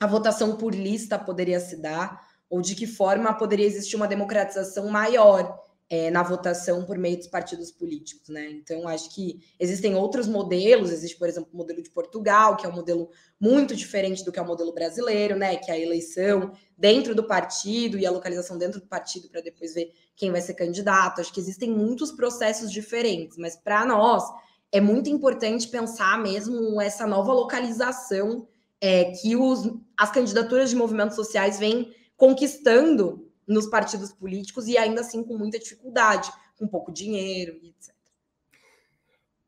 a 0.00 0.06
votação 0.06 0.56
por 0.56 0.74
lista 0.74 1.18
poderia 1.18 1.60
se 1.60 1.76
dar 1.76 2.26
ou 2.50 2.60
de 2.60 2.74
que 2.74 2.86
forma 2.86 3.32
poderia 3.34 3.66
existir 3.66 3.96
uma 3.96 4.08
democratização 4.08 4.88
maior 4.88 5.67
é, 5.90 6.10
na 6.10 6.22
votação 6.22 6.84
por 6.84 6.98
meio 6.98 7.16
dos 7.16 7.26
partidos 7.26 7.70
políticos, 7.70 8.28
né? 8.28 8.50
Então, 8.50 8.86
acho 8.86 9.14
que 9.14 9.40
existem 9.58 9.94
outros 9.94 10.28
modelos, 10.28 10.90
existe, 10.90 11.16
por 11.16 11.28
exemplo, 11.28 11.48
o 11.52 11.56
modelo 11.56 11.82
de 11.82 11.88
Portugal, 11.88 12.56
que 12.56 12.66
é 12.66 12.68
um 12.68 12.74
modelo 12.74 13.08
muito 13.40 13.74
diferente 13.74 14.22
do 14.22 14.30
que 14.30 14.38
é 14.38 14.42
o 14.42 14.46
modelo 14.46 14.72
brasileiro, 14.74 15.36
né? 15.36 15.56
Que 15.56 15.70
é 15.70 15.74
a 15.74 15.78
eleição 15.78 16.52
dentro 16.76 17.14
do 17.14 17.24
partido 17.24 17.98
e 17.98 18.04
a 18.04 18.10
localização 18.10 18.58
dentro 18.58 18.80
do 18.80 18.86
partido 18.86 19.28
para 19.30 19.40
depois 19.40 19.74
ver 19.74 19.90
quem 20.14 20.30
vai 20.30 20.42
ser 20.42 20.54
candidato. 20.54 21.20
Acho 21.20 21.32
que 21.32 21.40
existem 21.40 21.70
muitos 21.70 22.12
processos 22.12 22.70
diferentes, 22.70 23.38
mas 23.38 23.56
para 23.56 23.86
nós 23.86 24.24
é 24.70 24.80
muito 24.80 25.08
importante 25.08 25.68
pensar 25.68 26.20
mesmo 26.22 26.78
essa 26.80 27.06
nova 27.06 27.32
localização 27.32 28.46
é, 28.80 29.06
que 29.12 29.34
os, 29.34 29.70
as 29.96 30.10
candidaturas 30.10 30.68
de 30.68 30.76
movimentos 30.76 31.16
sociais 31.16 31.58
vêm 31.58 31.94
conquistando 32.16 33.27
nos 33.48 33.66
partidos 33.66 34.12
políticos 34.12 34.68
e 34.68 34.76
ainda 34.76 35.00
assim 35.00 35.24
com 35.24 35.36
muita 35.36 35.58
dificuldade, 35.58 36.30
com 36.58 36.68
pouco 36.68 36.92
dinheiro 36.92 37.58
e 37.62 37.70
etc. 37.70 37.94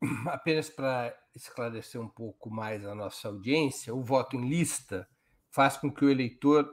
Apenas 0.27 0.69
para 0.69 1.15
esclarecer 1.35 2.01
um 2.01 2.09
pouco 2.09 2.49
mais 2.49 2.85
a 2.85 2.95
nossa 2.95 3.27
audiência, 3.27 3.93
o 3.93 4.03
voto 4.03 4.35
em 4.35 4.49
lista 4.49 5.07
faz 5.49 5.77
com 5.77 5.91
que 5.91 6.03
o 6.03 6.09
eleitor 6.09 6.67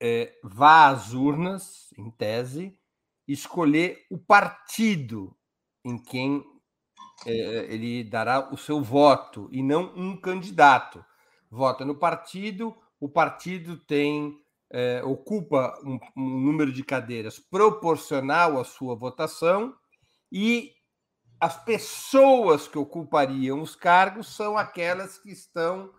é, 0.00 0.38
vá 0.42 0.88
às 0.88 1.14
urnas, 1.14 1.88
em 1.96 2.10
tese, 2.10 2.78
escolher 3.26 4.04
o 4.10 4.18
partido 4.18 5.36
em 5.84 5.96
quem 5.96 6.44
é, 7.24 7.32
ele 7.72 8.02
dará 8.04 8.52
o 8.52 8.56
seu 8.56 8.82
voto 8.82 9.48
e 9.52 9.62
não 9.62 9.94
um 9.96 10.20
candidato. 10.20 11.04
Vota 11.48 11.84
no 11.84 11.94
partido, 11.94 12.76
o 12.98 13.08
partido 13.08 13.76
tem 13.76 14.41
é, 14.72 15.02
ocupa 15.04 15.78
um, 15.84 15.98
um, 16.16 16.40
número 16.40 16.72
de 16.72 16.82
cadeiras 16.82 17.38
proporcional 17.38 18.58
à 18.58 18.64
sua 18.64 18.96
votação 18.96 19.76
e 20.30 20.72
as 21.38 21.62
pessoas 21.62 22.66
que 22.66 22.78
ocupariam 22.78 23.60
os 23.60 23.76
cargos 23.76 24.34
são 24.34 24.56
aquelas 24.56 25.18
que 25.18 25.30
estão 25.30 25.92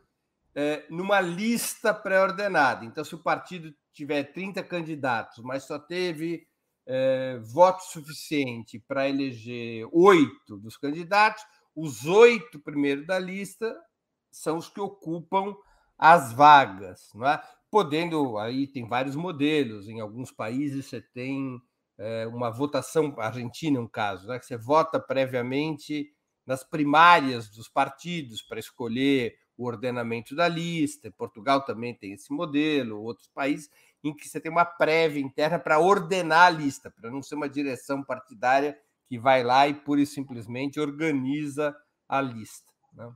é, 0.56 0.86
numa 0.90 1.22
lista 1.22 1.94
pré-ordenada. 1.94 2.84
Então, 2.84 3.04
se 3.04 3.14
o 3.14 3.20
partido 3.20 3.74
tiver 3.92 4.24
30 4.34 4.64
candidatos, 4.64 5.44
mas 5.44 5.66
só 5.66 5.78
teve 5.78 6.48
é, 6.88 7.38
voto 7.44 7.84
suficiente 7.84 8.80
para 8.80 9.08
eleger 9.08 9.88
oito 9.92 10.58
dos 10.58 10.78
candidatos, 10.78 11.44
os 11.76 12.06
oito 12.06 12.60
primeiros 12.60 13.06
da 13.06 13.20
lista 13.20 13.76
são 14.32 14.58
os 14.58 14.68
que 14.68 14.80
ocupam 14.80 15.56
as 15.98 16.34
vagas, 16.34 17.10
não 17.14 17.28
é? 17.28 17.42
Podendo, 17.74 18.38
aí 18.38 18.68
tem 18.68 18.88
vários 18.88 19.16
modelos, 19.16 19.90
em 19.90 20.00
alguns 20.00 20.32
países 20.32 20.86
você 20.86 21.02
tem 21.02 21.60
é, 21.98 22.28
uma 22.28 22.52
votação, 22.52 23.16
Argentina 23.18 23.80
é 23.80 23.82
um 23.82 23.88
caso, 23.88 24.28
né, 24.28 24.38
que 24.38 24.46
você 24.46 24.56
vota 24.56 25.00
previamente 25.00 26.14
nas 26.46 26.64
primárias 26.64 27.50
dos 27.50 27.68
partidos 27.68 28.44
para 28.44 28.60
escolher 28.60 29.40
o 29.58 29.66
ordenamento 29.66 30.36
da 30.36 30.48
lista. 30.48 31.12
Portugal 31.18 31.66
também 31.66 31.96
tem 31.96 32.14
esse 32.14 32.32
modelo, 32.32 33.02
outros 33.02 33.28
países 33.34 33.72
em 34.04 34.16
que 34.16 34.30
você 34.30 34.40
tem 34.40 34.52
uma 34.52 34.66
prévia 34.66 35.20
interna 35.20 35.58
para 35.58 35.80
ordenar 35.80 36.46
a 36.46 36.50
lista, 36.52 36.92
para 36.92 37.10
não 37.10 37.24
ser 37.24 37.34
uma 37.34 37.50
direção 37.50 38.04
partidária 38.04 38.78
que 39.10 39.18
vai 39.18 39.44
lá 39.44 39.68
e 39.68 39.74
pura 39.74 40.00
e 40.00 40.06
simplesmente 40.06 40.80
organiza 40.80 41.76
a 42.08 42.22
lista. 42.22 42.72
Né? 42.94 43.12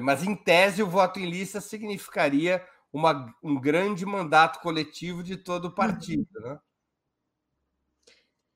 Mas, 0.00 0.22
em 0.22 0.36
tese, 0.36 0.84
o 0.84 0.88
voto 0.88 1.18
em 1.18 1.28
lista 1.28 1.60
significaria 1.60 2.64
uma, 2.92 3.34
um 3.42 3.58
grande 3.60 4.04
mandato 4.04 4.60
coletivo 4.60 5.22
de 5.22 5.36
todo 5.36 5.66
o 5.66 5.74
partido. 5.74 6.28
Né? 6.40 6.58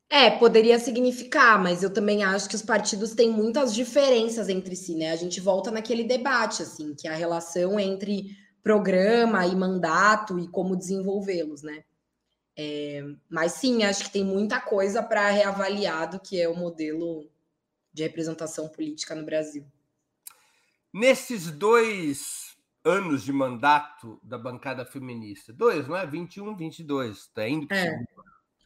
É, 0.09 0.31
poderia 0.31 0.79
significar, 0.79 1.61
mas 1.61 1.83
eu 1.83 1.93
também 1.93 2.23
acho 2.23 2.49
que 2.49 2.55
os 2.55 2.63
partidos 2.63 3.15
têm 3.15 3.31
muitas 3.31 3.75
diferenças 3.75 4.49
entre 4.49 4.77
si, 4.77 4.95
né? 4.95 5.11
A 5.11 5.17
gente 5.17 5.41
volta 5.41 5.71
naquele 5.71 6.05
debate, 6.05 6.63
assim, 6.63 6.95
que 6.95 7.09
é 7.09 7.11
a 7.11 7.17
relação 7.17 7.81
entre 7.81 8.37
programa 8.63 9.47
e 9.47 9.57
mandato 9.57 10.39
e 10.39 10.47
como 10.49 10.77
desenvolvê-los, 10.77 11.63
né? 11.63 11.85
É, 12.57 13.05
mas 13.29 13.53
sim, 13.53 13.83
acho 13.83 14.05
que 14.05 14.11
tem 14.11 14.25
muita 14.25 14.61
coisa 14.61 15.03
para 15.03 15.29
reavaliar 15.31 16.11
do 16.11 16.21
que 16.21 16.41
é 16.41 16.49
o 16.49 16.57
modelo 16.57 17.29
de 17.93 18.03
representação 18.03 18.69
política 18.69 19.15
no 19.15 19.25
Brasil. 19.25 19.65
Nesses 20.93 21.51
dois 21.51 22.46
anos 22.87 23.25
de 23.25 23.33
mandato 23.33 24.21
da 24.23 24.39
bancada 24.39 24.87
feminista, 24.87 25.53
dois, 25.53 25.89
não 25.89 25.97
é? 25.97 26.07
21, 26.07 26.57
22, 26.57 27.17
está 27.17 27.49
indo 27.49 27.67
para 27.67 27.77
é 27.77 27.99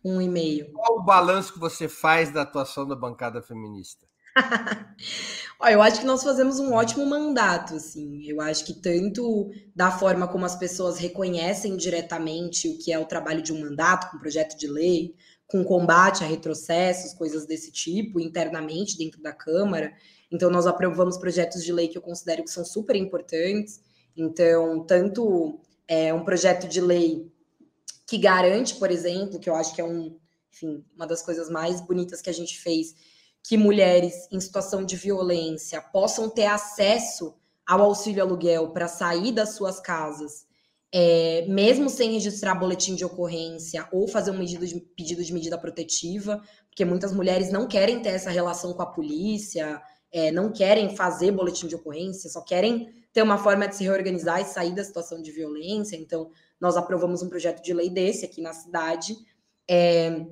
um 0.05 0.21
e 0.21 0.29
meio. 0.29 0.71
Qual 0.73 0.99
o 0.99 1.03
balanço 1.03 1.55
que 1.55 1.59
você 1.59 1.89
faz 1.89 2.31
da 2.31 2.43
atuação 2.43 2.87
da 2.87 2.95
bancada 2.95 3.43
feminista? 3.43 4.07
Olha, 5.59 5.73
eu 5.73 5.83
acho 5.83 6.01
que 6.01 6.07
nós 6.07 6.23
fazemos 6.23 6.59
um 6.59 6.73
ótimo 6.73 7.05
mandato, 7.05 7.75
assim. 7.75 8.25
Eu 8.25 8.41
acho 8.41 8.65
que 8.65 8.75
tanto 8.75 9.51
da 9.75 9.91
forma 9.91 10.29
como 10.29 10.45
as 10.45 10.57
pessoas 10.57 10.99
reconhecem 10.99 11.77
diretamente 11.77 12.69
o 12.69 12.79
que 12.79 12.93
é 12.93 12.99
o 12.99 13.05
trabalho 13.05 13.43
de 13.43 13.53
um 13.53 13.61
mandato, 13.61 14.11
com 14.11 14.19
projeto 14.19 14.57
de 14.57 14.67
lei, 14.67 15.15
com 15.47 15.65
combate 15.65 16.25
a 16.25 16.27
retrocessos, 16.27 17.13
coisas 17.13 17.45
desse 17.47 17.73
tipo, 17.73 18.21
internamente 18.21 18.97
dentro 18.97 19.21
da 19.21 19.33
Câmara. 19.33 19.93
Então, 20.33 20.51
nós 20.51 20.67
aprovamos 20.67 21.19
projetos 21.19 21.65
de 21.65 21.73
lei 21.73 21.89
que 21.89 21.99
eu 21.99 22.03
considero 22.03 22.45
que 22.45 22.51
são 22.51 22.65
super 22.65 22.97
importantes. 22.97 23.81
Então, 24.21 24.85
tanto 24.85 25.59
é, 25.89 26.13
um 26.13 26.23
projeto 26.23 26.69
de 26.69 26.79
lei 26.79 27.33
que 28.07 28.19
garante, 28.19 28.75
por 28.75 28.91
exemplo, 28.91 29.41
que 29.41 29.49
eu 29.49 29.55
acho 29.55 29.75
que 29.75 29.81
é 29.81 29.85
um, 29.85 30.15
enfim, 30.53 30.85
uma 30.95 31.07
das 31.07 31.23
coisas 31.23 31.49
mais 31.49 31.81
bonitas 31.81 32.21
que 32.21 32.29
a 32.29 32.35
gente 32.35 32.59
fez, 32.59 32.95
que 33.43 33.57
mulheres 33.57 34.29
em 34.31 34.39
situação 34.39 34.85
de 34.85 34.95
violência 34.95 35.81
possam 35.81 36.29
ter 36.29 36.45
acesso 36.45 37.35
ao 37.67 37.81
auxílio 37.81 38.23
aluguel 38.23 38.73
para 38.73 38.89
sair 38.89 39.33
das 39.33 39.55
suas 39.55 39.81
casas, 39.81 40.45
é, 40.93 41.47
mesmo 41.49 41.89
sem 41.89 42.13
registrar 42.13 42.55
boletim 42.57 42.95
de 42.95 43.07
ocorrência 43.07 43.89
ou 43.91 44.07
fazer 44.07 44.33
um 44.33 44.39
pedido 44.39 44.67
de, 44.67 44.81
pedido 44.81 45.25
de 45.25 45.33
medida 45.33 45.57
protetiva, 45.57 46.43
porque 46.69 46.85
muitas 46.85 47.13
mulheres 47.13 47.51
não 47.51 47.67
querem 47.67 48.03
ter 48.03 48.11
essa 48.11 48.29
relação 48.29 48.75
com 48.75 48.83
a 48.83 48.87
polícia, 48.93 49.81
é, 50.13 50.31
não 50.31 50.53
querem 50.53 50.95
fazer 50.95 51.33
boletim 51.33 51.69
de 51.69 51.77
ocorrência, 51.77 52.29
só 52.29 52.43
querem 52.43 53.00
ter 53.13 53.23
uma 53.23 53.39
forma 53.39 53.67
de 53.67 53.77
se 53.77 53.85
reorganizar 53.85 54.41
e 54.41 54.45
sair 54.45 54.75
da 54.75 54.85
situação 54.85 55.21
de 55.21 55.31
violência. 55.31 55.97
Então, 55.97 56.31
nós 56.61 56.77
aprovamos 56.77 57.23
um 57.23 57.29
projeto 57.29 57.63
de 57.63 57.73
lei 57.73 57.91
desse 57.91 58.25
aqui 58.25 58.41
na 58.41 58.53
cidade, 58.53 59.17
é, 59.69 60.27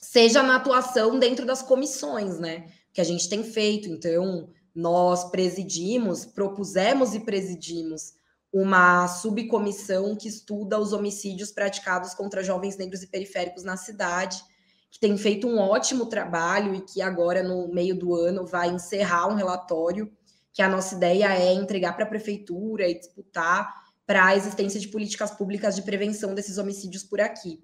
seja 0.00 0.42
na 0.42 0.56
atuação 0.56 1.18
dentro 1.18 1.46
das 1.46 1.62
comissões, 1.62 2.38
né? 2.38 2.66
Que 2.92 3.00
a 3.00 3.04
gente 3.04 3.28
tem 3.28 3.44
feito. 3.44 3.88
Então, 3.88 4.50
nós 4.74 5.30
presidimos, 5.30 6.24
propusemos 6.24 7.14
e 7.14 7.20
presidimos 7.20 8.14
uma 8.52 9.06
subcomissão 9.08 10.16
que 10.16 10.28
estuda 10.28 10.78
os 10.78 10.92
homicídios 10.92 11.52
praticados 11.52 12.14
contra 12.14 12.42
jovens 12.42 12.76
negros 12.76 13.02
e 13.02 13.06
periféricos 13.06 13.62
na 13.62 13.76
cidade, 13.76 14.42
que 14.90 14.98
tem 14.98 15.16
feito 15.18 15.46
um 15.46 15.58
ótimo 15.58 16.06
trabalho 16.06 16.74
e 16.74 16.80
que 16.80 17.02
agora, 17.02 17.42
no 17.42 17.68
meio 17.68 17.94
do 17.94 18.14
ano, 18.14 18.46
vai 18.46 18.70
encerrar 18.70 19.28
um 19.28 19.34
relatório 19.34 20.10
que 20.58 20.62
a 20.62 20.68
nossa 20.68 20.96
ideia 20.96 21.32
é 21.38 21.52
entregar 21.52 21.92
para 21.92 22.04
a 22.04 22.08
prefeitura 22.08 22.88
e 22.88 22.98
disputar 22.98 23.72
para 24.04 24.26
a 24.26 24.36
existência 24.36 24.80
de 24.80 24.88
políticas 24.88 25.30
públicas 25.30 25.76
de 25.76 25.82
prevenção 25.82 26.34
desses 26.34 26.58
homicídios 26.58 27.04
por 27.04 27.20
aqui. 27.20 27.62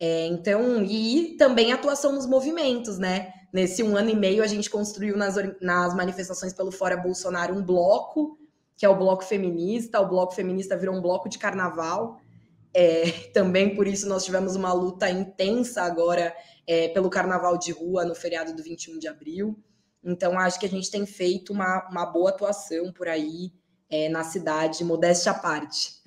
É, 0.00 0.26
então, 0.26 0.82
e 0.82 1.36
também 1.38 1.72
atuação 1.72 2.10
nos 2.10 2.26
movimentos, 2.26 2.98
né? 2.98 3.32
Nesse 3.52 3.84
um 3.84 3.96
ano 3.96 4.10
e 4.10 4.16
meio, 4.16 4.42
a 4.42 4.48
gente 4.48 4.68
construiu 4.68 5.16
nas, 5.16 5.36
nas 5.60 5.94
manifestações 5.94 6.52
pelo 6.52 6.72
Fora 6.72 6.96
Bolsonaro 6.96 7.54
um 7.54 7.62
bloco, 7.62 8.36
que 8.76 8.84
é 8.84 8.88
o 8.88 8.96
Bloco 8.96 9.22
Feminista. 9.22 10.00
O 10.00 10.08
Bloco 10.08 10.34
Feminista 10.34 10.76
virou 10.76 10.96
um 10.96 11.00
bloco 11.00 11.28
de 11.28 11.38
carnaval. 11.38 12.18
É, 12.74 13.12
também 13.32 13.76
por 13.76 13.86
isso 13.86 14.08
nós 14.08 14.24
tivemos 14.24 14.56
uma 14.56 14.72
luta 14.72 15.08
intensa 15.08 15.82
agora 15.82 16.34
é, 16.66 16.88
pelo 16.88 17.08
carnaval 17.08 17.56
de 17.56 17.70
rua 17.70 18.04
no 18.04 18.16
feriado 18.16 18.52
do 18.56 18.60
21 18.60 18.98
de 18.98 19.06
abril. 19.06 19.56
Então, 20.04 20.38
acho 20.38 20.60
que 20.60 20.66
a 20.66 20.68
gente 20.68 20.90
tem 20.90 21.06
feito 21.06 21.52
uma, 21.52 21.88
uma 21.88 22.04
boa 22.04 22.30
atuação 22.30 22.92
por 22.92 23.08
aí 23.08 23.52
é, 23.88 24.08
na 24.08 24.22
cidade, 24.22 24.84
modéstia 24.84 25.32
à 25.32 25.34
parte. 25.34 26.02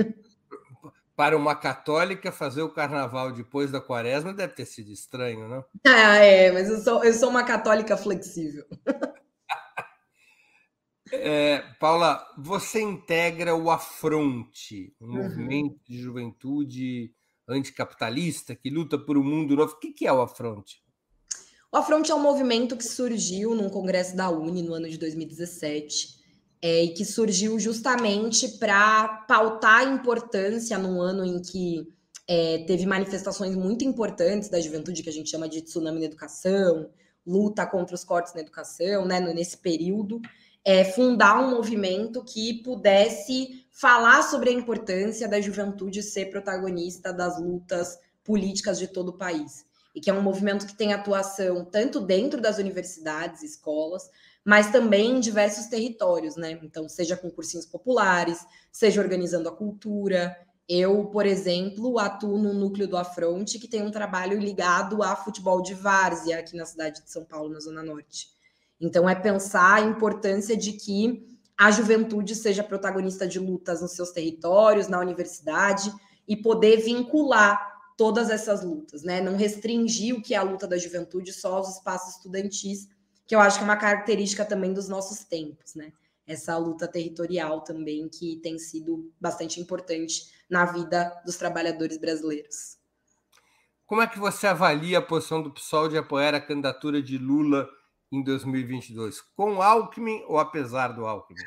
Para 1.15 1.35
uma 1.35 1.55
católica, 1.55 2.31
fazer 2.31 2.61
o 2.61 2.69
carnaval 2.69 3.31
depois 3.31 3.71
da 3.71 3.81
quaresma 3.81 4.31
deve 4.33 4.53
ter 4.53 4.65
sido 4.65 4.91
estranho, 4.91 5.47
não? 5.47 5.65
Ah, 5.83 6.17
é, 6.17 6.51
mas 6.51 6.69
eu 6.69 6.77
sou, 6.79 7.03
eu 7.03 7.13
sou 7.13 7.29
uma 7.29 7.43
católica 7.43 7.97
flexível. 7.97 8.65
É, 11.09 11.59
Paula, 11.79 12.21
você 12.37 12.81
integra 12.81 13.55
o 13.55 13.71
Afronte, 13.71 14.93
um 14.99 15.05
uhum. 15.05 15.23
movimento 15.23 15.79
de 15.87 15.99
juventude 15.99 17.13
anticapitalista 17.47 18.53
que 18.53 18.69
luta 18.69 18.97
por 18.97 19.17
um 19.17 19.23
mundo 19.23 19.55
novo. 19.55 19.73
O 19.73 19.79
que 19.79 20.05
é 20.05 20.11
o 20.11 20.21
Afronte? 20.21 20.83
O 21.69 21.75
Afronte 21.77 22.11
é 22.11 22.15
um 22.15 22.21
movimento 22.21 22.77
que 22.77 22.85
surgiu 22.85 23.53
num 23.53 23.69
congresso 23.69 24.15
da 24.15 24.29
Uni 24.29 24.63
no 24.63 24.73
ano 24.73 24.89
de 24.89 24.97
2017 24.97 26.17
é, 26.61 26.85
e 26.85 26.93
que 26.93 27.03
surgiu 27.03 27.59
justamente 27.59 28.47
para 28.57 29.25
pautar 29.27 29.81
a 29.81 29.83
importância 29.83 30.77
num 30.77 31.01
ano 31.01 31.25
em 31.25 31.41
que 31.41 31.85
é, 32.25 32.59
teve 32.59 32.85
manifestações 32.85 33.53
muito 33.53 33.83
importantes 33.83 34.47
da 34.47 34.61
juventude, 34.61 35.03
que 35.03 35.09
a 35.09 35.13
gente 35.13 35.29
chama 35.29 35.49
de 35.49 35.61
tsunami 35.61 35.99
na 35.99 36.05
educação, 36.05 36.89
luta 37.25 37.65
contra 37.65 37.95
os 37.95 38.03
cortes 38.05 38.33
na 38.33 38.39
educação, 38.39 39.05
né, 39.05 39.19
nesse 39.19 39.57
período, 39.57 40.21
é, 40.63 40.85
fundar 40.85 41.37
um 41.37 41.51
movimento 41.51 42.23
que 42.23 42.63
pudesse 42.63 43.65
falar 43.71 44.23
sobre 44.23 44.49
a 44.49 44.53
importância 44.53 45.27
da 45.27 45.41
juventude 45.41 46.01
ser 46.01 46.27
protagonista 46.27 47.11
das 47.11 47.41
lutas 47.41 47.99
políticas 48.23 48.79
de 48.79 48.87
todo 48.87 49.09
o 49.09 49.17
país. 49.17 49.66
E 49.97 49.99
que 49.99 50.11
é 50.11 50.13
um 50.13 50.21
movimento 50.21 50.67
que 50.67 50.75
tem 50.75 50.93
atuação 50.93 51.65
tanto 51.65 51.99
dentro 51.99 52.39
das 52.39 52.59
universidades, 52.59 53.41
escolas, 53.41 54.07
mas 54.45 54.69
também 54.69 55.17
em 55.17 55.19
diversos 55.19 55.65
territórios, 55.65 56.35
né? 56.35 56.51
Então, 56.61 56.87
seja 56.87 57.17
com 57.17 57.31
cursinhos 57.31 57.65
populares, 57.65 58.45
seja 58.71 59.01
organizando 59.01 59.49
a 59.49 59.51
cultura. 59.51 60.37
Eu, 60.69 61.05
por 61.05 61.25
exemplo, 61.25 61.97
atuo 61.97 62.37
no 62.37 62.53
núcleo 62.53 62.87
do 62.87 62.95
Afronte, 62.95 63.57
que 63.57 63.67
tem 63.67 63.81
um 63.81 63.89
trabalho 63.89 64.39
ligado 64.39 65.01
a 65.01 65.15
futebol 65.15 65.63
de 65.63 65.73
várzea 65.73 66.37
aqui 66.37 66.55
na 66.55 66.67
cidade 66.67 67.03
de 67.03 67.11
São 67.11 67.25
Paulo, 67.25 67.49
na 67.49 67.59
Zona 67.59 67.81
Norte. 67.81 68.27
Então, 68.79 69.09
é 69.09 69.15
pensar 69.15 69.77
a 69.77 69.81
importância 69.81 70.55
de 70.55 70.73
que 70.73 71.25
a 71.57 71.71
juventude 71.71 72.35
seja 72.35 72.63
protagonista 72.63 73.27
de 73.27 73.39
lutas 73.39 73.81
nos 73.81 73.93
seus 73.93 74.11
territórios, 74.11 74.87
na 74.87 74.99
universidade, 74.99 75.91
e 76.27 76.37
poder 76.37 76.77
vincular 76.81 77.76
todas 77.97 78.29
essas 78.29 78.63
lutas, 78.63 79.01
né? 79.01 79.19
Não 79.19 79.35
restringir 79.35 80.15
o 80.15 80.21
que 80.21 80.35
é 80.35 80.37
a 80.37 80.43
luta 80.43 80.67
da 80.67 80.77
juventude 80.77 81.33
só 81.33 81.55
aos 81.55 81.75
espaços 81.75 82.15
estudantis, 82.15 82.87
que 83.25 83.35
eu 83.35 83.39
acho 83.39 83.57
que 83.57 83.63
é 83.63 83.67
uma 83.67 83.75
característica 83.75 84.45
também 84.45 84.71
dos 84.71 84.87
nossos 84.87 85.25
tempos, 85.25 85.73
né? 85.73 85.91
Essa 86.25 86.55
luta 86.57 86.87
territorial 86.87 87.61
também 87.61 88.07
que 88.07 88.37
tem 88.37 88.59
sido 88.59 89.11
bastante 89.19 89.59
importante 89.59 90.31
na 90.49 90.65
vida 90.65 91.11
dos 91.25 91.35
trabalhadores 91.37 91.97
brasileiros. 91.97 92.77
Como 93.85 94.01
é 94.01 94.07
que 94.07 94.19
você 94.19 94.47
avalia 94.47 94.99
a 94.99 95.01
posição 95.01 95.41
do 95.41 95.51
PSOL 95.51 95.87
de 95.87 95.97
apoiar 95.97 96.35
a 96.35 96.41
candidatura 96.41 97.01
de 97.01 97.17
Lula 97.17 97.67
em 98.11 98.21
2022? 98.21 99.21
Com 99.35 99.61
Alckmin 99.61 100.23
ou 100.27 100.37
apesar 100.37 100.89
do 100.89 101.05
Alckmin? 101.05 101.39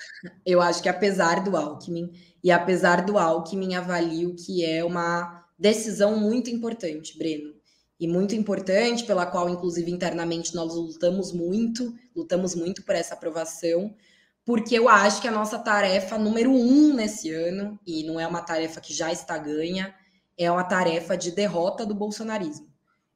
Eu 0.45 0.61
acho 0.61 0.83
que 0.83 0.89
apesar 0.89 1.45
do 1.45 1.57
Alckmin. 1.57 2.11
E 2.43 2.51
apesar 2.51 3.05
do 3.05 3.19
Alckmin, 3.19 3.75
avalio 3.75 4.35
que 4.35 4.65
é 4.65 4.83
uma 4.83 5.45
decisão 5.61 6.19
muito 6.19 6.51
importante, 6.51 7.17
Breno 7.17 7.61
e 8.01 8.09
muito 8.09 8.35
importante, 8.35 9.05
pela 9.05 9.27
qual, 9.27 9.51
inclusive, 9.51 9.91
internamente 9.91 10.55
nós 10.55 10.75
lutamos 10.75 11.33
muito, 11.33 11.95
lutamos 12.17 12.55
muito 12.55 12.83
por 12.83 12.95
essa 12.95 13.13
aprovação, 13.13 13.95
porque 14.43 14.77
eu 14.77 14.89
acho 14.89 15.21
que 15.21 15.29
a 15.29 15.31
nossa 15.31 15.59
tarefa 15.59 16.17
número 16.17 16.51
um 16.51 16.95
nesse 16.95 17.31
ano, 17.31 17.79
e 17.87 18.03
não 18.05 18.19
é 18.19 18.27
uma 18.27 18.41
tarefa 18.41 18.81
que 18.81 18.95
já 18.95 19.13
está 19.13 19.37
ganha, 19.37 19.95
é 20.39 20.51
uma 20.51 20.65
tarefa 20.65 21.15
de 21.15 21.31
derrota 21.31 21.85
do 21.85 21.95
bolsonarismo. 21.95 22.67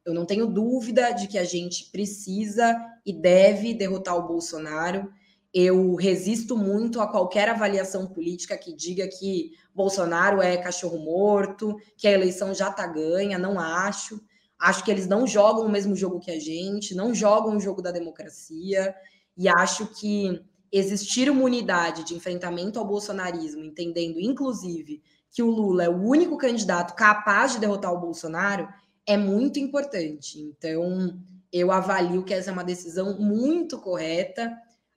Eu 0.05 0.13
não 0.13 0.23
tenho 0.23 0.45
dúvida 0.45 1.11
de 1.13 1.27
que 1.27 1.39
a 1.39 1.43
gente 1.43 1.89
precisa 1.89 2.79
e 3.03 3.11
deve 3.11 3.73
derrotar 3.73 4.15
o 4.15 4.27
Bolsonaro. 4.27 5.11
Eu 5.57 5.95
resisto 5.95 6.57
muito 6.57 6.99
a 6.99 7.07
qualquer 7.07 7.47
avaliação 7.47 8.05
política 8.05 8.57
que 8.57 8.75
diga 8.75 9.07
que 9.07 9.53
Bolsonaro 9.73 10.41
é 10.41 10.57
cachorro 10.57 10.99
morto, 10.99 11.77
que 11.95 12.09
a 12.09 12.11
eleição 12.11 12.53
já 12.53 12.69
está 12.69 12.85
ganha. 12.85 13.39
Não 13.39 13.57
acho. 13.57 14.21
Acho 14.59 14.83
que 14.83 14.91
eles 14.91 15.07
não 15.07 15.25
jogam 15.25 15.65
o 15.65 15.71
mesmo 15.71 15.95
jogo 15.95 16.19
que 16.19 16.29
a 16.29 16.37
gente, 16.37 16.93
não 16.93 17.15
jogam 17.15 17.55
o 17.55 17.59
jogo 17.61 17.81
da 17.81 17.89
democracia. 17.89 18.93
E 19.37 19.47
acho 19.47 19.87
que 19.87 20.41
existir 20.69 21.29
uma 21.29 21.43
unidade 21.43 22.03
de 22.03 22.15
enfrentamento 22.15 22.77
ao 22.77 22.85
bolsonarismo, 22.85 23.63
entendendo, 23.63 24.19
inclusive, 24.19 25.01
que 25.31 25.41
o 25.41 25.49
Lula 25.49 25.85
é 25.85 25.89
o 25.89 26.03
único 26.03 26.37
candidato 26.37 26.95
capaz 26.95 27.53
de 27.53 27.59
derrotar 27.59 27.93
o 27.93 28.01
Bolsonaro, 28.01 28.67
é 29.07 29.15
muito 29.15 29.57
importante. 29.57 30.37
Então, 30.37 31.17
eu 31.49 31.71
avalio 31.71 32.25
que 32.25 32.33
essa 32.33 32.49
é 32.49 32.53
uma 32.53 32.63
decisão 32.63 33.17
muito 33.17 33.79
correta, 33.79 34.51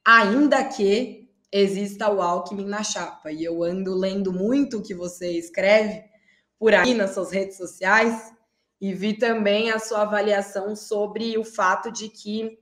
ainda 0.08 0.64
que 0.64 1.28
exista 1.52 2.10
o 2.10 2.22
Alckmin 2.22 2.64
na 2.64 2.82
chapa. 2.82 3.30
E 3.30 3.44
eu 3.44 3.62
ando 3.62 3.94
lendo 3.94 4.32
muito 4.32 4.78
o 4.78 4.82
que 4.82 4.94
você 4.94 5.32
escreve 5.32 6.02
por 6.58 6.72
aí 6.72 6.94
nas 6.94 7.10
suas 7.10 7.30
redes 7.30 7.58
sociais 7.58 8.32
e 8.80 8.94
vi 8.94 9.18
também 9.18 9.70
a 9.70 9.78
sua 9.78 10.02
avaliação 10.02 10.74
sobre 10.74 11.36
o 11.36 11.44
fato 11.44 11.92
de 11.92 12.08
que 12.08 12.58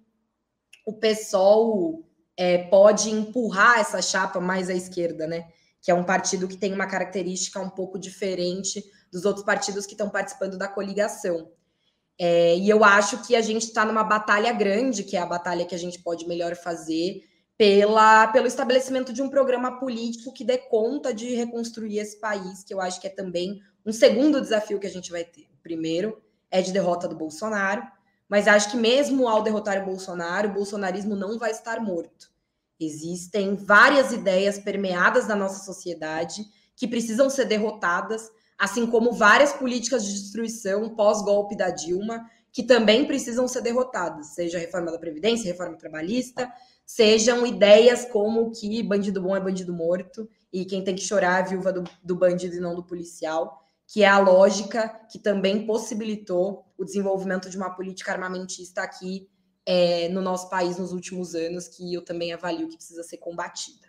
o 0.85 0.93
PSOL 0.95 2.05
é, 2.37 2.65
pode 2.65 3.11
empurrar 3.11 3.79
essa 3.79 4.03
chapa 4.03 4.41
mais 4.41 4.69
à 4.69 4.75
esquerda, 4.75 5.29
né? 5.29 5.47
Que 5.81 5.93
é 5.93 5.95
um 5.95 6.05
partido 6.05 6.49
que 6.49 6.57
tem 6.57 6.73
uma 6.73 6.89
característica 6.89 7.61
um 7.61 7.71
pouco 7.71 7.97
diferente 7.97 8.83
dos 9.13 9.25
outros 9.25 9.45
partidos 9.45 9.87
que 9.87 9.93
estão 9.93 10.11
participando 10.11 10.59
da 10.59 10.67
coligação. 10.67 11.49
É, 12.19 12.57
e 12.57 12.69
eu 12.69 12.83
acho 12.83 13.25
que 13.25 13.37
a 13.37 13.41
gente 13.41 13.67
está 13.67 13.85
numa 13.85 14.03
batalha 14.03 14.53
grande, 14.53 15.05
que 15.05 15.17
é 15.17 15.21
a 15.21 15.27
batalha 15.27 15.65
que 15.65 15.77
a 15.77 15.79
gente 15.79 16.03
pode 16.03 16.27
melhor 16.27 16.57
fazer 16.57 17.23
pela, 17.59 18.29
pelo 18.29 18.47
estabelecimento 18.47 19.13
de 19.13 19.23
um 19.23 19.31
programa 19.31 19.79
político 19.79 20.33
que 20.33 20.45
dê 20.45 20.59
conta 20.59 21.13
de 21.13 21.35
reconstruir 21.35 21.99
esse 21.99 22.21
país, 22.21 22.63
que 22.63 22.75
eu 22.75 22.81
acho 22.81 23.01
que 23.01 23.07
é 23.07 23.11
também 23.11 23.61
um 23.85 23.93
segundo 23.93 24.41
desafio 24.41 24.79
que 24.79 24.87
a 24.87 24.91
gente 24.91 25.11
vai 25.11 25.25
ter. 25.25 25.49
O 25.59 25.63
primeiro 25.63 26.21
é 26.51 26.61
de 26.61 26.73
derrota 26.73 27.09
do 27.09 27.17
Bolsonaro, 27.17 27.83
mas 28.29 28.47
acho 28.47 28.71
que 28.71 28.77
mesmo 28.77 29.27
ao 29.27 29.43
derrotar 29.43 29.81
o 29.83 29.87
Bolsonaro, 29.87 30.51
o 30.51 30.53
bolsonarismo 30.53 31.17
não 31.17 31.39
vai 31.39 31.51
estar 31.51 31.81
morto. 31.81 32.31
Existem 32.79 33.55
várias 33.55 34.13
ideias 34.13 34.59
permeadas 34.59 35.27
na 35.27 35.35
nossa 35.35 35.65
sociedade 35.65 36.45
que 36.75 36.87
precisam 36.87 37.31
ser 37.31 37.47
derrotadas, 37.47 38.31
assim 38.59 38.87
como 38.87 39.13
várias 39.13 39.53
políticas 39.55 40.05
de 40.05 40.13
destruição 40.13 40.95
pós-golpe 40.95 41.57
da 41.57 41.71
Dilma 41.71 42.27
que 42.57 42.63
também 42.63 43.05
precisam 43.07 43.47
ser 43.47 43.61
derrotadas, 43.61 44.29
seja 44.29 44.57
a 44.57 44.61
reforma 44.63 44.91
da 44.91 44.99
Previdência, 44.99 45.53
reforma 45.53 45.77
trabalhista, 45.77 46.51
sejam 46.87 47.47
ideias 47.47 48.07
como 48.07 48.51
que 48.53 48.83
bandido 48.83 49.21
bom 49.21 49.37
é 49.37 49.41
bandido 49.41 49.75
morto 49.75 50.29
e 50.51 50.65
quem 50.65 50.83
tem 50.83 50.95
que 50.95 51.03
chorar 51.03 51.41
é 51.41 51.43
a 51.43 51.47
viúva 51.47 51.73
do, 51.73 51.85
do 52.03 52.17
bandido 52.17 52.57
e 52.57 52.61
não 52.61 52.75
do 52.75 52.85
policial 52.85 53.67
que 53.87 54.03
é 54.03 54.09
a 54.09 54.19
lógica 54.19 54.89
que 55.11 55.19
também 55.19 55.65
possibilitou 55.65 56.67
o 56.77 56.85
desenvolvimento 56.85 57.49
de 57.49 57.57
uma 57.57 57.71
política 57.71 58.13
armamentista 58.13 58.83
aqui 58.83 59.29
é, 59.65 60.09
no 60.09 60.21
nosso 60.21 60.51
país 60.51 60.77
nos 60.79 60.93
últimos 60.93 61.35
anos, 61.35 61.69
que 61.69 61.95
eu 61.95 62.05
também 62.05 62.33
avalio 62.33 62.69
que 62.69 62.77
precisa 62.77 63.03
ser 63.03 63.19
combatida. 63.19 63.87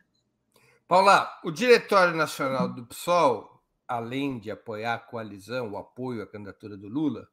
Paula, 0.88 1.30
o 1.44 1.52
Diretório 1.52 2.16
Nacional 2.16 2.74
do 2.74 2.86
PSOL, 2.86 3.62
além 3.88 4.40
de 4.40 4.50
apoiar 4.50 4.96
a 4.96 5.00
coalizão, 5.00 5.72
o 5.72 5.78
apoio 5.78 6.24
à 6.24 6.28
candidatura 6.28 6.78
do 6.78 6.88
Lula, 6.88 7.28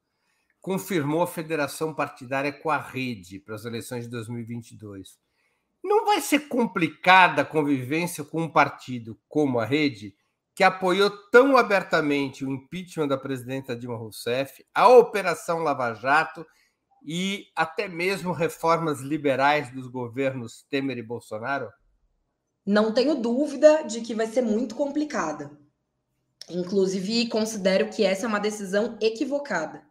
confirmou 0.60 1.22
a 1.22 1.26
federação 1.26 1.94
partidária 1.94 2.52
com 2.52 2.70
a 2.70 2.78
rede 2.78 3.38
para 3.38 3.54
as 3.54 3.64
eleições 3.64 4.04
de 4.04 4.10
2022. 4.10 5.18
Não 5.85 6.07
vai 6.07 6.22
ser 6.22 6.49
complicada 6.49 7.43
a 7.43 7.45
convivência 7.45 8.24
com 8.24 8.45
um 8.45 8.49
partido 8.49 9.20
como 9.28 9.61
a 9.61 9.66
rede, 9.66 10.16
que 10.55 10.64
apoiou 10.64 11.11
tão 11.30 11.59
abertamente 11.59 12.43
o 12.43 12.51
impeachment 12.51 13.09
da 13.09 13.18
presidenta 13.18 13.76
Dilma 13.76 13.99
Rousseff, 13.99 14.64
a 14.74 14.89
Operação 14.89 15.59
Lava 15.59 15.93
Jato 15.93 16.47
e 17.05 17.49
até 17.55 17.87
mesmo 17.87 18.32
reformas 18.32 19.01
liberais 19.01 19.70
dos 19.70 19.87
governos 19.87 20.64
Temer 20.70 20.97
e 20.97 21.03
Bolsonaro? 21.03 21.70
Não 22.64 22.95
tenho 22.95 23.14
dúvida 23.16 23.82
de 23.82 24.01
que 24.01 24.14
vai 24.14 24.26
ser 24.26 24.41
muito 24.41 24.74
complicada. 24.74 25.51
Inclusive, 26.49 27.28
considero 27.28 27.91
que 27.91 28.05
essa 28.05 28.24
é 28.24 28.28
uma 28.28 28.41
decisão 28.41 28.97
equivocada. 29.03 29.85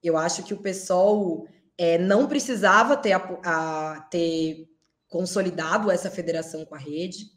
Eu 0.00 0.16
acho 0.16 0.44
que 0.44 0.54
o 0.54 0.62
PSOL 0.62 1.48
é, 1.76 1.98
não 1.98 2.28
precisava 2.28 2.96
ter, 2.96 3.12
a, 3.12 3.16
a, 3.44 4.00
ter 4.02 4.68
consolidado 5.12 5.90
essa 5.90 6.10
federação 6.10 6.64
com 6.64 6.74
a 6.74 6.78
rede. 6.78 7.30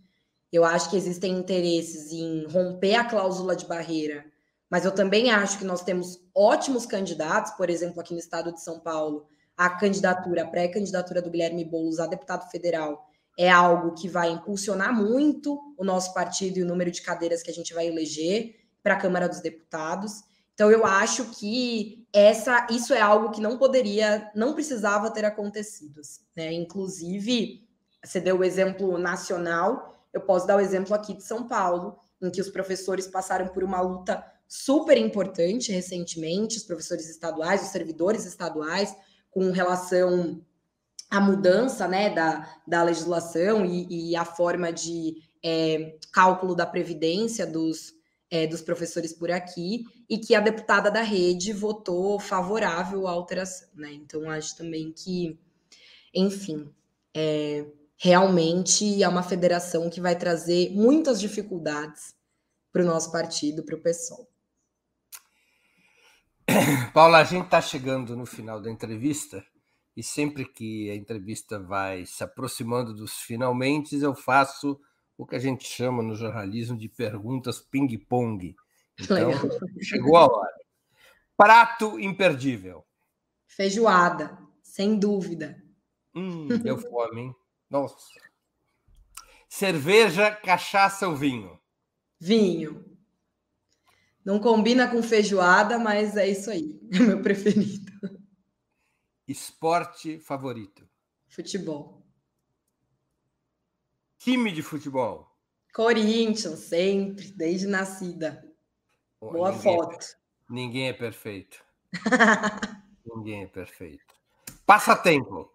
Eu 0.51 0.63
acho 0.63 0.89
que 0.89 0.95
existem 0.95 1.33
interesses 1.33 2.13
em 2.13 2.47
romper 2.47 2.95
a 2.95 3.03
cláusula 3.03 3.53
de 3.53 3.65
barreira, 3.65 4.25
mas 4.69 4.85
eu 4.85 4.91
também 4.93 5.29
acho 5.29 5.59
que 5.59 5.65
nós 5.65 5.83
temos 5.83 6.17
ótimos 6.33 6.85
candidatos, 6.85 7.51
por 7.51 7.69
exemplo, 7.69 7.99
aqui 7.99 8.13
no 8.13 8.19
estado 8.19 8.53
de 8.53 8.61
São 8.61 8.79
Paulo, 8.79 9.27
a 9.57 9.69
candidatura, 9.69 10.43
a 10.43 10.47
pré-candidatura 10.47 11.21
do 11.21 11.29
Guilherme 11.29 11.65
Boulos 11.65 11.99
a 11.99 12.07
deputado 12.07 12.49
federal 12.49 13.09
é 13.37 13.49
algo 13.49 13.93
que 13.93 14.07
vai 14.07 14.31
impulsionar 14.31 14.95
muito 14.95 15.59
o 15.77 15.83
nosso 15.83 16.13
partido 16.13 16.57
e 16.57 16.63
o 16.63 16.65
número 16.65 16.89
de 16.89 17.01
cadeiras 17.01 17.43
que 17.43 17.51
a 17.51 17.53
gente 17.53 17.73
vai 17.73 17.87
eleger 17.87 18.55
para 18.81 18.93
a 18.93 18.97
Câmara 18.97 19.27
dos 19.27 19.41
Deputados. 19.41 20.23
Então 20.53 20.71
eu 20.71 20.85
acho 20.85 21.25
que 21.31 22.07
essa 22.13 22.65
isso 22.69 22.93
é 22.93 23.01
algo 23.01 23.31
que 23.31 23.41
não 23.41 23.57
poderia, 23.57 24.31
não 24.33 24.53
precisava 24.53 25.11
ter 25.11 25.25
acontecido, 25.25 25.99
assim, 25.99 26.21
né? 26.33 26.53
Inclusive, 26.53 27.64
você 28.05 28.19
deu 28.19 28.37
o 28.37 28.43
exemplo 28.43 28.97
nacional, 28.97 29.95
eu 30.13 30.21
posso 30.21 30.47
dar 30.47 30.57
o 30.57 30.61
exemplo 30.61 30.93
aqui 30.93 31.13
de 31.13 31.23
São 31.23 31.47
Paulo, 31.47 31.99
em 32.21 32.29
que 32.29 32.39
os 32.39 32.49
professores 32.49 33.07
passaram 33.07 33.47
por 33.47 33.63
uma 33.63 33.81
luta 33.81 34.23
super 34.47 34.97
importante 34.97 35.71
recentemente, 35.71 36.57
os 36.57 36.63
professores 36.63 37.09
estaduais, 37.09 37.63
os 37.63 37.69
servidores 37.69 38.25
estaduais, 38.25 38.95
com 39.31 39.51
relação 39.51 40.41
à 41.09 41.19
mudança 41.19 41.87
né, 41.87 42.09
da, 42.09 42.49
da 42.65 42.83
legislação 42.83 43.65
e, 43.65 44.11
e 44.11 44.15
a 44.15 44.23
forma 44.23 44.71
de 44.71 45.17
é, 45.43 45.97
cálculo 46.11 46.55
da 46.55 46.65
previdência 46.65 47.45
dos, 47.45 47.93
é, 48.29 48.47
dos 48.47 48.61
professores 48.61 49.13
por 49.13 49.31
aqui, 49.31 49.83
e 50.09 50.17
que 50.17 50.35
a 50.35 50.39
deputada 50.39 50.89
da 50.89 51.01
rede 51.01 51.51
votou 51.51 52.19
favorável 52.19 53.07
à 53.07 53.11
alteração. 53.11 53.67
Né? 53.73 53.93
Então, 53.93 54.29
acho 54.29 54.55
também 54.55 54.91
que, 54.91 55.37
enfim, 56.13 56.69
é, 57.13 57.65
realmente 57.97 59.01
é 59.01 59.07
uma 59.07 59.23
federação 59.23 59.89
que 59.89 60.01
vai 60.01 60.17
trazer 60.17 60.71
muitas 60.71 61.19
dificuldades 61.19 62.15
para 62.71 62.83
o 62.83 62.85
nosso 62.85 63.11
partido, 63.11 63.63
para 63.63 63.75
o 63.75 63.81
PSOL. 63.81 64.27
Paula, 66.93 67.19
a 67.19 67.23
gente 67.23 67.45
está 67.45 67.61
chegando 67.61 68.15
no 68.15 68.25
final 68.25 68.61
da 68.61 68.69
entrevista 68.69 69.43
e 69.95 70.03
sempre 70.03 70.45
que 70.45 70.89
a 70.91 70.95
entrevista 70.95 71.57
vai 71.57 72.05
se 72.05 72.23
aproximando 72.23 72.93
dos 72.93 73.13
finalmente, 73.13 73.95
eu 73.95 74.13
faço 74.13 74.79
o 75.17 75.25
que 75.25 75.35
a 75.35 75.39
gente 75.39 75.63
chama 75.63 76.03
no 76.03 76.15
jornalismo 76.15 76.77
de 76.77 76.89
perguntas 76.89 77.59
ping-pong. 77.59 78.55
Então, 78.99 79.29
Legal. 79.29 79.49
chegou 79.81 80.17
a 80.17 80.25
hora. 80.25 80.55
Prato 81.37 81.99
imperdível. 81.99 82.85
Feijoada, 83.47 84.37
sem 84.61 84.99
dúvida. 84.99 85.63
Hum, 86.13 86.47
deu 86.61 86.77
fome, 86.77 87.21
hein? 87.21 87.35
Nossa. 87.75 88.21
Cerveja, 89.49 90.31
cachaça 90.31 91.09
ou 91.09 91.15
vinho? 91.15 91.59
Vinho. 92.17 92.97
Não 94.23 94.39
combina 94.39 94.89
com 94.89 95.03
feijoada, 95.03 95.77
mas 95.77 96.15
é 96.15 96.25
isso 96.25 96.49
aí. 96.49 96.79
É 96.95 96.99
meu 96.99 97.21
preferido. 97.21 97.91
Esporte 99.27 100.19
favorito? 100.19 100.87
Futebol. 101.27 102.01
Time 104.19 104.53
de 104.53 104.63
futebol? 104.63 105.29
Corinthians, 105.73 106.59
sempre, 106.59 107.29
desde 107.33 107.67
nascida. 107.67 108.41
Boa 109.19 109.51
ninguém 109.51 109.73
é 109.73 109.77
foto. 109.77 110.05
É, 110.05 110.15
ninguém 110.49 110.87
é 110.87 110.93
perfeito. 110.93 111.61
ninguém 113.05 113.43
é 113.43 113.47
perfeito. 113.47 114.15
Passatempo. 114.65 115.54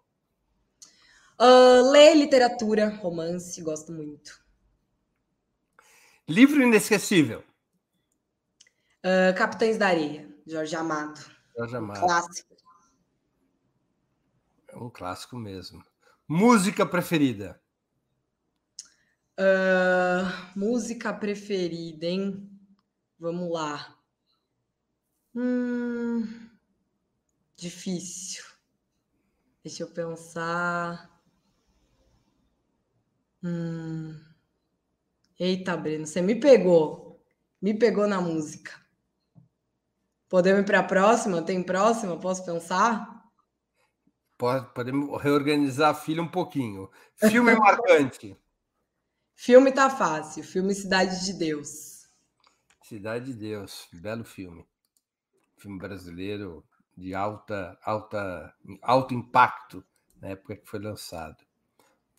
Uh, 1.41 1.89
ler 1.89 2.13
literatura, 2.13 2.87
romance, 2.87 3.59
gosto 3.63 3.91
muito. 3.91 4.39
Livro 6.29 6.61
inesquecível. 6.61 7.43
Uh, 9.03 9.35
Capitães 9.35 9.75
da 9.75 9.87
Areia, 9.87 10.31
Jorge 10.45 10.75
Amado. 10.75 11.19
Jorge 11.57 11.75
Amado. 11.75 11.97
Um 11.97 12.05
clássico. 12.05 12.55
É 14.67 14.77
um 14.77 14.89
clássico 14.91 15.35
mesmo. 15.35 15.83
Música 16.27 16.85
preferida. 16.85 17.59
Uh, 19.39 20.59
música 20.59 21.11
preferida, 21.11 22.05
hein? 22.05 22.55
Vamos 23.17 23.51
lá. 23.51 23.97
Hum, 25.33 26.49
difícil. 27.55 28.43
Deixa 29.63 29.81
eu 29.81 29.87
pensar. 29.89 31.10
Hum. 33.43 34.19
Eita, 35.39 35.75
Breno, 35.75 36.05
você 36.05 36.21
me 36.21 36.35
pegou. 36.35 37.19
Me 37.61 37.73
pegou 37.73 38.07
na 38.07 38.21
música. 38.21 38.79
Podemos 40.29 40.61
ir 40.61 40.65
para 40.65 40.79
a 40.79 40.83
próxima? 40.83 41.41
Tem 41.41 41.61
próxima? 41.61 42.19
Posso 42.19 42.45
pensar? 42.45 43.21
Podemos 44.73 45.21
reorganizar 45.21 45.91
a 45.91 45.93
filha 45.93 46.21
um 46.21 46.27
pouquinho. 46.27 46.89
Filme 47.15 47.53
marcante. 47.59 48.37
Filme 49.35 49.71
tá 49.71 49.89
fácil. 49.89 50.43
Filme 50.43 50.73
Cidade 50.73 51.25
de 51.25 51.33
Deus. 51.33 52.07
Cidade 52.83 53.25
de 53.25 53.33
Deus, 53.33 53.87
belo 53.93 54.23
filme. 54.23 54.65
Filme 55.57 55.79
brasileiro 55.79 56.63
de 56.95 57.13
alta, 57.15 57.77
alta, 57.83 58.53
alto 58.81 59.13
impacto 59.13 59.83
na 60.19 60.29
época 60.29 60.55
que 60.55 60.67
foi 60.67 60.79
lançado. 60.79 61.43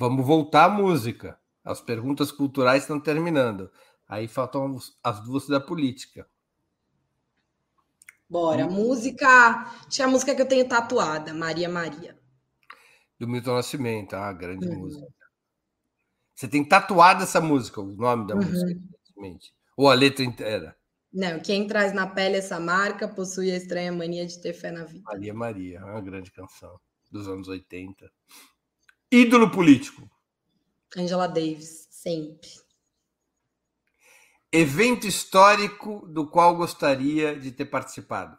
Vamos 0.03 0.27
voltar 0.27 0.65
à 0.65 0.69
música. 0.69 1.39
As 1.63 1.81
perguntas 1.81 2.33
culturais 2.33 2.83
estão 2.83 2.99
terminando. 2.99 3.71
Aí 4.09 4.27
faltam 4.27 4.77
as 5.01 5.21
duas 5.21 5.47
da 5.47 5.61
política. 5.61 6.29
Bora. 8.29 8.67
Hum. 8.67 8.73
Música. 8.73 9.73
Tinha 9.89 10.09
a 10.09 10.11
música 10.11 10.35
que 10.35 10.43
eu 10.43 10.49
tenho 10.49 10.69
tatuada, 10.69 11.33
Maria 11.33 11.69
Maria. 11.69 12.19
Do 13.17 13.29
Milton 13.29 13.55
Nascimento, 13.55 14.15
ah, 14.15 14.33
grande 14.33 14.67
uhum. 14.67 14.81
música. 14.81 15.07
Você 16.35 16.49
tem 16.49 16.65
tatuado 16.65 17.23
essa 17.23 17.41
música, 17.41 17.81
o 17.81 17.95
nome 17.95 18.27
da 18.27 18.35
uhum. 18.35 18.41
música, 18.43 19.55
ou 19.77 19.89
a 19.89 19.95
letra 19.95 20.25
inteira? 20.25 20.77
Não, 21.13 21.39
quem 21.39 21.69
traz 21.69 21.93
na 21.93 22.09
pele 22.09 22.39
essa 22.39 22.59
marca 22.59 23.07
possui 23.07 23.53
a 23.53 23.57
estranha 23.57 23.93
mania 23.93 24.27
de 24.27 24.43
ter 24.43 24.53
fé 24.53 24.73
na 24.73 24.83
vida. 24.83 25.05
Maria 25.05 25.33
Maria, 25.33 25.85
uma 25.85 26.01
grande 26.01 26.33
canção 26.33 26.77
dos 27.09 27.29
anos 27.29 27.47
80. 27.47 28.11
Ídolo 29.15 29.51
político. 29.51 30.11
Angela 30.97 31.27
Davis, 31.27 31.87
sempre. 31.91 32.49
Evento 34.51 35.07
histórico 35.07 36.09
do 36.09 36.31
qual 36.31 36.57
gostaria 36.57 37.39
de 37.39 37.53
ter 37.53 37.67
participado? 37.67 38.39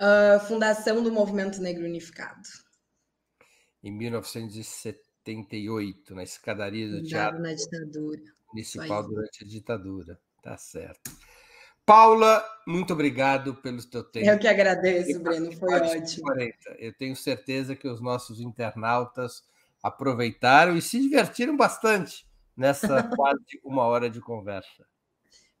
Uh, 0.00 0.38
fundação 0.46 1.02
do 1.02 1.10
Movimento 1.10 1.60
Negro 1.60 1.86
Unificado. 1.86 2.40
Em 3.82 3.90
1978, 3.90 6.14
na 6.14 6.22
escadaria 6.22 6.88
do 6.88 7.02
Teatro 7.02 7.42
na 7.42 7.52
ditadura. 7.52 8.22
Municipal 8.52 9.02
durante 9.02 9.42
a 9.42 9.46
ditadura. 9.46 10.20
Tá 10.40 10.56
certo. 10.56 11.10
Paula, 11.84 12.48
muito 12.64 12.92
obrigado 12.92 13.56
pelo 13.56 13.82
teu 13.82 14.04
tempo. 14.04 14.24
Eu 14.24 14.38
que 14.38 14.46
agradeço, 14.46 15.18
Breno, 15.18 15.50
foi 15.50 15.74
ótimo. 15.74 16.22
40. 16.22 16.76
Eu 16.78 16.96
tenho 16.96 17.16
certeza 17.16 17.74
que 17.74 17.88
os 17.88 18.00
nossos 18.00 18.38
internautas 18.38 19.42
aproveitaram 19.84 20.74
e 20.74 20.80
se 20.80 20.98
divertiram 20.98 21.54
bastante 21.54 22.26
nessa 22.56 23.02
quase 23.14 23.60
uma 23.62 23.82
hora 23.82 24.08
de 24.08 24.18
conversa. 24.18 24.86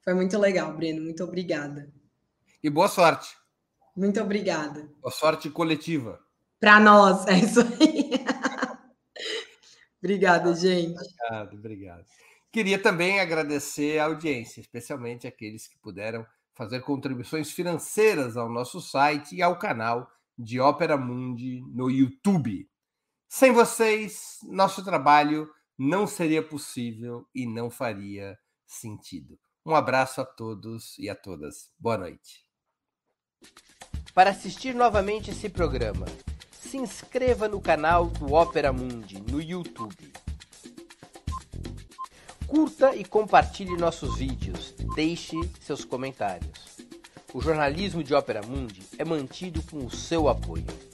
Foi 0.02 0.14
muito 0.14 0.38
legal, 0.38 0.74
Breno. 0.74 1.02
Muito 1.02 1.22
obrigada. 1.22 1.92
E 2.62 2.70
boa 2.70 2.88
sorte. 2.88 3.36
Muito 3.94 4.18
obrigada. 4.22 4.90
Boa 5.02 5.12
sorte 5.12 5.50
coletiva. 5.50 6.18
Para 6.58 6.80
nós, 6.80 7.26
é 7.26 7.38
isso 7.38 7.60
aí. 7.60 8.10
obrigada, 10.02 10.54
gente. 10.54 10.98
Obrigado, 10.98 11.54
obrigado. 11.58 12.04
Queria 12.50 12.78
também 12.78 13.20
agradecer 13.20 13.98
a 13.98 14.06
audiência, 14.06 14.62
especialmente 14.62 15.26
aqueles 15.26 15.68
que 15.68 15.76
puderam 15.76 16.26
fazer 16.54 16.80
contribuições 16.80 17.50
financeiras 17.50 18.38
ao 18.38 18.48
nosso 18.48 18.80
site 18.80 19.34
e 19.34 19.42
ao 19.42 19.58
canal 19.58 20.08
de 20.38 20.58
Ópera 20.60 20.96
Mundi 20.96 21.62
no 21.74 21.90
YouTube. 21.90 22.66
Sem 23.36 23.50
vocês, 23.50 24.38
nosso 24.44 24.84
trabalho 24.84 25.50
não 25.76 26.06
seria 26.06 26.40
possível 26.40 27.26
e 27.34 27.44
não 27.52 27.68
faria 27.68 28.38
sentido. 28.64 29.36
Um 29.66 29.74
abraço 29.74 30.20
a 30.20 30.24
todos 30.24 30.96
e 31.00 31.10
a 31.10 31.16
todas. 31.16 31.68
Boa 31.76 31.98
noite. 31.98 32.46
Para 34.14 34.30
assistir 34.30 34.72
novamente 34.72 35.32
esse 35.32 35.48
programa, 35.48 36.06
se 36.52 36.76
inscreva 36.76 37.48
no 37.48 37.60
canal 37.60 38.06
do 38.06 38.32
Ópera 38.32 38.72
Mundi 38.72 39.20
no 39.20 39.42
YouTube. 39.42 40.12
Curta 42.46 42.94
e 42.94 43.04
compartilhe 43.04 43.76
nossos 43.76 44.16
vídeos. 44.16 44.76
Deixe 44.94 45.34
seus 45.60 45.84
comentários. 45.84 46.76
O 47.32 47.40
jornalismo 47.40 48.04
de 48.04 48.14
Ópera 48.14 48.42
Mundi 48.42 48.86
é 48.96 49.04
mantido 49.04 49.60
com 49.64 49.84
o 49.84 49.90
seu 49.90 50.28
apoio. 50.28 50.93